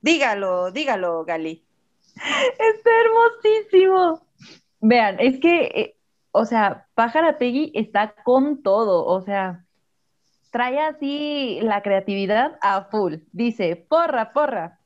dígalo, 0.00 0.70
dígalo, 0.72 1.24
Gali. 1.24 1.64
Está 2.58 2.90
hermosísimo. 3.00 4.26
Vean, 4.80 5.16
es 5.20 5.40
que, 5.40 5.62
eh, 5.74 5.96
o 6.32 6.44
sea, 6.44 6.86
Pájara 6.94 7.38
Peggy 7.38 7.72
está 7.74 8.14
con 8.24 8.62
todo, 8.62 9.04
o 9.04 9.20
sea, 9.22 9.64
trae 10.50 10.78
así 10.80 11.60
la 11.62 11.82
creatividad 11.82 12.58
a 12.62 12.84
full. 12.84 13.16
Dice, 13.32 13.76
porra, 13.76 14.32
porra, 14.32 14.80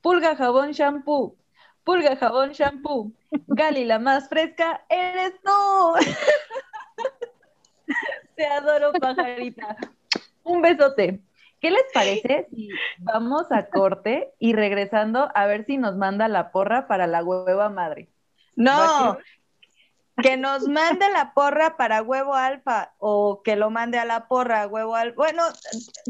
pulga, 0.00 0.36
jabón, 0.36 0.72
shampoo, 0.72 1.36
pulga, 1.84 2.16
jabón, 2.16 2.52
shampoo. 2.52 3.12
Gali, 3.46 3.84
la 3.84 3.98
más 3.98 4.28
fresca, 4.28 4.84
eres 4.88 5.34
tú. 5.42 5.94
Te 8.36 8.46
adoro, 8.46 8.92
pajarita. 8.92 9.76
Un 10.42 10.62
besote. 10.62 11.20
¿Qué 11.64 11.70
les 11.70 11.84
parece 11.94 12.46
si 12.50 12.68
vamos 12.98 13.50
a 13.50 13.70
corte 13.70 14.34
y 14.38 14.52
regresando 14.52 15.30
a 15.34 15.46
ver 15.46 15.64
si 15.64 15.78
nos 15.78 15.96
manda 15.96 16.28
la 16.28 16.52
porra 16.52 16.86
para 16.86 17.06
la 17.06 17.24
hueva 17.24 17.70
madre? 17.70 18.10
No, 18.54 19.16
que 20.22 20.36
nos 20.36 20.68
mande 20.68 21.08
la 21.10 21.32
porra 21.32 21.78
para 21.78 22.02
huevo 22.02 22.34
alfa 22.34 22.92
o 22.98 23.40
que 23.42 23.56
lo 23.56 23.70
mande 23.70 23.98
a 23.98 24.04
la 24.04 24.28
porra 24.28 24.66
huevo 24.66 24.94
alfa. 24.94 25.16
Bueno, 25.16 25.42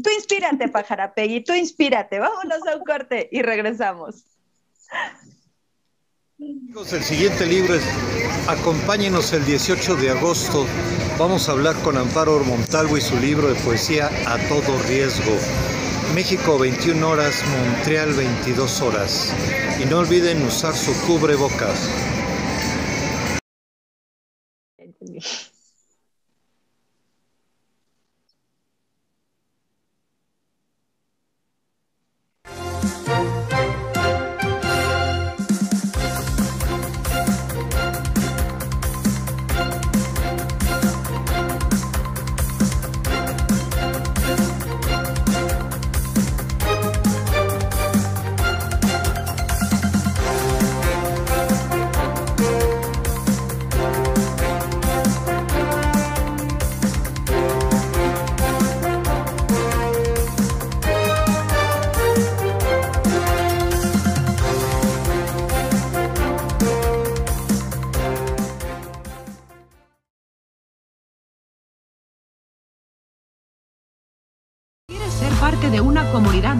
tú 0.03 0.09
inspírate, 0.09 0.67
pajarapegui, 0.67 1.45
tú 1.45 1.53
inspírate. 1.53 2.19
Vámonos 2.19 2.67
a 2.67 2.75
un 2.75 2.83
corte 2.83 3.29
y 3.31 3.41
regresamos. 3.41 4.25
El 6.45 7.03
siguiente 7.03 7.47
libro 7.47 7.73
es 7.73 7.83
Acompáñenos 8.47 9.33
el 9.33 9.43
18 9.45 9.95
de 9.95 10.11
agosto. 10.11 10.67
Vamos 11.17 11.49
a 11.49 11.53
hablar 11.53 11.75
con 11.81 11.97
Amparo 11.97 12.43
Montalvo 12.43 12.97
y 12.97 13.01
su 13.01 13.17
libro 13.19 13.47
de 13.47 13.55
poesía 13.55 14.11
A 14.27 14.37
todo 14.47 14.77
riesgo. 14.87 15.35
México 16.13 16.59
21 16.59 17.09
horas, 17.09 17.43
Montreal 17.47 18.13
22 18.13 18.81
horas. 18.81 19.33
Y 19.81 19.85
no 19.85 19.99
olviden 19.99 20.43
usar 20.43 20.75
su 20.75 20.93
cubrebocas. 21.07 21.89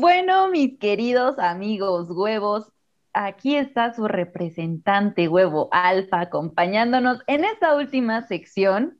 Bueno, 0.00 0.48
mis 0.48 0.78
queridos 0.78 1.38
amigos 1.38 2.08
huevos, 2.10 2.72
aquí 3.12 3.56
está 3.56 3.94
su 3.94 4.08
representante 4.08 5.28
huevo 5.28 5.68
alfa 5.72 6.20
acompañándonos 6.20 7.20
en 7.26 7.44
esta 7.44 7.74
última 7.74 8.26
sección. 8.26 8.98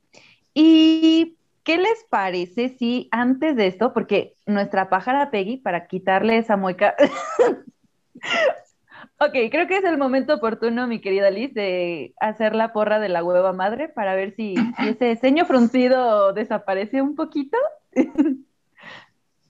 ¿Y 0.53 1.37
qué 1.63 1.77
les 1.77 2.05
parece 2.09 2.75
si 2.77 3.07
antes 3.11 3.55
de 3.55 3.67
esto, 3.67 3.93
porque 3.93 4.35
nuestra 4.45 4.89
pájara 4.89 5.29
Peggy, 5.29 5.57
para 5.57 5.87
quitarle 5.87 6.37
esa 6.37 6.57
mueca... 6.57 6.95
ok, 9.19 9.33
creo 9.51 9.67
que 9.67 9.77
es 9.77 9.83
el 9.83 9.97
momento 9.97 10.35
oportuno, 10.35 10.87
mi 10.87 11.01
querida 11.01 11.29
Liz, 11.29 11.53
de 11.53 12.13
hacer 12.19 12.55
la 12.55 12.73
porra 12.73 12.99
de 12.99 13.09
la 13.09 13.23
hueva 13.23 13.53
madre 13.53 13.89
para 13.89 14.15
ver 14.15 14.35
si, 14.35 14.55
si 14.79 14.89
ese 14.89 15.15
ceño 15.17 15.45
fruncido 15.45 16.33
desaparece 16.33 17.01
un 17.01 17.15
poquito. 17.15 17.57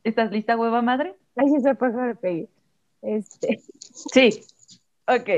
¿Estás 0.03 0.31
lista, 0.31 0.57
hueva 0.57 0.81
madre? 0.81 1.15
Ay, 1.37 1.49
sí, 1.49 1.61
se 1.61 1.75
puede 1.75 2.15
pegue. 2.15 2.49
Este. 3.01 3.61
Sí. 4.13 4.29
Ok. 5.07 5.29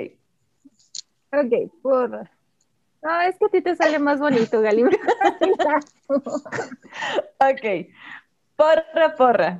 Ok, 1.32 1.72
porra. 1.82 2.30
No, 3.02 3.22
es 3.22 3.38
que 3.38 3.46
a 3.46 3.50
ti 3.50 3.62
te 3.62 3.74
sale 3.76 4.00
más 4.00 4.20
bonito, 4.20 4.60
Gali. 4.60 4.84
ok. 6.10 7.88
Porra, 8.58 9.16
porra. 9.16 9.60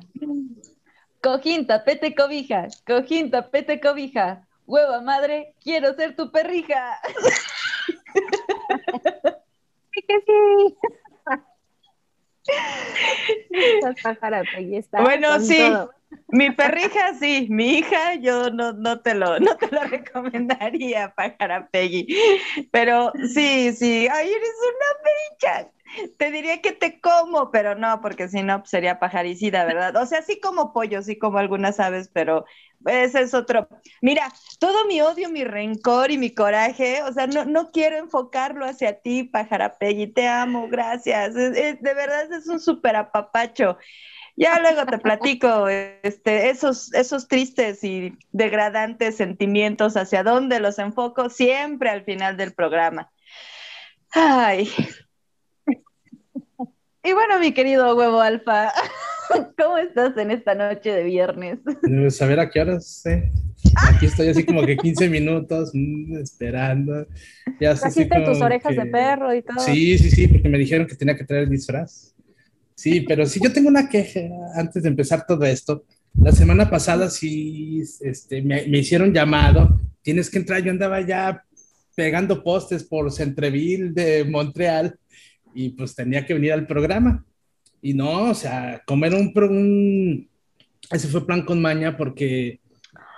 Cojín, 1.22 1.66
tapete, 1.66 2.14
cobija. 2.14 2.68
Cojín, 2.86 3.30
tapete, 3.30 3.80
cobija. 3.80 4.46
Hueva 4.66 5.00
madre, 5.00 5.54
quiero 5.62 5.94
ser 5.94 6.14
tu 6.14 6.30
perrija. 6.30 6.98
sí 9.94 10.02
que 10.06 10.20
sí. 10.20 10.76
Bueno, 14.96 15.40
sí, 15.40 15.82
mi 16.28 16.50
perrija 16.50 17.14
sí, 17.14 17.46
mi 17.50 17.78
hija 17.78 18.14
yo 18.16 18.50
no, 18.50 18.72
no, 18.72 19.00
te 19.00 19.14
lo, 19.14 19.38
no 19.40 19.56
te 19.56 19.68
lo 19.68 19.82
recomendaría, 19.84 21.14
pájara 21.14 21.68
Peggy. 21.70 22.06
Pero 22.70 23.12
sí, 23.34 23.72
sí, 23.72 24.08
ay, 24.10 24.28
eres 24.28 24.54
una 24.68 25.60
bella. 25.62 25.72
Te 26.18 26.30
diría 26.30 26.60
que 26.62 26.72
te 26.72 27.00
como, 27.00 27.50
pero 27.50 27.74
no, 27.74 28.00
porque 28.00 28.28
si 28.28 28.42
no 28.42 28.60
pues, 28.60 28.70
sería 28.70 29.00
pajaricida, 29.00 29.64
¿verdad? 29.64 29.96
O 29.96 30.06
sea, 30.06 30.22
sí 30.22 30.38
como 30.40 30.72
pollo, 30.72 31.02
sí 31.02 31.18
como 31.18 31.38
algunas 31.38 31.80
aves, 31.80 32.10
pero 32.12 32.44
ese 32.86 33.22
es 33.22 33.34
otro. 33.34 33.68
Mira, 34.00 34.32
todo 34.58 34.86
mi 34.86 35.00
odio, 35.00 35.28
mi 35.30 35.44
rencor 35.44 36.10
y 36.10 36.18
mi 36.18 36.34
coraje, 36.34 37.02
o 37.02 37.12
sea, 37.12 37.26
no, 37.26 37.44
no 37.44 37.70
quiero 37.70 37.96
enfocarlo 37.96 38.64
hacia 38.64 39.00
ti, 39.00 39.24
pajarapegui, 39.24 40.08
te 40.08 40.28
amo, 40.28 40.68
gracias. 40.68 41.34
de 41.34 41.78
verdad 41.82 42.32
es 42.32 42.46
un 42.48 42.60
súper 42.60 42.96
apapacho. 42.96 43.76
Ya 44.40 44.58
luego 44.58 44.86
te 44.86 44.98
platico 44.98 45.68
este, 46.02 46.48
esos, 46.48 46.94
esos 46.94 47.28
tristes 47.28 47.84
y 47.84 48.16
degradantes 48.32 49.18
sentimientos, 49.18 49.98
hacia 49.98 50.22
dónde 50.22 50.60
los 50.60 50.78
enfoco 50.78 51.28
siempre 51.28 51.90
al 51.90 52.04
final 52.04 52.38
del 52.38 52.54
programa. 52.54 53.10
Ay, 54.12 54.72
y 57.04 57.12
bueno, 57.12 57.38
mi 57.38 57.52
querido 57.52 57.94
huevo 57.94 58.20
alfa, 58.20 58.72
¿cómo 59.58 59.78
estás 59.78 60.16
en 60.16 60.30
esta 60.30 60.54
noche 60.54 60.92
de 60.92 61.04
viernes? 61.04 61.58
Pues 61.82 62.20
a 62.22 62.26
ver 62.26 62.40
a 62.40 62.50
qué 62.50 62.60
horas, 62.60 63.04
eh? 63.06 63.30
Aquí 63.88 64.06
estoy 64.06 64.28
así 64.28 64.44
como 64.44 64.64
que 64.64 64.76
15 64.76 65.08
minutos 65.08 65.70
mm, 65.72 66.16
esperando. 66.16 67.06
Ya 67.60 67.74
Trajiste 67.74 68.20
tus 68.24 68.40
orejas 68.40 68.74
de 68.74 68.86
perro 68.86 69.34
y 69.34 69.42
todo. 69.42 69.60
Sí, 69.60 69.98
sí, 69.98 70.10
sí, 70.10 70.28
porque 70.28 70.48
me 70.48 70.58
dijeron 70.58 70.86
que 70.86 70.96
tenía 70.96 71.16
que 71.16 71.24
traer 71.24 71.44
el 71.44 71.50
disfraz. 71.50 72.14
Sí, 72.74 73.02
pero 73.02 73.26
sí, 73.26 73.40
yo 73.42 73.52
tengo 73.52 73.68
una 73.68 73.88
queja 73.88 74.20
antes 74.54 74.82
de 74.82 74.88
empezar 74.88 75.26
todo 75.26 75.44
esto. 75.44 75.84
La 76.14 76.32
semana 76.32 76.68
pasada 76.68 77.10
sí 77.10 77.82
este, 78.00 78.42
me, 78.42 78.66
me 78.66 78.78
hicieron 78.78 79.12
llamado. 79.12 79.78
Tienes 80.02 80.30
que 80.30 80.38
entrar. 80.38 80.62
Yo 80.62 80.70
andaba 80.70 81.00
ya 81.02 81.44
pegando 81.94 82.42
postes 82.42 82.82
por 82.82 83.12
Centreville 83.12 83.90
de 83.92 84.24
Montreal 84.24 84.98
y 85.54 85.70
pues 85.70 85.94
tenía 85.94 86.24
que 86.24 86.34
venir 86.34 86.52
al 86.52 86.66
programa. 86.66 87.24
Y 87.82 87.94
no, 87.94 88.30
o 88.30 88.34
sea, 88.34 88.82
comer 88.86 89.14
un, 89.14 89.32
un 89.34 90.28
ese 90.90 91.08
fue 91.08 91.26
plan 91.26 91.42
con 91.42 91.60
maña 91.62 91.96
porque 91.96 92.60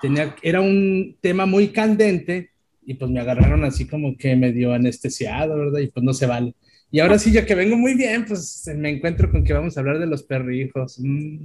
tenía, 0.01 0.37
era 0.43 0.61
un 0.61 1.17
tema 1.21 1.47
muy 1.47 1.69
candente 1.69 2.51
y 2.85 2.95
pues 2.95 3.11
me 3.11 3.21
agarraron 3.21 3.65
así 3.65 3.87
como 3.87 4.17
que 4.17 4.37
medio 4.37 4.73
anestesiado, 4.73 5.57
¿verdad? 5.57 5.81
Y 5.81 5.89
pues 5.89 6.05
no 6.05 6.13
se 6.13 6.27
vale. 6.27 6.55
Y 6.91 7.01
ahora 7.01 7.19
sí, 7.19 7.33
yo 7.33 7.47
que 7.47 7.55
vengo 7.55 7.77
muy 7.77 7.95
bien, 7.95 8.27
pues 8.27 8.69
me 8.77 8.91
encuentro 8.91 9.31
con 9.31 9.45
que 9.45 9.53
vamos 9.55 9.77
a 9.77 9.81
hablar 9.81 9.99
de 9.99 10.07
los 10.07 10.23
perrijos. 10.25 10.99
Mm, 11.01 11.37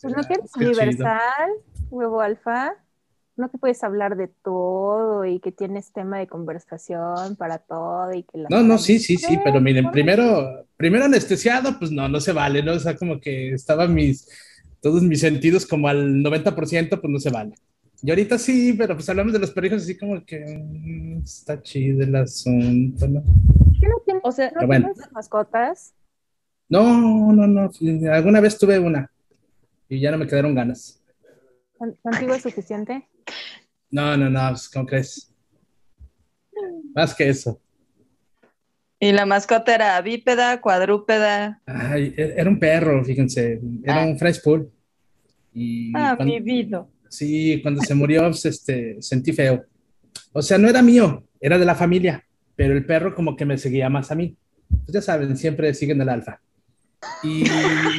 Pues 0.00 0.14
no 0.16 0.22
tienes 0.24 0.50
chido. 0.52 0.70
universal, 0.70 1.50
huevo 1.90 2.20
alfa. 2.20 2.72
No 3.36 3.50
que 3.50 3.58
puedes 3.58 3.82
hablar 3.82 4.16
de 4.16 4.28
todo 4.28 5.24
y 5.24 5.40
que 5.40 5.52
tienes 5.52 5.92
tema 5.92 6.18
de 6.18 6.26
conversación 6.26 7.34
para 7.36 7.58
todo 7.58 8.12
y 8.12 8.24
que 8.24 8.38
la 8.38 8.48
No, 8.50 8.62
no, 8.62 8.76
sí, 8.78 8.98
sí, 8.98 9.16
sí, 9.16 9.38
pero 9.42 9.60
miren, 9.60 9.90
primero, 9.90 10.66
primero 10.76 11.06
anestesiado, 11.06 11.78
pues 11.78 11.90
no, 11.90 12.08
no 12.08 12.20
se 12.20 12.32
vale, 12.32 12.62
¿no? 12.62 12.72
O 12.72 12.78
sea, 12.78 12.94
como 12.94 13.18
que 13.20 13.54
estaban 13.54 13.94
mis, 13.94 14.28
todos 14.80 15.02
mis 15.02 15.20
sentidos 15.20 15.64
como 15.66 15.88
al 15.88 16.22
90%, 16.22 17.00
pues 17.00 17.10
no 17.10 17.18
se 17.18 17.30
vale. 17.30 17.54
Y 18.02 18.10
ahorita 18.10 18.36
sí, 18.36 18.74
pero 18.76 18.94
pues 18.96 19.08
hablamos 19.08 19.32
de 19.32 19.38
los 19.38 19.52
perrijos 19.52 19.82
así 19.82 19.96
como 19.96 20.22
que 20.26 20.40
mm, 20.44 21.22
está 21.22 21.62
chido 21.62 22.02
el 22.02 22.14
asunto, 22.16 23.08
¿no? 23.08 23.22
¿Qué 23.80 23.88
no 23.88 23.96
tienes, 24.04 24.22
O 24.24 24.32
sea, 24.32 24.52
no 24.54 24.66
bueno. 24.66 24.90
tienes 24.92 25.12
mascotas? 25.12 25.94
No, 26.68 27.32
no, 27.32 27.46
no, 27.46 27.70
alguna 28.12 28.40
vez 28.40 28.58
tuve 28.58 28.78
una 28.78 29.10
y 29.88 30.00
ya 30.00 30.10
no 30.10 30.18
me 30.18 30.26
quedaron 30.26 30.54
ganas. 30.54 31.00
¿Con- 31.78 31.96
¿Contigo 32.02 32.34
es 32.34 32.42
suficiente? 32.42 33.08
No, 33.90 34.16
no, 34.16 34.30
no, 34.30 34.48
pues, 34.50 34.68
¿cómo 34.68 34.86
crees? 34.86 35.32
Más 36.94 37.14
que 37.14 37.28
eso. 37.28 37.60
Y 39.00 39.10
la 39.12 39.26
mascota 39.26 39.74
era 39.74 40.00
bípeda, 40.00 40.60
cuadrúpeda. 40.60 41.60
Ay, 41.66 42.14
e- 42.16 42.34
era 42.36 42.48
un 42.48 42.58
perro, 42.58 43.04
fíjense, 43.04 43.60
era 43.82 44.02
Ah. 44.02 44.06
un 44.06 44.18
French 44.18 44.40
Pool. 44.42 44.70
Y 45.52 45.90
Ah, 45.96 46.14
cuando- 46.16 46.34
vivido. 46.34 46.88
Sí, 47.08 47.60
cuando 47.62 47.82
se 47.82 47.94
murió, 47.94 48.22
pues, 48.22 48.44
este, 48.46 48.96
sentí 49.02 49.32
feo. 49.32 49.64
O 50.32 50.40
sea, 50.40 50.56
no 50.56 50.68
era 50.68 50.80
mío, 50.82 51.24
era 51.40 51.58
de 51.58 51.64
la 51.66 51.74
familia, 51.74 52.24
pero 52.56 52.74
el 52.74 52.86
perro 52.86 53.14
como 53.14 53.36
que 53.36 53.44
me 53.44 53.58
seguía 53.58 53.88
más 53.90 54.10
a 54.10 54.14
mí. 54.14 54.36
Pues 54.68 54.94
ya 54.94 55.02
saben, 55.02 55.36
siempre 55.36 55.74
siguen 55.74 56.00
el 56.00 56.08
alfa. 56.08 56.40
Y, 57.22 57.42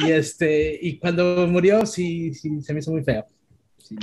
y, 0.06 0.10
este, 0.10 0.76
y 0.80 0.98
cuando 0.98 1.46
murió, 1.46 1.84
sí, 1.86 2.32
sí, 2.34 2.60
se 2.62 2.72
me 2.72 2.80
hizo 2.80 2.90
muy 2.90 3.04
feo. 3.04 3.24
Sí. 3.78 3.96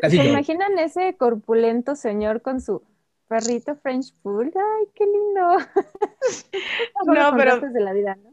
Casi 0.00 0.16
¿Se 0.16 0.24
imaginan 0.28 0.78
ese 0.78 1.14
corpulento 1.16 1.94
señor 1.94 2.42
con 2.42 2.60
su 2.60 2.82
perrito 3.28 3.76
French 3.76 4.14
Pool? 4.22 4.52
¡Ay, 4.54 4.86
qué 4.94 5.04
lindo! 5.04 5.58
No, 7.06 7.36
pero- 7.36 7.60
de 7.60 7.80
la 7.80 7.92
vida, 7.92 8.16
¿no? 8.22 8.30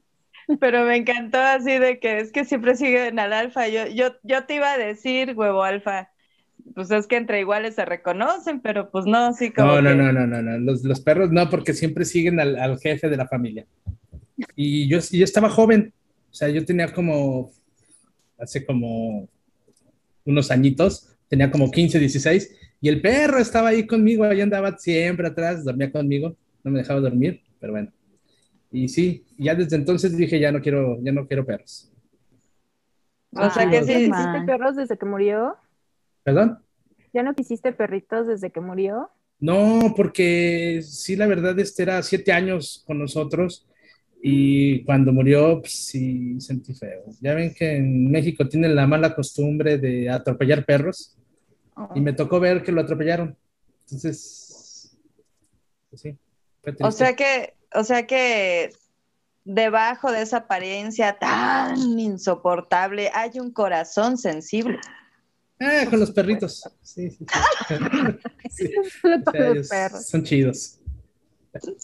Pero 0.59 0.85
me 0.85 0.95
encantó 0.95 1.39
así 1.39 1.77
de 1.77 1.99
que 1.99 2.19
es 2.19 2.31
que 2.31 2.45
siempre 2.45 2.75
siguen 2.77 3.19
al 3.19 3.33
alfa. 3.33 3.67
Yo, 3.67 3.85
yo, 3.87 4.13
yo 4.23 4.45
te 4.45 4.55
iba 4.55 4.71
a 4.71 4.77
decir, 4.77 5.33
huevo 5.35 5.61
alfa. 5.63 6.09
Pues 6.73 6.89
es 6.91 7.05
que 7.07 7.17
entre 7.17 7.41
iguales 7.41 7.75
se 7.75 7.83
reconocen, 7.83 8.61
pero 8.61 8.89
pues 8.89 9.05
no, 9.05 9.33
sí 9.33 9.51
como. 9.51 9.73
No, 9.73 9.81
no, 9.81 9.89
que- 9.89 9.95
no, 9.95 10.13
no, 10.13 10.25
no, 10.27 10.41
no. 10.41 10.57
Los, 10.59 10.83
los 10.83 11.01
perros 11.01 11.31
no, 11.31 11.49
porque 11.49 11.73
siempre 11.73 12.05
siguen 12.05 12.39
al, 12.39 12.57
al 12.57 12.79
jefe 12.79 13.09
de 13.09 13.17
la 13.17 13.27
familia. 13.27 13.65
Y 14.55 14.87
yo, 14.87 14.99
y 15.11 15.17
yo 15.19 15.25
estaba 15.25 15.49
joven, 15.49 15.93
o 16.31 16.33
sea, 16.33 16.47
yo 16.49 16.63
tenía 16.65 16.93
como, 16.93 17.51
hace 18.39 18.65
como 18.65 19.27
unos 20.25 20.49
añitos, 20.51 21.16
tenía 21.27 21.51
como 21.51 21.71
15, 21.71 21.99
16, 21.99 22.55
y 22.81 22.89
el 22.89 23.01
perro 23.01 23.39
estaba 23.39 23.69
ahí 23.69 23.87
conmigo, 23.87 24.23
ahí 24.23 24.41
andaba 24.41 24.77
siempre 24.77 25.27
atrás, 25.27 25.63
dormía 25.63 25.91
conmigo, 25.91 26.35
no 26.63 26.71
me 26.71 26.79
dejaba 26.79 26.99
dormir, 26.99 27.41
pero 27.59 27.73
bueno. 27.73 27.91
Y 28.71 28.87
sí, 28.89 29.25
ya 29.37 29.55
desde 29.55 29.75
entonces 29.75 30.15
dije, 30.15 30.39
ya 30.39 30.51
no 30.51 30.61
quiero, 30.61 30.99
ya 31.01 31.11
no 31.11 31.27
quiero 31.27 31.45
perros. 31.45 31.91
O 33.31 33.49
sea 33.49 33.69
que 33.69 33.81
sí, 33.83 33.87
¿Quisiste 33.87 34.09
mal. 34.09 34.45
perros 34.45 34.75
desde 34.75 34.97
que 34.97 35.05
murió? 35.05 35.55
¿Perdón? 36.23 36.59
¿Ya 37.13 37.23
no 37.23 37.33
quisiste 37.33 37.71
perritos 37.71 38.27
desde 38.27 38.51
que 38.51 38.59
murió? 38.59 39.09
No, 39.39 39.93
porque 39.95 40.81
sí, 40.83 41.15
la 41.15 41.27
verdad, 41.27 41.57
este 41.59 41.83
era 41.83 42.01
siete 42.03 42.31
años 42.31 42.83
con 42.85 42.99
nosotros 42.99 43.67
y 44.21 44.83
cuando 44.83 45.13
murió, 45.13 45.61
pues, 45.61 45.73
sí 45.73 46.39
sentí 46.41 46.73
feo. 46.73 47.03
Ya 47.21 47.33
ven 47.33 47.53
que 47.53 47.77
en 47.77 48.09
México 48.09 48.47
tienen 48.47 48.75
la 48.75 48.87
mala 48.87 49.15
costumbre 49.15 49.77
de 49.77 50.09
atropellar 50.09 50.65
perros 50.65 51.16
y 51.95 52.01
me 52.01 52.13
tocó 52.13 52.39
ver 52.39 52.63
que 52.63 52.71
lo 52.71 52.81
atropellaron. 52.81 53.37
Entonces, 53.81 54.97
pues 55.89 56.01
sí, 56.01 56.17
O 56.81 56.91
sea 56.91 57.15
que, 57.15 57.55
o 57.73 57.83
sea 57.83 58.05
que 58.07 58.71
debajo 59.45 60.11
de 60.11 60.21
esa 60.21 60.37
apariencia 60.37 61.17
tan 61.19 61.77
insoportable 61.99 63.09
hay 63.13 63.39
un 63.39 63.51
corazón 63.51 64.17
sensible. 64.17 64.79
Ah, 65.59 65.85
con 65.89 65.99
los 65.99 66.11
perritos. 66.11 66.63
Sí, 66.81 67.09
sí, 67.11 67.17
sí. 67.19 67.25
Sí, 68.49 68.71
Solo 69.01 69.15
o 69.17 69.23
con 69.23 69.31
sea, 69.33 69.41
los 69.41 69.53
ellos 69.53 69.69
perros. 69.69 70.05
son 70.07 70.23
chidos. 70.23 70.79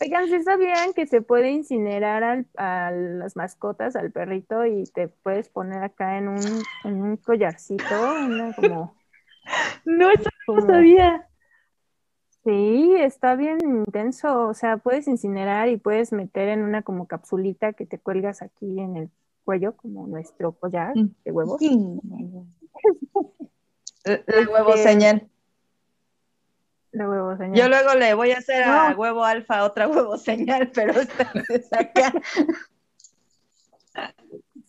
Oigan, 0.01 0.27
¿sí 0.29 0.43
sabían 0.43 0.93
que 0.93 1.07
se 1.07 1.21
puede 1.21 1.49
incinerar 1.49 2.23
al- 2.23 2.47
a 2.57 2.91
las 2.91 3.35
mascotas, 3.35 3.95
al 3.95 4.11
perrito, 4.11 4.65
y 4.65 4.83
te 4.83 5.07
puedes 5.07 5.49
poner 5.49 5.81
acá 5.83 6.17
en 6.19 6.27
un, 6.27 6.61
en 6.83 7.01
un 7.01 7.17
collarcito, 7.17 7.83
una 8.13 8.53
como, 8.53 8.95
No, 9.85 10.09
eso 10.09 10.29
no 10.47 10.61
sabía. 10.61 11.27
Sí, 12.43 12.93
está 12.97 13.35
bien 13.35 13.57
intenso. 13.63 14.47
O 14.47 14.53
sea, 14.53 14.77
puedes 14.77 15.07
incinerar 15.07 15.69
y 15.69 15.77
puedes 15.77 16.11
meter 16.11 16.49
en 16.49 16.63
una 16.63 16.81
como 16.81 17.07
capsulita 17.07 17.73
que 17.73 17.85
te 17.85 17.99
cuelgas 17.99 18.41
aquí 18.41 18.79
en 18.79 18.97
el 18.97 19.09
cuello, 19.45 19.75
como 19.75 20.07
nuestro 20.07 20.51
collar 20.53 20.93
de 20.93 21.31
huevos. 21.31 21.61
La 24.03 24.17
huevo 24.51 24.73
Este, 24.73 24.89
señal. 24.89 25.29
De 26.91 27.07
huevos, 27.07 27.37
señor. 27.37 27.55
Yo 27.55 27.69
luego 27.69 27.95
le 27.95 28.13
voy 28.13 28.31
a 28.31 28.37
hacer 28.37 28.63
a 28.63 28.93
huevo 28.95 29.23
alfa 29.23 29.63
otra 29.63 29.87
huevo 29.87 30.17
señal, 30.17 30.69
pero 30.73 30.93
esta 30.93 31.31
es 31.49 31.73
acá. 31.73 32.13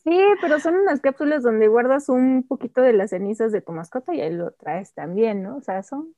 Sí, 0.04 0.10
pero 0.42 0.60
son 0.60 0.74
unas 0.76 1.00
cápsulas 1.00 1.42
donde 1.42 1.66
guardas 1.68 2.10
un 2.10 2.44
poquito 2.46 2.82
de 2.82 2.92
las 2.92 3.10
cenizas 3.10 3.52
de 3.52 3.62
tu 3.62 3.72
mascota 3.72 4.14
y 4.14 4.20
ahí 4.20 4.32
lo 4.34 4.52
traes 4.52 4.92
también, 4.92 5.42
¿no? 5.42 5.56
O 5.56 5.60
sea, 5.62 5.82
son, 5.82 6.14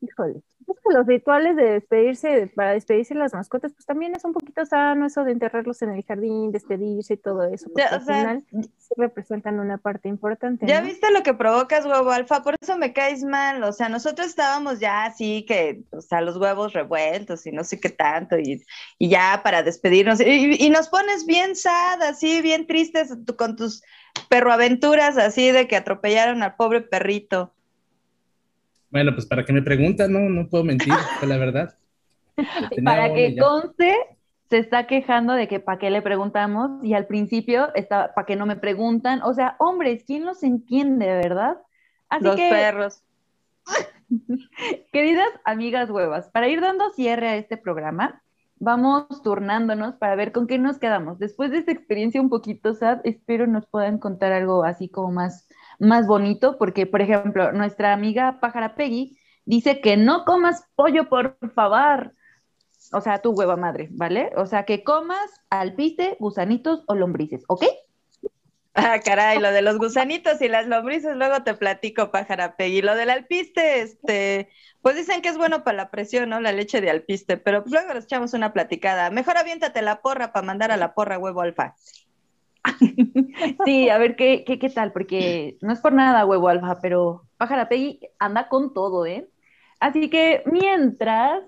híjole, 0.00 0.42
es 0.60 0.76
que 0.84 0.94
los 0.94 1.06
rituales 1.06 1.56
de 1.56 1.64
despedirse, 1.72 2.28
de- 2.28 2.46
para 2.48 2.72
despedirse 2.72 3.14
de 3.14 3.20
las 3.20 3.32
mascotas, 3.34 3.72
pues 3.72 3.86
también 3.86 4.14
es 4.14 4.24
un 4.24 4.32
poquito 4.32 4.64
sano 4.66 5.06
eso 5.06 5.24
de 5.24 5.32
enterrarlos 5.32 5.80
en 5.82 5.90
el 5.90 6.04
jardín, 6.04 6.52
despedirse 6.52 7.14
y 7.14 7.16
todo 7.16 7.44
eso, 7.44 7.66
porque 7.72 7.82
Ya, 7.82 7.94
al 7.96 8.04
sea, 8.04 8.16
final 8.16 8.44
sí 8.78 8.94
representan 8.96 9.60
una 9.60 9.78
parte 9.78 10.08
importante, 10.08 10.66
Ya 10.66 10.80
viste 10.80 11.10
lo 11.10 11.22
que 11.22 11.34
provocas, 11.34 11.84
huevo 11.86 12.10
alfa, 12.10 12.42
por 12.42 12.54
eso 12.60 12.76
me 12.76 12.92
caes 12.92 13.22
mal. 13.24 13.62
O 13.62 13.72
sea, 13.72 13.88
nosotros 13.88 14.28
estábamos 14.28 14.78
ya 14.80 15.04
así 15.04 15.44
que, 15.46 15.82
o 15.90 16.00
sea, 16.00 16.20
los 16.20 16.36
huevos 16.36 16.72
revueltos 16.72 17.46
y 17.46 17.52
no 17.52 17.64
sé 17.64 17.80
qué 17.80 17.90
tanto, 17.90 18.38
y, 18.38 18.62
y 18.98 19.08
ya 19.08 19.40
para 19.42 19.62
despedirnos. 19.62 20.20
Y, 20.20 20.56
y 20.64 20.70
nos 20.70 20.88
pones 20.88 21.26
bien 21.26 21.56
sad, 21.56 22.02
así, 22.02 22.40
bien 22.42 22.66
tristes 22.66 23.16
con 23.36 23.56
tus 23.56 23.82
perroaventuras, 24.28 25.16
así 25.18 25.50
de 25.50 25.66
que 25.68 25.76
atropellaron 25.76 26.42
al 26.42 26.56
pobre 26.56 26.80
perrito. 26.82 27.54
Bueno, 28.90 29.12
pues 29.12 29.26
para 29.26 29.44
que 29.44 29.52
me 29.52 29.62
preguntan, 29.62 30.12
no, 30.12 30.20
no 30.20 30.48
puedo 30.48 30.64
mentir, 30.64 30.92
la 31.26 31.36
verdad. 31.36 31.74
Para 32.84 33.12
que 33.12 33.36
conste, 33.36 33.94
se 34.48 34.58
está 34.58 34.86
quejando 34.86 35.34
de 35.34 35.48
que 35.48 35.60
para 35.60 35.78
qué 35.78 35.90
le 35.90 36.02
preguntamos 36.02 36.82
y 36.82 36.94
al 36.94 37.06
principio 37.06 37.74
está 37.74 38.14
para 38.14 38.26
qué 38.26 38.36
no 38.36 38.46
me 38.46 38.56
preguntan. 38.56 39.22
O 39.22 39.34
sea, 39.34 39.56
hombres, 39.58 40.04
¿quién 40.06 40.24
los 40.24 40.42
entiende, 40.42 41.06
verdad? 41.06 41.58
Así 42.08 42.24
los 42.24 42.36
que, 42.36 42.48
perros. 42.48 43.02
queridas 44.92 45.28
amigas 45.44 45.90
huevas, 45.90 46.28
para 46.30 46.48
ir 46.48 46.60
dando 46.60 46.90
cierre 46.90 47.28
a 47.28 47.36
este 47.36 47.56
programa, 47.56 48.22
vamos 48.58 49.22
turnándonos 49.22 49.94
para 49.96 50.14
ver 50.16 50.32
con 50.32 50.46
qué 50.46 50.58
nos 50.58 50.78
quedamos. 50.78 51.18
Después 51.18 51.50
de 51.50 51.58
esta 51.58 51.72
experiencia 51.72 52.20
un 52.20 52.30
poquito 52.30 52.74
sad, 52.74 53.00
espero 53.04 53.46
nos 53.46 53.66
puedan 53.66 53.98
contar 53.98 54.32
algo 54.32 54.64
así 54.64 54.88
como 54.88 55.12
más, 55.12 55.48
más 55.78 56.06
bonito, 56.06 56.58
porque, 56.58 56.86
por 56.86 57.02
ejemplo, 57.02 57.52
nuestra 57.52 57.92
amiga 57.92 58.38
Pájara 58.40 58.74
Peggy 58.74 59.18
dice 59.44 59.80
que 59.80 59.96
no 59.96 60.24
comas 60.24 60.64
pollo, 60.74 61.08
por 61.08 61.36
favor. 61.54 62.12
O 62.92 63.00
sea, 63.00 63.20
tu 63.20 63.32
hueva 63.32 63.56
madre, 63.56 63.88
¿vale? 63.90 64.30
O 64.36 64.46
sea, 64.46 64.64
que 64.64 64.82
comas 64.82 65.42
alpiste, 65.50 66.16
gusanitos 66.18 66.84
o 66.86 66.94
lombrices, 66.94 67.44
¿ok? 67.48 67.64
Ah, 68.74 69.00
caray, 69.04 69.40
lo 69.40 69.50
de 69.50 69.60
los 69.60 69.76
gusanitos 69.76 70.40
y 70.40 70.48
las 70.48 70.68
lombrices, 70.68 71.16
luego 71.16 71.42
te 71.42 71.54
platico, 71.54 72.12
pájara 72.12 72.56
Peggy. 72.56 72.80
Lo 72.80 72.94
del 72.94 73.10
alpiste, 73.10 73.80
este, 73.80 74.50
pues 74.82 74.94
dicen 74.94 75.20
que 75.20 75.28
es 75.28 75.36
bueno 75.36 75.64
para 75.64 75.76
la 75.76 75.90
presión, 75.90 76.28
¿no? 76.28 76.40
La 76.40 76.52
leche 76.52 76.80
de 76.80 76.88
alpiste, 76.88 77.36
pero 77.38 77.64
luego 77.66 77.92
les 77.94 78.04
echamos 78.04 78.34
una 78.34 78.52
platicada. 78.52 79.10
Mejor 79.10 79.36
aviéntate 79.36 79.82
la 79.82 80.00
porra 80.00 80.32
para 80.32 80.46
mandar 80.46 80.70
a 80.70 80.76
la 80.76 80.94
porra 80.94 81.18
huevo 81.18 81.40
alfa. 81.40 81.74
Sí, 83.64 83.88
a 83.88 83.98
ver 83.98 84.16
qué, 84.16 84.44
qué, 84.46 84.58
qué 84.58 84.68
tal, 84.68 84.92
porque 84.92 85.58
no 85.60 85.72
es 85.72 85.80
por 85.80 85.92
nada, 85.92 86.26
huevo 86.26 86.48
alfa, 86.48 86.80
pero 86.80 87.24
Pájara 87.36 87.68
Peggy 87.68 88.00
anda 88.18 88.48
con 88.48 88.74
todo, 88.74 89.06
¿eh? 89.06 89.28
Así 89.80 90.10
que 90.10 90.42
mientras, 90.46 91.42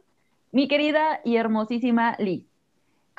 mi 0.53 0.69
querida 0.69 1.21
y 1.25 1.37
hermosísima 1.37 2.17
Lee, 2.19 2.51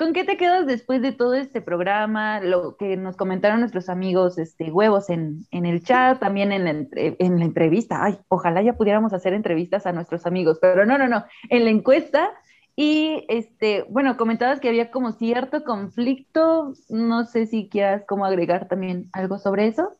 ¿Con 0.02 0.14
qué 0.14 0.24
te 0.24 0.36
quedas 0.36 0.66
después 0.66 1.00
de 1.00 1.12
todo 1.12 1.34
este 1.34 1.60
programa? 1.60 2.40
Lo 2.40 2.76
que 2.76 2.96
nos 2.96 3.16
comentaron 3.16 3.60
nuestros 3.60 3.88
amigos 3.88 4.36
este, 4.36 4.72
huevos 4.72 5.10
en, 5.10 5.46
el 5.52 5.84
chat, 5.84 6.18
también 6.18 6.50
en 6.50 6.88
en 6.96 7.38
la 7.38 7.44
entrevista. 7.44 8.02
Ay, 8.02 8.18
ojalá 8.26 8.62
ya 8.62 8.72
pudiéramos 8.72 9.12
hacer 9.12 9.32
entrevistas 9.32 9.86
a 9.86 9.92
nuestros 9.92 10.26
amigos, 10.26 10.58
pero 10.60 10.84
no, 10.86 10.98
no, 10.98 11.06
no. 11.06 11.24
En 11.50 11.64
la 11.64 11.70
encuesta 11.70 12.32
y 12.74 13.24
este, 13.28 13.84
bueno, 13.88 14.16
comentabas 14.16 14.60
que 14.60 14.68
había 14.68 14.90
como 14.90 15.12
cierto 15.12 15.64
conflicto. 15.64 16.72
No 16.88 17.24
sé 17.24 17.46
si 17.46 17.68
quieras 17.68 18.04
como 18.06 18.24
agregar 18.24 18.68
también 18.68 19.10
algo 19.12 19.38
sobre 19.38 19.66
eso. 19.66 19.96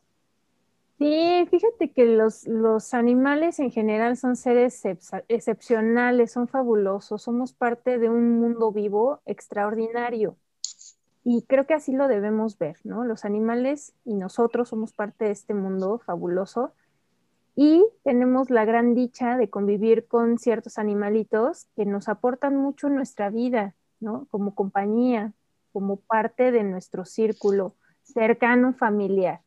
Sí, 0.97 1.47
fíjate 1.49 1.91
que 1.91 2.05
los, 2.05 2.47
los 2.47 2.93
animales 2.93 3.59
en 3.59 3.71
general 3.71 4.15
son 4.15 4.35
seres 4.35 4.83
excepcionales, 5.27 6.31
son 6.31 6.47
fabulosos, 6.47 7.21
somos 7.21 7.51
parte 7.51 7.97
de 7.99 8.09
un 8.09 8.39
mundo 8.39 8.71
vivo 8.71 9.21
extraordinario. 9.25 10.37
Y 11.25 11.43
creo 11.43 11.65
que 11.65 11.73
así 11.73 11.93
lo 11.93 12.07
debemos 12.07 12.57
ver, 12.57 12.77
¿no? 12.83 13.05
Los 13.05 13.25
animales 13.25 13.93
y 14.03 14.15
nosotros 14.15 14.69
somos 14.69 14.93
parte 14.93 15.25
de 15.25 15.31
este 15.31 15.53
mundo 15.53 15.99
fabuloso 16.05 16.73
y 17.55 17.85
tenemos 18.03 18.49
la 18.49 18.65
gran 18.65 18.95
dicha 18.95 19.37
de 19.37 19.49
convivir 19.49 20.07
con 20.07 20.37
ciertos 20.39 20.77
animalitos 20.77 21.67
que 21.75 21.85
nos 21.85 22.09
aportan 22.09 22.55
mucho 22.55 22.87
en 22.87 22.95
nuestra 22.95 23.29
vida, 23.29 23.75
¿no? 23.99 24.27
Como 24.31 24.55
compañía, 24.55 25.33
como 25.71 25.97
parte 25.97 26.51
de 26.51 26.63
nuestro 26.63 27.05
círculo 27.05 27.75
cercano 28.01 28.73
familiar. 28.73 29.41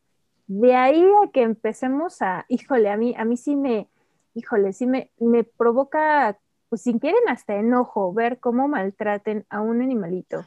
De 0.47 0.75
ahí 0.75 1.03
a 1.23 1.31
que 1.31 1.41
empecemos 1.41 2.21
a, 2.21 2.45
híjole, 2.47 2.89
a 2.89 2.97
mí, 2.97 3.13
a 3.17 3.25
mí 3.25 3.35
sí 3.35 3.55
me, 3.55 3.89
híjole, 4.33 4.71
sí 4.71 4.87
me, 4.87 5.11
me 5.19 5.43
provoca, 5.43 6.37
pues 6.69 6.83
si 6.83 6.97
quieren 6.99 7.27
hasta 7.27 7.55
enojo 7.55 8.13
ver 8.13 8.39
cómo 8.39 8.67
maltraten 8.67 9.45
a 9.49 9.61
un 9.61 9.81
animalito 9.81 10.45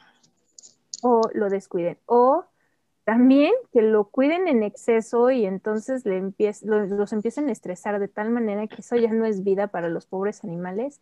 o 1.03 1.23
lo 1.35 1.51
descuiden 1.51 1.99
o 2.07 2.45
también 3.05 3.53
que 3.73 3.83
lo 3.83 4.05
cuiden 4.05 4.49
en 4.49 4.63
exceso 4.63 5.31
y 5.31 5.47
entonces 5.47 6.05
le 6.05 6.21
los, 6.63 7.13
empiecen 7.13 7.49
a 7.49 7.53
estresar 7.53 7.99
de 7.99 8.09
tal 8.09 8.31
manera 8.31 8.67
que 8.67 8.81
eso 8.81 8.97
ya 8.97 9.13
no 9.13 9.25
es 9.25 9.43
vida 9.43 9.69
para 9.69 9.89
los 9.89 10.07
pobres 10.07 10.45
animales. 10.45 11.01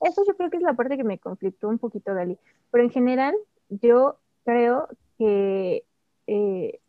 Eso 0.00 0.22
yo 0.26 0.36
creo 0.36 0.50
que 0.50 0.58
es 0.58 0.62
la 0.62 0.74
parte 0.74 0.96
que 0.96 1.04
me 1.04 1.18
conflictó 1.18 1.68
un 1.68 1.78
poquito, 1.78 2.14
Gali. 2.14 2.38
Pero 2.70 2.84
en 2.84 2.90
general, 2.90 3.34
yo 3.68 4.18
creo 4.44 4.88
que 5.18 5.84
eh, 6.26 6.80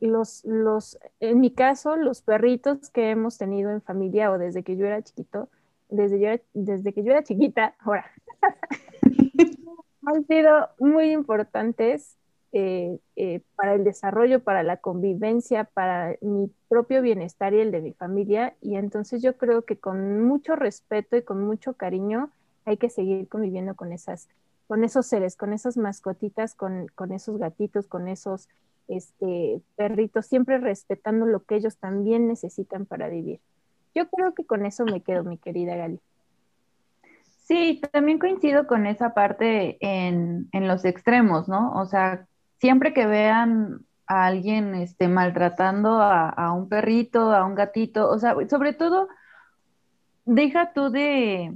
los, 0.00 0.44
los, 0.44 0.98
en 1.20 1.40
mi 1.40 1.50
caso, 1.50 1.96
los 1.96 2.22
perritos 2.22 2.90
que 2.90 3.10
hemos 3.10 3.38
tenido 3.38 3.70
en 3.70 3.80
familia 3.80 4.30
o 4.30 4.38
desde 4.38 4.62
que 4.62 4.76
yo 4.76 4.86
era 4.86 5.02
chiquito, 5.02 5.48
desde, 5.88 6.20
yo 6.20 6.28
desde 6.52 6.92
que 6.92 7.02
yo 7.02 7.12
era 7.12 7.22
chiquita, 7.22 7.74
ahora, 7.78 8.10
han 10.06 10.26
sido 10.26 10.68
muy 10.78 11.12
importantes 11.12 12.18
eh, 12.56 13.00
eh, 13.16 13.40
para 13.56 13.74
el 13.74 13.82
desarrollo, 13.82 14.38
para 14.44 14.62
la 14.62 14.76
convivencia, 14.76 15.64
para 15.64 16.14
mi 16.20 16.48
propio 16.68 17.02
bienestar 17.02 17.52
y 17.52 17.58
el 17.58 17.72
de 17.72 17.80
mi 17.80 17.92
familia. 17.94 18.54
Y 18.60 18.76
entonces 18.76 19.22
yo 19.22 19.36
creo 19.36 19.62
que 19.62 19.76
con 19.76 20.22
mucho 20.22 20.54
respeto 20.54 21.16
y 21.16 21.22
con 21.22 21.44
mucho 21.44 21.72
cariño 21.72 22.30
hay 22.64 22.76
que 22.76 22.90
seguir 22.90 23.26
conviviendo 23.26 23.74
con 23.74 23.92
esas, 23.92 24.28
con 24.68 24.84
esos 24.84 25.04
seres, 25.04 25.34
con 25.34 25.52
esas 25.52 25.76
mascotitas, 25.76 26.54
con, 26.54 26.86
con 26.94 27.10
esos 27.10 27.38
gatitos, 27.38 27.88
con 27.88 28.06
esos 28.06 28.48
este, 28.86 29.60
perritos, 29.74 30.26
siempre 30.26 30.58
respetando 30.58 31.26
lo 31.26 31.42
que 31.42 31.56
ellos 31.56 31.76
también 31.78 32.28
necesitan 32.28 32.86
para 32.86 33.08
vivir. 33.08 33.40
Yo 33.96 34.08
creo 34.08 34.32
que 34.32 34.46
con 34.46 34.64
eso 34.64 34.84
me 34.84 35.00
quedo, 35.00 35.24
mi 35.24 35.38
querida 35.38 35.74
Gali. 35.74 35.98
Sí, 37.42 37.82
también 37.90 38.20
coincido 38.20 38.68
con 38.68 38.86
esa 38.86 39.12
parte 39.12 39.76
en, 39.80 40.48
en 40.52 40.68
los 40.68 40.84
extremos, 40.84 41.48
¿no? 41.48 41.72
O 41.72 41.86
sea, 41.86 42.28
siempre 42.64 42.94
que 42.94 43.04
vean 43.04 43.84
a 44.06 44.24
alguien 44.24 44.74
este, 44.74 45.06
maltratando 45.06 46.00
a, 46.00 46.50
un 46.54 46.70
perrito, 46.70 47.34
a 47.34 47.44
un 47.44 47.54
gatito, 47.54 48.08
o 48.08 48.18
sea, 48.18 48.34
sobre 48.48 48.72
todo, 48.72 49.08
deja 50.24 50.72
tú 50.72 50.88
de, 50.88 51.52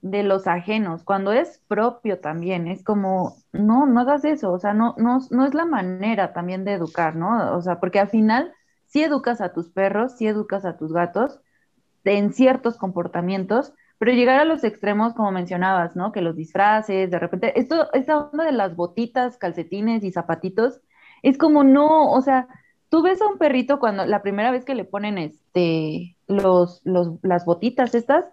de 0.00 0.22
los 0.22 0.46
ajenos, 0.46 1.02
cuando 1.02 1.32
es 1.32 1.60
propio 1.66 2.20
también, 2.20 2.68
es 2.68 2.84
como, 2.84 3.34
no, 3.50 3.84
no 3.86 3.98
hagas 3.98 4.24
eso, 4.24 4.52
o 4.52 4.60
sea, 4.60 4.74
no, 4.74 4.94
no, 4.96 5.18
no 5.32 5.44
es 5.44 5.54
la 5.54 5.66
manera 5.66 6.32
también 6.32 6.64
de 6.64 6.74
educar, 6.74 7.16
¿no? 7.16 7.56
O 7.56 7.60
sea, 7.60 7.80
porque 7.80 7.98
al 7.98 8.08
final, 8.08 8.52
si 8.86 9.02
educas 9.02 9.40
a 9.40 9.52
tus 9.52 9.70
perros, 9.70 10.18
si 10.18 10.28
educas 10.28 10.64
a 10.64 10.76
tus 10.76 10.92
gatos 10.92 11.40
en 12.04 12.32
ciertos 12.32 12.76
comportamientos, 12.76 13.72
pero 14.02 14.16
llegar 14.16 14.40
a 14.40 14.44
los 14.44 14.64
extremos, 14.64 15.14
como 15.14 15.30
mencionabas, 15.30 15.94
¿no? 15.94 16.10
Que 16.10 16.22
los 16.22 16.34
disfraces, 16.34 17.08
de 17.08 17.18
repente, 17.20 17.56
esto, 17.60 17.88
esta 17.92 18.18
onda 18.18 18.42
de 18.42 18.50
las 18.50 18.74
botitas, 18.74 19.38
calcetines 19.38 20.02
y 20.02 20.10
zapatitos, 20.10 20.80
es 21.22 21.38
como 21.38 21.62
no, 21.62 22.10
o 22.10 22.20
sea, 22.20 22.48
tú 22.88 23.02
ves 23.02 23.22
a 23.22 23.28
un 23.28 23.38
perrito 23.38 23.78
cuando 23.78 24.04
la 24.04 24.20
primera 24.20 24.50
vez 24.50 24.64
que 24.64 24.74
le 24.74 24.84
ponen 24.84 25.18
este, 25.18 26.16
los, 26.26 26.80
los, 26.82 27.12
las 27.22 27.44
botitas 27.44 27.94
estas, 27.94 28.24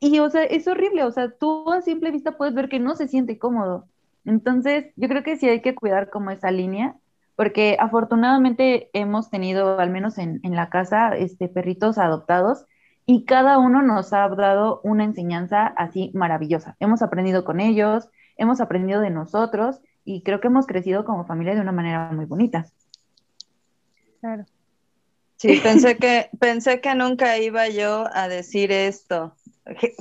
y 0.00 0.20
o 0.20 0.30
sea, 0.30 0.44
es 0.44 0.66
horrible, 0.68 1.04
o 1.04 1.10
sea, 1.12 1.30
tú 1.30 1.70
a 1.70 1.82
simple 1.82 2.10
vista 2.10 2.38
puedes 2.38 2.54
ver 2.54 2.70
que 2.70 2.80
no 2.80 2.94
se 2.94 3.06
siente 3.06 3.38
cómodo. 3.38 3.84
Entonces, 4.24 4.86
yo 4.96 5.08
creo 5.08 5.22
que 5.22 5.36
sí 5.36 5.46
hay 5.46 5.60
que 5.60 5.74
cuidar 5.74 6.08
como 6.08 6.30
esa 6.30 6.50
línea, 6.50 6.96
porque 7.36 7.76
afortunadamente 7.78 8.88
hemos 8.94 9.28
tenido, 9.28 9.78
al 9.78 9.90
menos 9.90 10.16
en, 10.16 10.40
en 10.44 10.56
la 10.56 10.70
casa, 10.70 11.14
este, 11.14 11.48
perritos 11.48 11.98
adoptados 11.98 12.64
y 13.06 13.24
cada 13.24 13.58
uno 13.58 13.82
nos 13.82 14.12
ha 14.12 14.28
dado 14.28 14.80
una 14.82 15.04
enseñanza 15.04 15.66
así 15.66 16.10
maravillosa. 16.14 16.76
Hemos 16.80 17.02
aprendido 17.02 17.44
con 17.44 17.60
ellos, 17.60 18.08
hemos 18.36 18.60
aprendido 18.60 19.00
de 19.00 19.10
nosotros 19.10 19.80
y 20.04 20.22
creo 20.22 20.40
que 20.40 20.48
hemos 20.48 20.66
crecido 20.66 21.04
como 21.04 21.26
familia 21.26 21.54
de 21.54 21.60
una 21.60 21.72
manera 21.72 22.10
muy 22.12 22.24
bonita. 22.24 22.66
Claro. 24.20 24.44
Sí, 25.36 25.60
pensé 25.62 25.96
que, 25.98 26.30
pensé 26.40 26.80
que 26.80 26.94
nunca 26.94 27.36
iba 27.38 27.68
yo 27.68 28.06
a 28.14 28.28
decir 28.28 28.72
esto. 28.72 29.36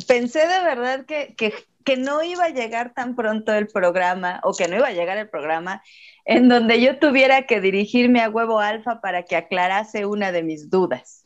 Pensé 0.08 0.40
de 0.40 0.64
verdad 0.64 1.06
que, 1.06 1.36
que, 1.36 1.54
que 1.84 1.98
no 1.98 2.24
iba 2.24 2.46
a 2.46 2.50
llegar 2.50 2.94
tan 2.94 3.16
pronto 3.16 3.54
el 3.54 3.68
programa 3.68 4.40
o 4.44 4.54
que 4.54 4.68
no 4.68 4.78
iba 4.78 4.88
a 4.88 4.94
llegar 4.94 5.18
el 5.18 5.30
programa 5.30 5.84
en 6.26 6.48
donde 6.48 6.80
yo 6.80 7.00
tuviera 7.00 7.46
que 7.46 7.60
dirigirme 7.60 8.22
a 8.22 8.30
Huevo 8.30 8.60
Alfa 8.60 9.02
para 9.02 9.24
que 9.24 9.36
aclarase 9.36 10.06
una 10.06 10.32
de 10.32 10.44
mis 10.44 10.70
dudas. 10.70 11.26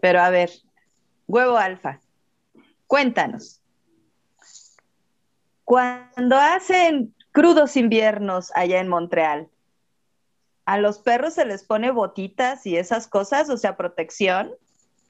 Pero 0.00 0.20
a 0.20 0.30
ver, 0.30 0.50
Huevo 1.30 1.56
Alfa, 1.58 2.00
cuéntanos. 2.88 3.60
Cuando 5.62 6.36
hacen 6.36 7.14
crudos 7.30 7.76
inviernos 7.76 8.50
allá 8.56 8.80
en 8.80 8.88
Montreal, 8.88 9.48
¿a 10.64 10.78
los 10.78 10.98
perros 10.98 11.34
se 11.34 11.44
les 11.46 11.62
pone 11.62 11.92
botitas 11.92 12.66
y 12.66 12.76
esas 12.76 13.06
cosas, 13.06 13.48
o 13.48 13.56
sea, 13.56 13.76
protección? 13.76 14.50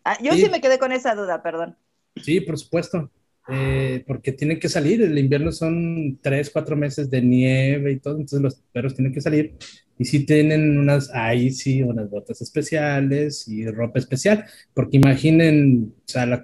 Ah, 0.04 0.18
yo 0.22 0.34
sí. 0.34 0.46
me 0.50 0.60
quedé 0.60 0.78
con 0.78 0.92
esa 0.92 1.14
duda, 1.14 1.42
perdón. 1.42 1.78
Sí, 2.16 2.42
por 2.42 2.58
supuesto. 2.58 3.10
Eh, 3.48 4.04
porque 4.06 4.32
tienen 4.32 4.60
que 4.60 4.68
salir. 4.68 5.00
El 5.00 5.18
invierno 5.18 5.52
son 5.52 6.18
tres, 6.20 6.50
cuatro 6.50 6.76
meses 6.76 7.08
de 7.08 7.22
nieve 7.22 7.92
y 7.92 7.98
todo, 7.98 8.16
entonces 8.16 8.42
los 8.42 8.56
perros 8.72 8.94
tienen 8.94 9.14
que 9.14 9.22
salir. 9.22 9.56
Y 10.00 10.06
si 10.06 10.24
tienen 10.24 10.78
unas, 10.78 11.10
ahí 11.12 11.50
sí, 11.50 11.82
unas 11.82 12.08
botas 12.08 12.40
especiales 12.40 13.46
y 13.46 13.66
ropa 13.66 13.98
especial, 13.98 14.46
porque 14.72 14.96
imaginen 14.96 15.92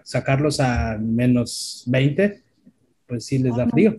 sacarlos 0.04 0.61
a 0.61 0.98
menos 0.98 1.82
20, 1.86 2.42
pues 3.07 3.24
sí 3.24 3.38
les 3.38 3.57
da 3.57 3.66
frío. 3.66 3.98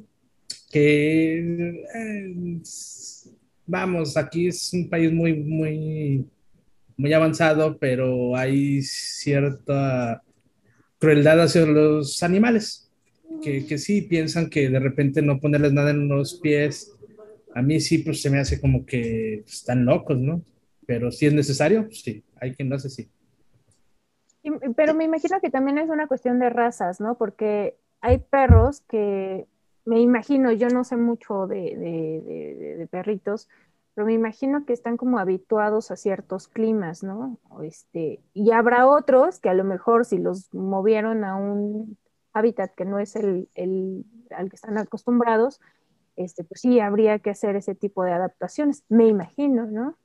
Que 0.72 1.40
eh, 1.40 2.62
vamos, 3.66 4.16
aquí 4.16 4.46
es 4.46 4.72
un 4.74 4.92
país 4.92 5.12
muy, 5.12 5.34
muy, 5.34 6.24
muy 6.96 7.14
avanzado, 7.14 7.80
pero 7.80 8.38
hay 8.38 8.84
cierta 8.84 10.22
crueldad 11.00 11.42
hacia 11.42 11.66
los 11.66 12.22
animales, 12.22 12.92
que, 13.42 13.66
que 13.66 13.80
sí 13.80 14.04
piensan 14.04 14.52
que 14.52 14.70
de 14.70 14.80
repente 14.80 15.24
no 15.24 15.40
ponerles 15.40 15.74
nada 15.74 15.90
en 15.90 16.08
los 16.08 16.36
pies 16.36 16.92
a 17.54 17.62
mí 17.62 17.80
sí, 17.80 18.00
pues 18.00 18.22
se 18.22 18.30
me 18.30 18.40
hace 18.40 18.60
como 18.60 18.86
que 18.86 19.44
están 19.46 19.86
locos, 19.86 20.18
¿no? 20.18 20.42
Pero 20.86 21.12
si 21.12 21.26
es 21.26 21.34
necesario, 21.34 21.86
pues, 21.86 22.02
sí, 22.02 22.24
hay 22.40 22.54
quien 22.56 22.70
lo 22.70 22.76
hace, 22.76 22.90
sí. 22.90 23.10
Pero 24.76 24.94
me 24.94 25.04
imagino 25.04 25.42
que 25.42 25.50
también 25.50 25.78
es 25.78 25.90
una 25.90 26.08
cuestión 26.08 26.40
de 26.40 26.50
razas, 26.50 27.02
¿no? 27.02 27.18
Porque 27.18 27.78
hay 28.00 28.20
perros 28.20 28.82
que, 28.82 29.48
me 29.88 30.02
imagino, 30.02 30.52
yo 30.52 30.68
no 30.68 30.84
sé 30.84 30.98
mucho 30.98 31.48
de, 31.48 31.76
de, 32.78 32.88
perritos, 32.88 33.48
pero 33.94 34.06
me 34.06 34.14
imagino 34.14 34.66
que 34.66 34.74
están 34.74 34.98
como 34.98 35.18
habituados 35.18 35.92
a 35.92 35.96
ciertos 35.96 36.50
climas, 36.50 37.04
¿no? 37.04 37.40
Este, 37.64 38.20
y 38.34 38.52
habrá 38.52 38.86
otros 38.86 39.40
que 39.40 39.50
a 39.50 39.54
lo 39.54 39.64
mejor 39.64 40.04
si 40.06 40.18
los 40.18 40.54
movieron 40.54 41.24
a 41.24 41.36
un 41.38 41.98
hábitat 42.34 42.76
que 42.76 42.84
no 42.84 43.00
es 43.00 43.16
el, 43.16 43.50
el 43.56 44.06
al 44.30 44.50
que 44.50 44.58
están 44.58 44.78
acostumbrados, 44.78 45.62
este, 46.18 46.44
pues 46.44 46.62
sí, 46.62 46.80
habría 46.80 47.20
que 47.20 47.30
hacer 47.30 47.56
ese 47.56 47.76
tipo 47.76 48.04
de 48.04 48.12
adaptaciones, 48.12 48.84
me 48.90 49.08
imagino, 49.08 49.66
¿no? 49.68 49.98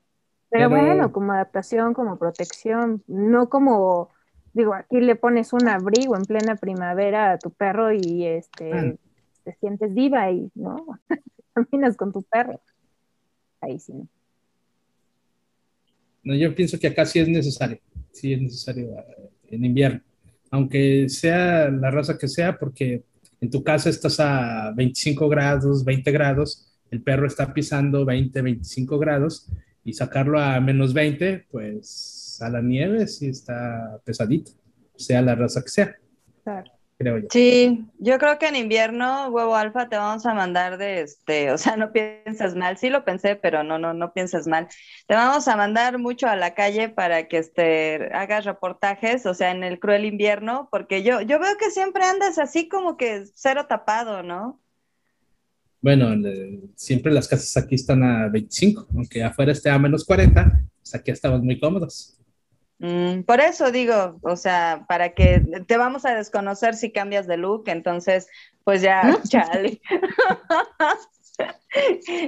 Pero, 0.51 0.69
bueno, 0.69 1.13
como 1.13 1.33
adaptación, 1.33 1.95
como 1.95 2.19
protección, 2.19 3.03
no 3.07 3.49
como, 3.49 4.11
digo, 4.53 4.75
aquí 4.75 5.01
le 5.01 5.17
pones 5.17 5.55
un 5.55 5.67
abrigo 5.67 6.15
en 6.15 6.25
plena 6.25 6.57
primavera 6.57 7.33
a 7.33 7.39
tu 7.39 7.51
perro 7.51 7.91
y 7.91 8.27
este, 8.27 8.99
te 9.45 9.55
sientes 9.55 9.95
viva 9.95 10.31
y, 10.31 10.51
¿no? 10.55 10.77
caminas 11.55 11.97
con 11.97 12.13
tu 12.13 12.23
perro. 12.23 12.61
Ahí 13.63 13.79
sí, 13.79 13.95
¿no? 13.95 14.07
No, 16.25 16.35
yo 16.35 16.55
pienso 16.55 16.79
que 16.79 16.87
acá 16.87 17.05
sí 17.07 17.19
es 17.19 17.29
necesario, 17.29 17.81
sí 18.13 18.35
es 18.35 18.41
necesario 18.41 18.97
eh, 18.99 19.31
en 19.51 19.65
invierno, 19.65 20.03
aunque 20.51 21.09
sea 21.09 21.69
la 21.69 21.91
raza 21.91 22.17
que 22.17 22.29
sea, 22.29 22.59
porque 22.59 23.03
en 23.43 23.51
tu 23.51 23.65
casa 23.65 23.91
estás 23.91 24.21
a 24.21 24.71
25 24.71 25.29
grados, 25.29 25.85
20 25.85 26.13
grados, 26.13 26.73
el 26.93 27.03
perro 27.03 27.27
está 27.27 27.53
pisando 27.53 28.05
20, 28.05 28.41
25 28.41 28.99
grados 29.01 29.51
y 29.85 29.95
sacarlo 29.95 30.39
a 30.39 30.61
menos 30.61 30.95
20, 30.95 31.47
pues 31.51 32.39
a 32.41 32.49
la 32.49 32.63
nieve 32.63 33.05
sí 33.09 33.27
está 33.27 34.01
pesadito, 34.05 34.53
sea 34.95 35.21
la 35.23 35.35
raza 35.35 35.61
que 35.61 35.71
sea. 35.71 35.97
Claro. 36.45 36.72
Creo 36.99 37.19
yo. 37.19 37.27
Sí, 37.31 37.85
yo 37.99 38.19
creo 38.19 38.39
que 38.39 38.47
en 38.47 38.57
invierno, 38.57 39.29
huevo 39.29 39.57
alfa, 39.57 39.89
te 39.89 39.97
vamos 39.97 40.25
a 40.27 40.35
mandar 40.35 40.79
de 40.79 41.01
este, 41.01 41.51
o 41.51 41.59
sea, 41.59 41.77
no 41.79 41.91
piensas 41.93 42.55
mal, 42.55 42.77
sí 42.79 42.91
lo 42.91 43.05
pensé, 43.05 43.37
pero 43.37 43.63
no, 43.65 43.79
no, 43.79 43.93
no 43.95 44.13
piensas 44.13 44.47
mal. 44.47 44.69
Te 45.09 45.15
vamos 45.15 45.49
a 45.49 45.57
mandar 45.57 45.99
mucho 45.99 46.27
a 46.29 46.37
la 46.37 46.55
calle 46.55 46.89
para 46.89 47.29
que 47.29 47.39
este, 47.39 48.11
hagas 48.15 48.45
reportajes, 48.45 49.27
o 49.27 49.35
sea, 49.35 49.51
en 49.51 49.65
el 49.65 49.81
cruel 49.81 50.05
invierno, 50.05 50.69
porque 50.71 51.03
yo, 51.03 51.21
yo 51.23 51.39
veo 51.41 51.57
que 51.59 51.71
siempre 51.71 52.05
andas 52.05 52.39
así 52.39 52.69
como 52.69 52.97
que 52.97 53.25
cero 53.35 53.67
tapado, 53.69 54.23
¿no? 54.23 54.61
Bueno, 55.81 56.15
le- 56.15 56.61
siempre 56.77 57.13
las 57.13 57.27
casas 57.27 57.57
aquí 57.57 57.75
están 57.75 58.03
a 58.05 58.29
25, 58.29 58.87
aunque 58.95 59.23
afuera 59.25 59.51
esté 59.53 59.69
a 59.71 59.79
menos 59.79 60.05
40, 60.05 60.61
pues 60.81 60.95
aquí 60.95 61.11
estamos 61.11 61.43
muy 61.43 61.59
cómodos. 61.59 62.17
Mm, 62.83 63.23
por 63.23 63.41
eso 63.41 63.71
digo, 63.71 64.19
o 64.23 64.35
sea, 64.37 64.85
para 64.89 65.15
que 65.15 65.41
te 65.69 65.77
vamos 65.77 66.05
a 66.05 66.15
desconocer 66.17 66.75
si 66.75 66.91
cambias 66.91 67.29
de 67.29 67.37
look, 67.37 67.65
entonces, 67.69 68.29
pues 68.65 68.83
ya, 68.83 69.21
chale. 69.29 69.81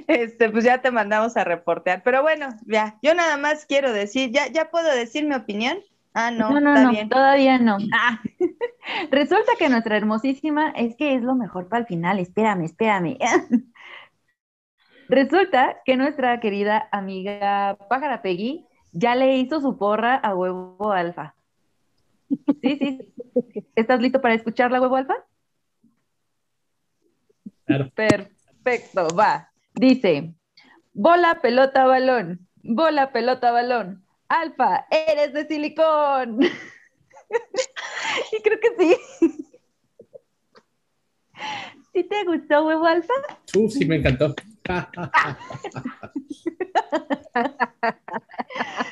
Este, 0.08 0.48
pues 0.50 0.64
ya 0.64 0.80
te 0.80 0.90
mandamos 0.90 1.36
a 1.36 1.44
reportear. 1.44 2.02
Pero 2.02 2.22
bueno, 2.22 2.48
ya, 2.66 2.98
yo 3.02 3.14
nada 3.14 3.36
más 3.36 3.66
quiero 3.66 3.92
decir, 3.92 4.30
¿ya, 4.32 4.48
ya 4.48 4.70
puedo 4.70 4.90
decir 4.94 5.26
mi 5.26 5.34
opinión? 5.34 5.78
Ah, 6.14 6.30
no, 6.30 6.50
No, 6.50 6.60
no, 6.60 6.76
está 6.76 6.84
no, 6.84 6.90
bien. 6.92 7.08
todavía 7.08 7.58
no. 7.58 7.78
Ah, 7.92 8.20
Resulta 9.10 9.52
que 9.58 9.68
nuestra 9.68 9.96
hermosísima 9.96 10.70
es 10.70 10.96
que 10.96 11.14
es 11.16 11.22
lo 11.22 11.34
mejor 11.34 11.68
para 11.68 11.80
el 11.82 11.86
final. 11.86 12.18
Espérame, 12.18 12.64
espérame. 12.64 13.18
Resulta 15.08 15.76
que 15.84 15.96
nuestra 15.96 16.40
querida 16.40 16.88
amiga 16.92 17.76
Pájara 17.88 18.22
Peggy 18.22 18.66
ya 18.94 19.14
le 19.16 19.36
hizo 19.36 19.60
su 19.60 19.76
porra 19.76 20.16
a 20.16 20.34
huevo 20.34 20.92
alfa. 20.92 21.34
Sí, 22.62 22.78
sí. 22.78 23.12
¿Estás 23.74 24.00
listo 24.00 24.20
para 24.20 24.34
escucharla, 24.34 24.80
huevo 24.80 24.94
alfa? 24.96 25.16
Claro. 27.66 27.90
Perfecto, 27.94 29.08
va. 29.16 29.50
Dice, 29.74 30.34
bola, 30.92 31.40
pelota, 31.42 31.86
balón. 31.86 32.46
Bola, 32.62 33.10
pelota, 33.12 33.50
balón. 33.50 34.04
Alfa, 34.28 34.86
eres 34.90 35.34
de 35.34 35.46
silicón. 35.46 36.40
y 38.32 38.42
creo 38.42 38.58
que 38.60 38.76
sí. 38.78 38.96
¿Sí 41.92 42.04
te 42.04 42.24
gustó, 42.24 42.66
huevo 42.66 42.86
alfa? 42.86 43.12
Uh, 43.56 43.68
sí, 43.68 43.84
me 43.84 43.96
encantó. 43.96 44.34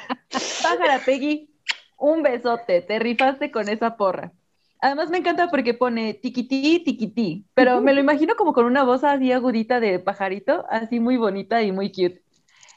Pájara 0.72 1.04
Peggy, 1.04 1.50
un 1.98 2.22
besote, 2.22 2.80
te 2.80 2.98
rifaste 2.98 3.50
con 3.50 3.68
esa 3.68 3.96
porra. 3.96 4.32
Además 4.80 5.10
me 5.10 5.18
encanta 5.18 5.48
porque 5.48 5.74
pone 5.74 6.14
tiquití, 6.14 6.82
tiquití, 6.82 7.44
pero 7.54 7.82
me 7.82 7.92
lo 7.92 8.00
imagino 8.00 8.34
como 8.36 8.54
con 8.54 8.64
una 8.64 8.82
voz 8.82 9.04
así 9.04 9.30
agudita 9.32 9.80
de 9.80 9.98
pajarito, 9.98 10.64
así 10.70 10.98
muy 10.98 11.18
bonita 11.18 11.62
y 11.62 11.72
muy 11.72 11.90
cute. 11.90 12.22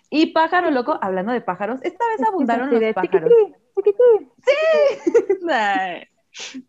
Y 0.10 0.28
pájaro 0.28 0.72
loco, 0.72 1.00
hablando 1.02 1.32
de 1.32 1.40
pájaros, 1.42 1.80
esta 1.84 2.06
vez 2.10 2.28
abundaron 2.28 2.70
los 2.70 2.94
pájaros. 2.94 3.32
tiquití, 3.74 3.98
tiquití. 4.44 5.48
Ay, 5.50 6.04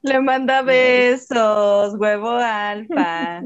le 0.03 0.21
manda 0.21 0.63
besos, 0.63 1.95
huevo 1.99 2.31
alfa. 2.31 3.43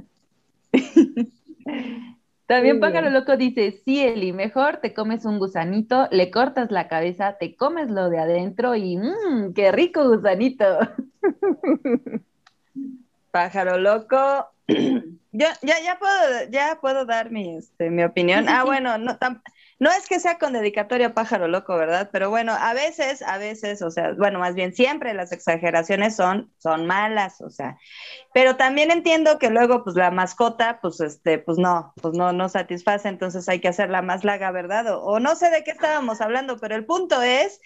También 2.51 2.81
Muy 2.81 2.81
Pájaro 2.81 3.03
bien. 3.03 3.15
Loco 3.15 3.37
dice, 3.37 3.71
sí, 3.71 4.03
Eli, 4.03 4.33
mejor 4.33 4.79
te 4.79 4.93
comes 4.93 5.25
un 5.25 5.39
gusanito, 5.39 6.09
le 6.11 6.33
cortas 6.33 6.73
la 6.73 6.89
cabeza, 6.89 7.37
te 7.39 7.55
comes 7.55 7.89
lo 7.91 8.11
de 8.11 8.19
adentro 8.19 8.75
y 8.75 8.97
mmm, 8.97 9.55
qué 9.55 9.71
rico 9.71 10.09
gusanito. 10.09 10.65
Pájaro 13.31 13.79
loco. 13.79 14.49
Yo 14.67 15.47
ya, 15.63 15.81
ya 15.81 15.97
puedo, 16.01 16.51
ya 16.51 16.79
puedo 16.81 17.05
dar 17.05 17.31
mi, 17.31 17.57
este, 17.57 17.89
mi 17.89 18.03
opinión. 18.03 18.49
Ah, 18.49 18.65
bueno, 18.65 18.99
no, 18.99 19.17
tam- 19.17 19.41
no 19.81 19.91
es 19.91 20.07
que 20.07 20.20
sea 20.20 20.39
con 20.39 20.53
dedicatoria 20.53 21.14
pájaro 21.14 21.49
loco, 21.49 21.74
¿verdad? 21.74 22.11
Pero 22.12 22.28
bueno, 22.28 22.53
a 22.53 22.74
veces, 22.74 23.22
a 23.22 23.39
veces, 23.39 23.81
o 23.81 23.91
sea, 23.91 24.12
bueno, 24.12 24.39
más 24.39 24.55
bien 24.55 24.74
siempre 24.74 25.14
las 25.14 25.33
exageraciones 25.33 26.14
son, 26.14 26.53
son 26.59 26.87
malas, 26.87 27.41
o 27.41 27.49
sea, 27.49 27.78
pero 28.35 28.57
también 28.57 28.91
entiendo 28.91 29.39
que 29.39 29.49
luego, 29.49 29.83
pues 29.83 29.97
la 29.97 30.11
mascota, 30.11 30.81
pues 30.83 31.01
este, 31.01 31.39
pues 31.39 31.57
no, 31.57 31.95
pues 32.03 32.14
no, 32.14 32.33
no 32.35 32.51
satisface, 32.51 33.09
entonces 33.09 33.49
hay 33.49 33.61
que 33.61 33.68
hacerla 33.68 34.03
más 34.03 34.22
larga, 34.22 34.51
¿verdad? 34.51 34.87
O, 34.95 35.03
o 35.03 35.18
no 35.18 35.35
sé 35.35 35.49
de 35.49 35.64
qué 35.64 35.70
estábamos 35.70 36.20
hablando, 36.20 36.59
pero 36.59 36.76
el 36.76 36.85
punto 36.85 37.22
es 37.22 37.59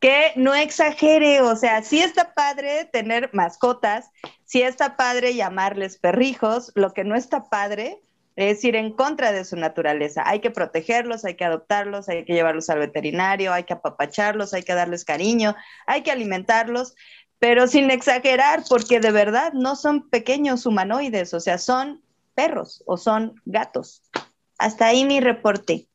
que 0.00 0.32
no 0.34 0.54
exagere, 0.54 1.40
o 1.40 1.54
sea, 1.54 1.82
sí 1.82 2.00
está 2.00 2.34
padre 2.34 2.86
tener 2.86 3.30
mascotas, 3.32 4.10
sí 4.44 4.62
está 4.62 4.96
padre 4.96 5.34
llamarles 5.36 5.98
perrijos, 5.98 6.72
lo 6.74 6.92
que 6.92 7.04
no 7.04 7.14
está 7.14 7.44
padre 7.44 8.02
es 8.36 8.64
ir 8.64 8.76
en 8.76 8.92
contra 8.92 9.32
de 9.32 9.44
su 9.44 9.56
naturaleza. 9.56 10.22
Hay 10.26 10.40
que 10.40 10.50
protegerlos, 10.50 11.24
hay 11.24 11.34
que 11.34 11.44
adoptarlos, 11.44 12.08
hay 12.08 12.24
que 12.24 12.32
llevarlos 12.32 12.70
al 12.70 12.78
veterinario, 12.78 13.52
hay 13.52 13.64
que 13.64 13.74
apapacharlos, 13.74 14.54
hay 14.54 14.62
que 14.62 14.74
darles 14.74 15.04
cariño, 15.04 15.54
hay 15.86 16.02
que 16.02 16.10
alimentarlos, 16.10 16.94
pero 17.38 17.66
sin 17.66 17.90
exagerar, 17.90 18.62
porque 18.68 19.00
de 19.00 19.12
verdad 19.12 19.52
no 19.52 19.76
son 19.76 20.08
pequeños 20.08 20.66
humanoides, 20.66 21.34
o 21.34 21.40
sea, 21.40 21.58
son 21.58 22.02
perros 22.34 22.82
o 22.86 22.96
son 22.96 23.34
gatos. 23.44 24.02
Hasta 24.58 24.86
ahí 24.86 25.04
mi 25.04 25.20
reporte. 25.20 25.88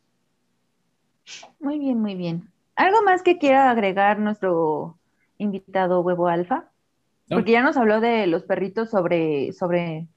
Muy 1.59 1.79
bien, 1.79 1.99
muy 1.99 2.15
bien. 2.15 2.51
¿Algo 2.75 3.01
más 3.03 3.23
que 3.23 3.37
quiera 3.37 3.69
agregar 3.69 4.19
nuestro 4.19 4.97
invitado 5.37 6.01
Huevo 6.01 6.27
Alfa? 6.27 6.69
No. 7.27 7.37
Porque 7.37 7.53
ya 7.53 7.61
nos 7.61 7.77
habló 7.77 8.01
de 8.01 8.27
los 8.27 8.43
perritos 8.43 8.89
sobre, 8.89 9.53
sobre 9.53 10.07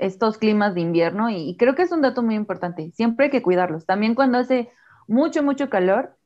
estos 0.00 0.38
climas 0.38 0.74
de 0.74 0.80
invierno 0.80 1.30
y, 1.30 1.56
creo 1.56 1.74
que 1.74 1.82
es 1.82 1.92
un 1.92 2.02
dato 2.02 2.22
muy 2.22 2.34
importante. 2.34 2.90
Siempre 2.92 3.26
hay 3.26 3.30
que 3.30 3.42
cuidarlos. 3.42 3.86
También 3.86 4.14
cuando 4.14 4.38
hace 4.38 4.70
mucho, 5.06 5.42
mucho 5.42 5.70
calor, 5.70 6.16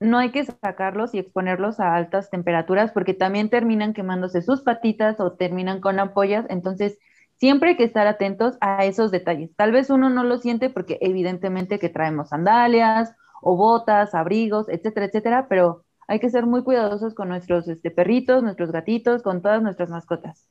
no 0.00 0.18
hay 0.18 0.30
que 0.30 0.44
sacarlos 0.44 1.14
y 1.14 1.18
exponerlos 1.18 1.80
a 1.80 1.94
altas 1.94 2.30
temperaturas 2.30 2.92
porque 2.92 3.14
también 3.14 3.50
terminan 3.50 3.94
quemándose 3.94 4.42
sus 4.42 4.62
patitas 4.62 5.20
o 5.20 5.32
terminan 5.32 5.80
con 5.80 5.98
ampollas. 5.98 6.46
Entonces, 6.48 6.98
siempre 7.36 7.70
hay 7.70 7.76
que 7.76 7.84
estar 7.84 8.06
atentos 8.06 8.56
a 8.60 8.84
esos 8.84 9.10
detalles. 9.10 9.54
Tal 9.56 9.72
vez 9.72 9.90
uno 9.90 10.10
no 10.10 10.24
lo 10.24 10.38
siente 10.38 10.70
porque 10.70 10.98
evidentemente 11.00 11.78
que 11.78 11.88
traemos 11.88 12.30
sandalias 12.30 13.14
o 13.42 13.56
botas, 13.56 14.14
abrigos, 14.14 14.68
etcétera, 14.68 15.06
etcétera, 15.06 15.46
pero 15.48 15.84
hay 16.08 16.20
que 16.20 16.30
ser 16.30 16.46
muy 16.46 16.62
cuidadosos 16.64 17.14
con 17.14 17.28
nuestros 17.28 17.68
este, 17.68 17.90
perritos, 17.90 18.42
nuestros 18.42 18.72
gatitos, 18.72 19.22
con 19.22 19.42
todas 19.42 19.62
nuestras 19.62 19.90
mascotas. 19.90 20.48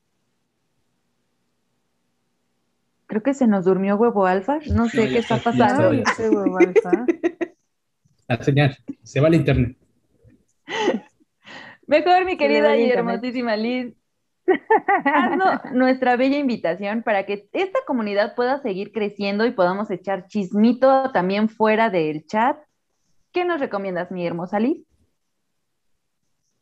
Creo 3.07 3.23
que 3.23 3.33
se 3.33 3.47
nos 3.47 3.65
durmió 3.65 3.95
huevo 3.95 4.25
alfa, 4.25 4.59
no 4.73 4.89
sé 4.89 5.05
No, 5.05 5.09
qué 5.09 5.19
está 5.19 5.37
ya 5.37 5.43
pasando. 5.43 5.91
está, 5.93 6.23
ya. 6.23 6.29
Huevo 6.29 6.57
alfa. 6.57 7.05
La 8.27 8.43
señal, 8.43 8.77
se 9.03 9.19
va 9.21 9.27
al 9.27 9.35
internet. 9.35 9.77
Mejor, 11.87 12.25
mi 12.25 12.37
querida 12.37 12.75
y 12.75 12.91
hermosísima 12.91 13.55
Liz, 13.55 13.95
haznos 15.05 15.59
nuestra 15.73 16.15
bella 16.17 16.37
invitación 16.37 17.03
para 17.03 17.25
que 17.25 17.49
esta 17.53 17.79
comunidad 17.85 18.35
pueda 18.35 18.61
seguir 18.61 18.91
creciendo 18.91 19.45
y 19.45 19.51
podamos 19.51 19.89
echar 19.91 20.27
chismito 20.27 21.11
también 21.11 21.49
fuera 21.49 21.89
del 21.89 22.25
chat. 22.25 22.57
¿Qué 23.31 23.45
nos 23.45 23.59
recomiendas, 23.59 24.11
mi 24.11 24.25
hermosa 24.25 24.59
Liz? 24.59 24.86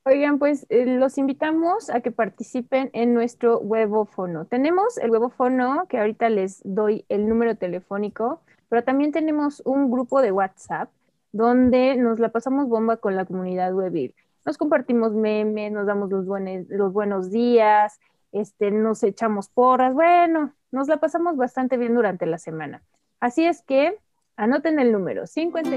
Oigan, 0.07 0.38
pues 0.38 0.68
eh, 0.69 0.86
los 0.86 1.18
invitamos 1.18 1.90
a 1.90 1.99
que 2.02 2.11
participen 2.11 2.91
en 2.94 3.15
nuestro 3.15 3.57
huevofono. 3.57 4.45
Tenemos 4.45 4.99
el 4.99 5.10
huevofono, 5.10 5.88
que 5.90 5.98
ahorita 5.98 6.30
les 6.30 6.61
doy 6.64 7.06
el 7.10 7.27
número 7.27 7.56
telefónico, 7.56 8.40
pero 8.69 8.84
también 8.84 9.11
tenemos 9.11 9.64
un 9.65 9.90
grupo 9.90 10.22
de 10.22 10.32
WhatsApp 10.32 10.91
donde 11.32 11.95
nos 11.98 12.19
la 12.19 12.30
pasamos 12.30 12.69
bomba 12.69 12.98
con 12.98 13.15
la 13.15 13.26
comunidad 13.26 13.73
webir. 13.73 14.14
Nos 14.45 14.60
compartimos 14.60 15.11
memes, 15.14 15.72
nos 15.72 15.88
damos 15.88 16.11
los, 16.11 16.27
buenos, 16.27 16.68
los 16.69 16.94
buenos 16.94 17.32
días, 17.32 17.99
este, 18.32 18.69
nos 18.69 19.02
echamos 19.02 19.49
porras, 19.49 19.95
bueno, 19.95 20.53
nos 20.72 20.88
la 20.88 20.98
pasamos 20.98 21.36
bastante 21.36 21.77
bien 21.77 21.95
durante 21.95 22.27
la 22.27 22.38
semana. 22.38 22.84
Así 23.19 23.44
es 23.44 23.64
que 23.64 23.98
anoten 24.38 24.77
el 24.77 24.91
número 24.91 25.26
50 25.26 25.72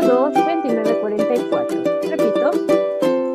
35 0.00 0.32
02 0.32 0.34
29 0.46 1.00
44. 1.00 1.82
Repito, 2.08 2.52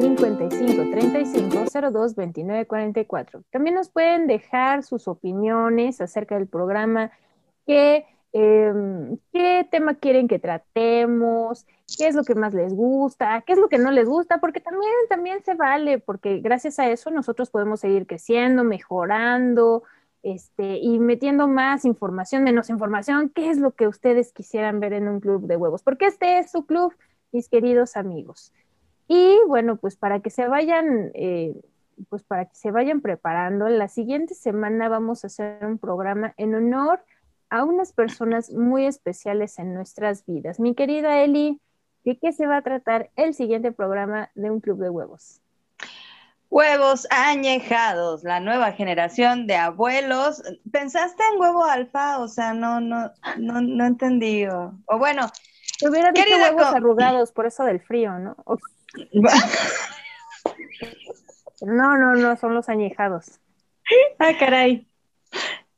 55 0.02 0.56
55 0.56 0.92
35 0.92 1.92
02 1.92 2.16
29 2.16 2.66
44. 2.68 3.44
También 3.52 3.76
nos 3.76 3.90
pueden 3.90 4.28
dejar 4.28 4.84
sus 4.84 5.08
opiniones 5.08 6.02
acerca 6.02 6.36
del 6.36 6.48
programa, 6.48 7.12
qué, 7.66 8.06
em, 8.34 9.18
qué 9.32 9.68
tema 9.70 9.96
quieren 9.96 10.28
que 10.28 10.40
tratemos, 10.40 11.66
qué 11.98 12.08
es 12.08 12.16
lo 12.16 12.24
que 12.24 12.36
más 12.36 12.54
les 12.54 12.74
gusta, 12.74 13.44
qué 13.46 13.54
es 13.54 13.60
lo 13.60 13.70
que 13.70 13.78
no 13.78 13.92
les 13.92 14.08
gusta, 14.08 14.40
porque 14.40 14.60
también, 14.60 14.92
también 15.10 15.44
se 15.44 15.54
vale, 15.54 16.00
porque 16.00 16.40
gracias 16.40 16.80
a 16.80 16.90
eso 16.90 17.12
nosotros 17.12 17.50
podemos 17.50 17.80
seguir 17.80 18.08
creciendo, 18.08 18.64
mejorando, 18.64 19.84
este, 20.26 20.80
y 20.80 20.98
metiendo 20.98 21.48
más 21.48 21.86
información, 21.86 22.44
menos 22.44 22.72
información, 22.72 23.30
qué 23.30 23.52
es 23.52 23.60
lo 23.60 23.76
que 23.76 23.88
ustedes 23.88 24.34
quisieran 24.34 24.80
ver 24.80 24.94
en 24.94 25.08
un 25.08 25.20
club 25.20 25.46
de 25.46 25.56
huevos, 25.56 25.84
porque 25.84 26.08
este 26.08 26.40
es 26.40 26.50
su 26.50 26.66
club, 26.66 26.96
mis 27.32 27.48
queridos 27.48 27.96
amigos. 27.96 28.52
Y 29.08 29.38
bueno, 29.48 29.76
pues 29.76 29.96
para 29.98 30.22
que 30.22 30.32
se 30.32 30.48
vayan, 30.48 31.12
eh, 31.14 31.54
pues 32.10 32.24
para 32.24 32.46
que 32.46 32.56
se 32.56 32.72
vayan 32.72 33.02
preparando, 33.02 33.70
la 33.70 33.88
siguiente 33.88 34.34
semana 34.34 34.90
vamos 34.90 35.24
a 35.24 35.28
hacer 35.28 35.64
un 35.64 35.78
programa 35.78 36.34
en 36.38 36.56
honor 36.56 37.02
a 37.52 37.64
unas 37.64 37.94
personas 37.94 38.52
muy 38.52 38.88
especiales 38.88 39.60
en 39.60 39.76
nuestras 39.76 40.26
vidas. 40.26 40.60
Mi 40.60 40.74
querida 40.74 41.22
Eli, 41.22 41.62
¿de 42.04 42.18
qué 42.18 42.34
se 42.34 42.48
va 42.48 42.58
a 42.58 42.64
tratar 42.64 43.12
el 43.16 43.36
siguiente 43.36 43.72
programa 43.72 44.32
de 44.34 44.50
un 44.50 44.60
club 44.60 44.80
de 44.80 44.90
huevos? 44.90 45.40
Huevos 46.56 47.06
añejados, 47.10 48.24
la 48.24 48.40
nueva 48.40 48.72
generación 48.72 49.46
de 49.46 49.58
abuelos. 49.58 50.42
¿Pensaste 50.72 51.22
en 51.34 51.42
huevo 51.42 51.66
alfa? 51.66 52.20
O 52.20 52.30
sea, 52.30 52.54
no, 52.54 52.80
no, 52.80 53.12
no, 53.38 53.60
no 53.60 53.86
entendí. 53.86 54.46
O, 54.46 54.72
bueno, 54.98 55.30
hubiera 55.82 56.14
dicho 56.14 56.30
huevos 56.34 56.74
arrugados 56.74 57.34
por 57.34 57.46
eso 57.46 57.66
del 57.66 57.82
frío, 57.82 58.18
¿no? 58.20 58.38
no, 61.62 61.98
no, 61.98 62.14
no, 62.14 62.38
son 62.38 62.56
los 62.56 62.70
añejados. 62.70 63.42
Ah, 64.18 64.32
caray. 64.40 64.88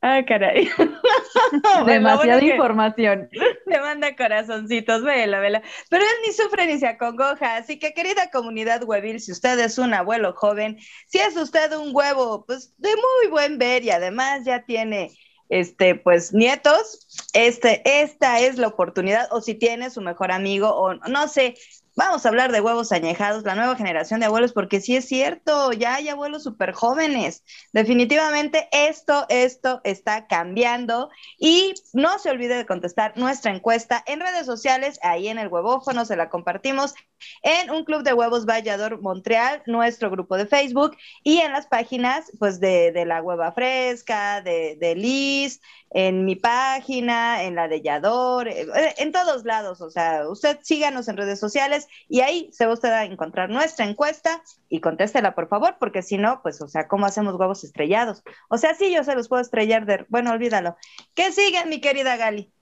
Ah, 0.00 0.22
caray. 0.26 0.68
Demasiada 1.86 2.42
información. 2.42 3.28
Te 3.66 3.80
manda 3.80 4.14
corazoncitos, 4.14 5.02
vela, 5.02 5.40
vela. 5.40 5.62
Pero 5.90 6.04
él 6.04 6.16
ni 6.26 6.32
sufre 6.32 6.66
ni 6.66 6.78
se 6.78 6.86
acongoja. 6.86 7.56
Así 7.56 7.78
que, 7.78 7.94
querida 7.94 8.30
comunidad 8.30 8.84
huevil, 8.84 9.20
si 9.20 9.32
usted 9.32 9.58
es 9.58 9.76
un 9.76 9.94
abuelo 9.94 10.34
joven, 10.34 10.78
si 11.08 11.18
es 11.18 11.36
usted 11.36 11.72
un 11.76 11.90
huevo, 11.92 12.44
pues 12.46 12.74
de 12.78 12.90
muy 12.90 13.30
buen 13.30 13.58
ver 13.58 13.82
y 13.82 13.90
además 13.90 14.44
ya 14.44 14.64
tiene 14.64 15.10
este, 15.48 15.94
pues 15.94 16.32
nietos, 16.32 17.06
este, 17.32 17.82
esta 18.02 18.40
es 18.40 18.58
la 18.58 18.68
oportunidad, 18.68 19.28
o 19.32 19.40
si 19.40 19.54
tiene 19.54 19.90
su 19.90 20.00
mejor 20.00 20.30
amigo, 20.30 20.68
o 20.68 20.94
no 20.94 21.28
sé, 21.28 21.54
Vamos 21.98 22.24
a 22.24 22.28
hablar 22.28 22.52
de 22.52 22.60
huevos 22.60 22.92
añejados, 22.92 23.42
la 23.42 23.56
nueva 23.56 23.74
generación 23.74 24.20
de 24.20 24.26
abuelos, 24.26 24.52
porque 24.52 24.80
sí 24.80 24.94
es 24.94 25.08
cierto, 25.08 25.72
ya 25.72 25.96
hay 25.96 26.08
abuelos 26.08 26.44
súper 26.44 26.70
jóvenes. 26.72 27.42
Definitivamente 27.72 28.68
esto, 28.70 29.26
esto 29.28 29.80
está 29.82 30.28
cambiando 30.28 31.10
y 31.40 31.74
no 31.94 32.20
se 32.20 32.30
olvide 32.30 32.56
de 32.56 32.66
contestar 32.66 33.14
nuestra 33.16 33.52
encuesta 33.52 34.04
en 34.06 34.20
redes 34.20 34.46
sociales, 34.46 35.00
ahí 35.02 35.26
en 35.26 35.38
el 35.38 35.48
huevófono, 35.48 36.04
se 36.04 36.14
la 36.14 36.30
compartimos 36.30 36.94
en 37.42 37.72
un 37.72 37.84
club 37.84 38.04
de 38.04 38.14
huevos 38.14 38.46
Vallador 38.46 39.02
Montreal, 39.02 39.64
nuestro 39.66 40.08
grupo 40.08 40.36
de 40.36 40.46
Facebook 40.46 40.96
y 41.24 41.38
en 41.38 41.50
las 41.50 41.66
páginas 41.66 42.30
pues 42.38 42.60
de, 42.60 42.92
la 43.06 43.22
hueva 43.22 43.50
fresca, 43.50 44.40
de, 44.40 44.76
de 44.80 44.94
Liz, 44.94 45.60
en 45.90 46.24
mi 46.24 46.36
página, 46.36 47.42
en 47.44 47.54
la 47.54 47.66
de 47.68 47.80
Yador, 47.80 48.48
eh, 48.48 48.66
en 48.98 49.12
todos 49.12 49.44
lados. 49.44 49.80
O 49.80 49.90
sea, 49.90 50.28
usted 50.28 50.58
síganos 50.62 51.08
en 51.08 51.16
redes 51.16 51.40
sociales 51.40 51.87
y 52.08 52.20
ahí 52.20 52.50
se 52.52 52.66
va 52.66 52.72
usted 52.72 52.90
a 52.90 53.04
encontrar 53.04 53.50
nuestra 53.50 53.84
encuesta 53.84 54.42
y 54.68 54.80
contéstela, 54.80 55.34
por 55.34 55.48
favor, 55.48 55.76
porque 55.78 56.02
si 56.02 56.18
no, 56.18 56.42
pues, 56.42 56.60
o 56.60 56.68
sea, 56.68 56.88
¿cómo 56.88 57.06
hacemos 57.06 57.34
huevos 57.34 57.64
estrellados? 57.64 58.22
O 58.48 58.58
sea, 58.58 58.74
sí, 58.74 58.92
yo 58.92 59.04
se 59.04 59.14
los 59.14 59.28
puedo 59.28 59.42
estrellar 59.42 59.86
de. 59.86 60.06
Bueno, 60.08 60.30
olvídalo. 60.32 60.76
¿Qué 61.14 61.32
sigue, 61.32 61.64
mi 61.66 61.80
querida 61.80 62.16
Gali? 62.16 62.52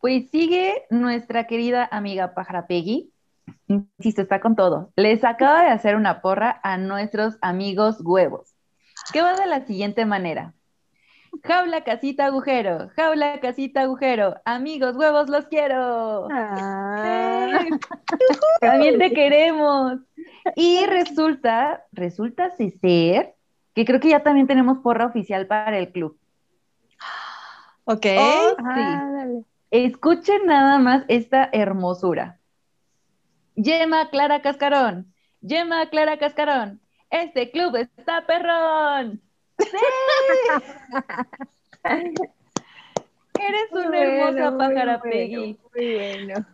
Pues 0.00 0.30
sigue 0.30 0.86
nuestra 0.90 1.46
querida 1.46 1.88
amiga 1.90 2.34
Pájara 2.34 2.66
Peggy. 2.66 3.12
Insisto, 3.66 4.22
está 4.22 4.40
con 4.40 4.56
todo. 4.56 4.92
Les 4.96 5.24
acaba 5.24 5.62
de 5.62 5.70
hacer 5.70 5.96
una 5.96 6.22
porra 6.22 6.60
a 6.62 6.78
nuestros 6.78 7.36
amigos 7.42 7.96
huevos. 8.00 8.54
¿Qué 9.12 9.22
va 9.22 9.34
de 9.34 9.46
la 9.46 9.66
siguiente 9.66 10.06
manera? 10.06 10.54
Jaula, 11.42 11.84
casita, 11.84 12.26
agujero. 12.26 12.90
Jaula, 12.96 13.40
casita, 13.40 13.82
agujero. 13.82 14.34
Amigos, 14.44 14.96
huevos, 14.96 15.28
los 15.28 15.46
quiero. 15.46 16.28
Ah. 16.30 17.64
También 18.60 18.98
te 18.98 19.12
queremos. 19.12 20.00
Y 20.56 20.84
resulta, 20.86 21.84
resulta 21.92 22.50
ser 22.50 23.34
que 23.74 23.84
creo 23.84 24.00
que 24.00 24.10
ya 24.10 24.22
también 24.22 24.46
tenemos 24.46 24.78
porra 24.78 25.06
oficial 25.06 25.46
para 25.46 25.78
el 25.78 25.92
club. 25.92 26.18
Ok. 27.84 28.06
Oh, 28.18 28.56
sí. 28.56 29.46
Escuchen 29.70 30.46
nada 30.46 30.78
más 30.78 31.04
esta 31.08 31.48
hermosura. 31.52 32.38
Yema 33.54 34.10
Clara 34.10 34.42
Cascarón. 34.42 35.12
Yema 35.40 35.86
Clara 35.86 36.18
Cascarón. 36.18 36.80
Este 37.10 37.50
club 37.50 37.76
está 37.76 38.26
perrón. 38.26 39.20
Eres 43.38 43.72
una 43.72 43.98
hermosa 43.98 44.56
pájara, 44.58 45.00
Peggy. 45.00 45.58
muy 45.74 45.94
bueno. 45.94 46.46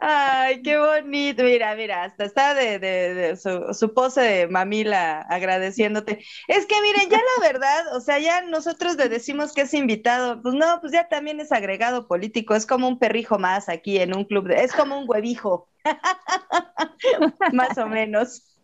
Ay, 0.00 0.62
qué 0.62 0.78
bonito. 0.78 1.42
Mira, 1.42 1.74
mira, 1.74 2.04
hasta 2.04 2.24
está 2.24 2.54
de, 2.54 3.36
su, 3.36 3.94
pose 3.94 4.20
de 4.20 4.48
mamila 4.48 5.22
agradeciéndote. 5.22 6.24
Es 6.46 6.66
que 6.66 6.80
miren, 6.80 7.10
ya 7.10 7.18
la 7.18 7.48
verdad, 7.48 7.96
o 7.96 8.00
sea, 8.00 8.18
ya 8.18 8.42
nosotros 8.42 8.96
le 8.96 9.08
decimos 9.08 9.52
que 9.52 9.62
es 9.62 9.74
invitado, 9.74 10.40
pues 10.40 10.54
no, 10.54 10.80
pues 10.80 10.92
ya 10.92 11.08
también 11.08 11.40
es 11.40 11.50
agregado 11.50 12.06
político, 12.06 12.54
es 12.54 12.64
como 12.66 12.86
un 12.86 12.98
perrijo 12.98 13.38
más 13.38 13.68
aquí 13.68 13.98
en 13.98 14.16
un 14.16 14.24
club, 14.24 14.46
de, 14.46 14.62
es 14.62 14.72
como 14.72 14.98
un 14.98 15.04
huevijo, 15.08 15.68
más 17.52 17.76
o 17.76 17.86
menos. 17.86 18.56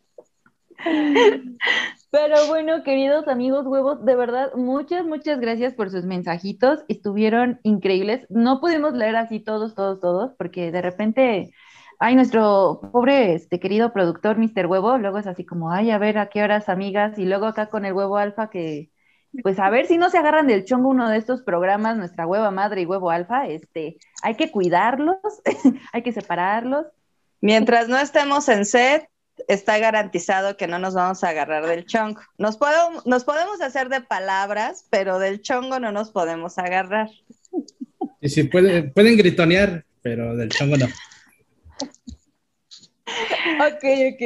Pero 2.15 2.47
bueno, 2.47 2.85
queridos 2.85 3.27
amigos 3.27 3.67
huevos, 3.67 4.05
de 4.05 4.15
verdad, 4.15 4.55
muchas, 4.55 5.05
muchas 5.05 5.41
gracias 5.41 5.75
por 5.75 5.91
sus 5.91 6.05
mensajitos. 6.05 6.85
Estuvieron 6.87 7.59
increíbles. 7.65 8.25
No 8.31 8.61
pudimos 8.61 8.93
leer 8.95 9.17
así 9.17 9.41
todos, 9.41 9.75
todos, 9.75 9.99
todos, 9.99 10.31
porque 10.39 10.71
de 10.71 10.81
repente, 10.81 11.51
ay, 11.99 12.15
nuestro 12.15 12.79
pobre, 12.93 13.35
este 13.35 13.59
querido 13.59 13.93
productor, 13.93 14.39
Mr. 14.39 14.67
Huevo, 14.67 14.97
luego 14.97 15.19
es 15.19 15.27
así 15.27 15.45
como, 15.45 15.73
ay, 15.73 15.91
a 15.91 15.99
ver 15.99 16.19
a 16.19 16.29
qué 16.29 16.45
horas, 16.45 16.69
amigas, 16.69 17.19
y 17.19 17.25
luego 17.25 17.47
acá 17.47 17.69
con 17.69 17.85
el 17.85 17.95
huevo 17.95 18.17
alfa 18.17 18.49
que, 18.49 18.93
pues 19.43 19.59
a 19.59 19.69
ver 19.69 19.87
si 19.87 19.99
no 19.99 20.09
se 20.09 20.19
agarran 20.19 20.47
del 20.47 20.65
chongo 20.65 20.91
uno 20.91 21.09
de 21.09 21.17
estos 21.19 21.43
programas, 21.43 21.97
nuestra 21.97 22.29
hueva 22.29 22.53
madre 22.53 22.83
y 22.83 22.87
huevo 22.87 23.11
alfa, 23.11 23.49
este, 23.49 23.97
hay 24.23 24.37
que 24.37 24.53
cuidarlos, 24.53 25.17
hay 25.93 26.03
que 26.05 26.13
separarlos. 26.13 26.87
Mientras 27.41 27.89
no 27.89 27.99
estemos 27.99 28.49
en 28.49 28.67
set, 28.67 29.09
está 29.49 29.79
garantizado 29.79 30.57
que 30.57 30.67
no 30.67 30.79
nos 30.79 30.95
vamos 30.95 31.25
a 31.25 31.31
agarrar 31.31 31.67
del 31.67 31.85
chongo. 31.87 32.21
Nos, 32.39 32.59
nos 33.05 33.25
podemos 33.25 33.61
hacer 33.61 33.89
de 33.89 34.01
palabras, 34.01 34.87
pero 34.91 35.19
del 35.19 35.41
chongo 35.43 35.81
no 35.81 35.93
nos 35.93 36.11
podemos 36.11 36.59
agarrar. 36.59 37.09
Y 38.21 38.29
si 38.29 38.45
pueden, 38.45 38.93
pueden 38.93 39.17
gritonear, 39.17 39.85
pero 40.03 40.37
del 40.37 40.51
chongo 40.51 40.77
no. 40.77 40.87
ok, 43.67 43.85
ok. 44.13 44.23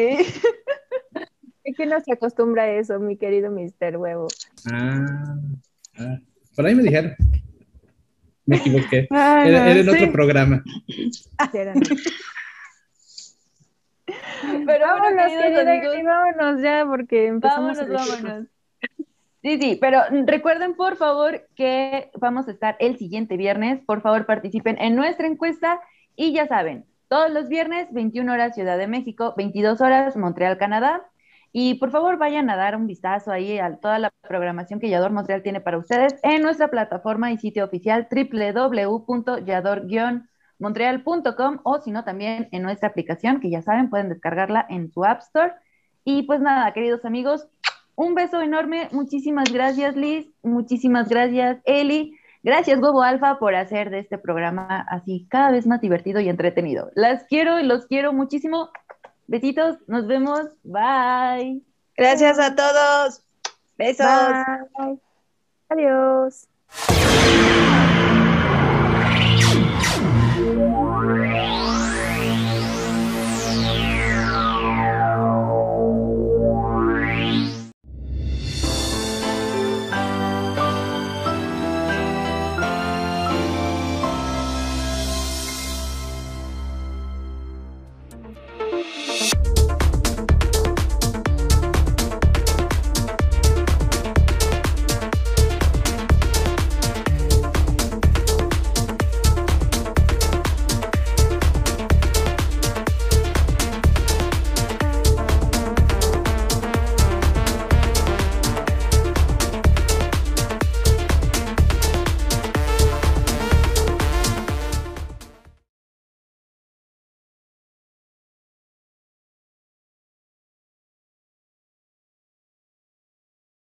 Es 1.65 1.77
que 1.77 1.87
no 1.87 2.01
se 2.01 2.13
acostumbra 2.13 2.63
a 2.63 2.71
eso, 2.71 2.99
mi 2.99 3.17
querido 3.17 3.51
Mr. 3.51 3.97
Huevo. 3.99 4.29
Ah, 4.73 5.37
ah, 5.99 6.19
por 6.57 6.65
ahí 6.65 6.75
me 6.75 6.83
dijeron. 6.83 7.15
Me 8.47 8.57
equivoqué. 8.57 9.07
era, 9.11 9.71
en 9.71 9.89
otro 9.89 10.11
programa. 10.11 10.65
Pero 14.67 14.87
vámonos, 14.87 15.33
amigos, 15.33 15.97
vámonos 16.05 16.63
ya 16.63 16.87
porque 16.87 17.27
empezamos. 17.27 17.79
Vámonos, 17.79 18.11
vámonos. 18.11 18.47
Sí, 19.41 19.57
sí, 19.61 19.79
pero 19.81 20.01
recuerden 20.27 20.75
por 20.75 20.97
favor 20.97 21.47
que 21.55 22.11
vamos 22.19 22.49
a 22.49 22.51
estar 22.51 22.77
el 22.81 22.99
siguiente 22.99 23.37
viernes. 23.37 23.81
Por 23.87 24.01
favor, 24.01 24.27
participen 24.27 24.77
en 24.81 24.97
nuestra 24.97 25.29
encuesta 25.29 25.81
y 26.17 26.33
ya 26.33 26.49
saben, 26.49 26.87
todos 27.07 27.31
los 27.31 27.49
viernes, 27.49 27.87
21 27.93 28.33
horas 28.33 28.57
Ciudad 28.57 28.77
de 28.77 28.89
México, 28.89 29.35
22 29.37 29.81
horas 29.81 30.17
Montreal, 30.17 30.59
Canadá. 30.59 31.09
Y 31.53 31.75
por 31.75 31.91
favor 31.91 32.19
vayan 32.19 32.51
a 32.51 32.57
dar 32.57 32.77
un 32.77 32.87
vistazo 32.87 33.31
ahí 33.31 33.59
a 33.59 33.77
toda 33.77 33.99
la 33.99 34.11
programación 34.29 34.81
que 34.81 34.91
Yador 34.91 35.13
Montreal 35.13 35.43
tiene 35.43 35.61
para 35.61 35.79
ustedes 35.79 36.17
en 36.23 36.43
nuestra 36.43 36.69
plataforma 36.69 37.33
y 37.33 37.39
sitio 37.39 37.65
oficial 37.65 38.07
www.yador-montreal.com 38.11 40.38
montreal.com 40.59 41.61
o 41.63 41.81
si 41.81 41.91
no 41.91 42.05
también 42.05 42.49
en 42.53 42.63
nuestra 42.63 42.89
aplicación 42.89 43.41
que 43.41 43.51
ya 43.51 43.63
saben 43.63 43.91
pueden 43.91 44.09
descargarla 44.09 44.67
en 44.69 44.91
su 44.91 45.05
App 45.05 45.21
Store. 45.21 45.53
Y 46.05 46.23
pues 46.23 46.41
nada, 46.41 46.73
queridos 46.73 47.05
amigos, 47.05 47.49
un 47.95 48.15
beso 48.15 48.41
enorme. 48.41 48.89
Muchísimas 48.93 49.53
gracias 49.53 49.97
Liz, 49.97 50.31
muchísimas 50.43 51.09
gracias 51.09 51.59
Eli. 51.65 52.17
Gracias 52.43 52.81
Huevo 52.81 53.03
Alfa 53.03 53.39
por 53.39 53.55
hacer 53.55 53.91
de 53.91 53.99
este 53.99 54.17
programa 54.17 54.87
así 54.89 55.27
cada 55.29 55.51
vez 55.51 55.67
más 55.67 55.81
divertido 55.81 56.21
y 56.21 56.29
entretenido. 56.29 56.91
Las 56.95 57.25
quiero 57.25 57.59
y 57.59 57.65
los 57.65 57.87
quiero 57.87 58.13
muchísimo. 58.13 58.71
Besitos, 59.27 59.77
nos 59.87 60.07
vemos. 60.07 60.41
Bye. 60.63 61.61
Gracias 61.97 62.39
a 62.39 62.55
todos. 62.55 63.23
Besos. 63.77 64.07
Bye. 64.79 64.99
Adiós. 65.69 66.49